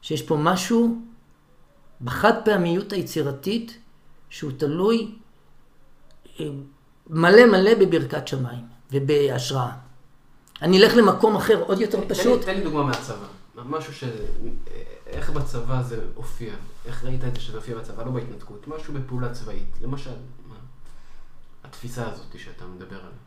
[0.01, 1.01] שיש פה משהו
[2.03, 3.77] בחד פעמיות היצירתית
[4.29, 5.15] שהוא תלוי
[6.39, 6.45] אה,
[7.09, 9.71] מלא מלא בברכת שמיים ובהשראה.
[10.61, 12.41] אני אלך למקום אחר עוד יותר פשוט.
[12.41, 13.25] תן לי, תן לי דוגמה מהצבא.
[13.55, 14.03] משהו ש...
[15.05, 16.53] איך בצבא זה הופיע?
[16.85, 18.03] איך ראית את זה שזה הופיע בצבא?
[18.03, 18.67] לא בהתנתקות.
[18.67, 19.75] משהו בפעולה צבאית.
[19.81, 20.15] למשל,
[20.49, 20.55] מה?
[21.63, 23.17] התפיסה הזאת שאתה מדבר עליה.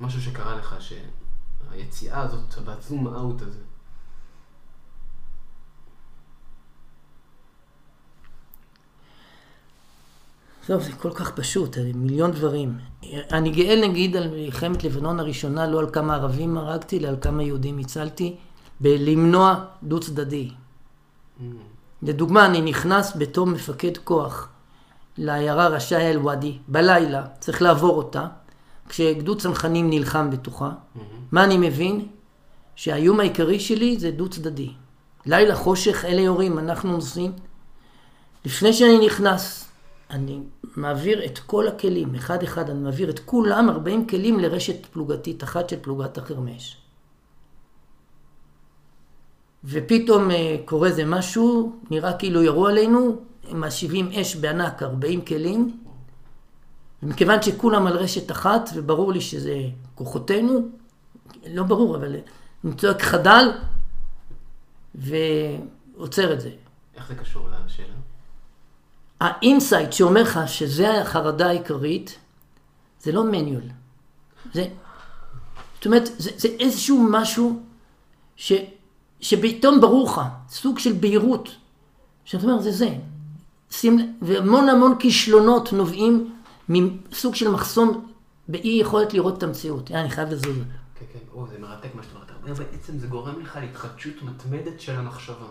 [0.00, 3.58] משהו שקרה לך, שהיציאה הזאת, והזום אאוט הזה.
[10.66, 12.78] טוב, זה כל כך פשוט, מיליון דברים.
[13.32, 17.42] אני גאה נגיד על מלחמת לבנון הראשונה, לא על כמה ערבים הרגתי, אלא על כמה
[17.42, 18.36] יהודים הצלתי,
[18.80, 20.50] בלמנוע דו צדדי.
[20.50, 21.42] Mm.
[22.02, 24.48] לדוגמה, אני נכנס בתור מפקד כוח
[25.18, 28.26] לעיירה רשאי אל-ואדי, בלילה, צריך לעבור אותה,
[28.88, 30.70] כשגדוד צנחנים נלחם בתוכה.
[30.70, 31.00] Mm-hmm.
[31.32, 32.06] מה אני מבין?
[32.76, 34.70] שהאיום העיקרי שלי זה דו צדדי.
[35.26, 37.32] לילה חושך, אלה יורים, אנחנו נוסעים.
[38.44, 39.71] לפני שאני נכנס,
[40.12, 40.40] אני
[40.76, 45.68] מעביר את כל הכלים, אחד אחד, אני מעביר את כולם, 40 כלים לרשת פלוגתית אחת
[45.68, 46.76] של פלוגת החרמש.
[49.64, 53.16] ופתאום אה, קורה איזה משהו, נראה כאילו ירו עלינו,
[53.48, 55.78] הם משיבים אש בענק, 40 כלים,
[57.02, 59.56] ומכיוון שכולם על רשת אחת, וברור לי שזה
[59.94, 60.68] כוחותינו,
[61.46, 62.16] לא ברור, אבל
[62.64, 63.50] אני צועק חדל,
[64.94, 66.50] ועוצר את זה.
[66.96, 68.11] איך זה קשור לשאלה?
[69.22, 72.18] ה insight שאומר לך שזה החרדה העיקרית,
[73.00, 73.62] זה לא manual.
[74.54, 74.66] זה,
[75.74, 77.62] זאת אומרת, זה, זה איזשהו משהו
[78.36, 78.52] ש,
[79.20, 81.48] שפתאום ברור לך, סוג של בהירות.
[82.24, 82.94] שאתה אומר, זה זה.
[83.70, 86.34] שים, והמון המון כישלונות נובעים
[86.68, 88.06] מסוג של מחסום
[88.48, 89.90] באי יכולת לראות את המציאות.
[89.90, 90.56] אני חייב לזוז.
[90.94, 92.54] כן, כן, או, זה מרתק מה שאתה אומר.
[92.54, 95.46] בעצם זה גורם לך להתחדשות מתמדת של המחשבה.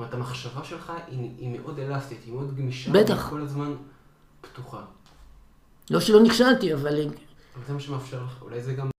[0.00, 2.90] אומרת, המחשבה שלך היא, היא מאוד אלסטית, היא מאוד גמישה.
[2.92, 3.24] בטח.
[3.24, 3.74] היא כל הזמן
[4.40, 4.82] פתוחה.
[5.90, 7.00] לא שלא נכשלתי, אבל...
[7.56, 8.88] אבל זה מה שמאפשר לך, אולי זה גם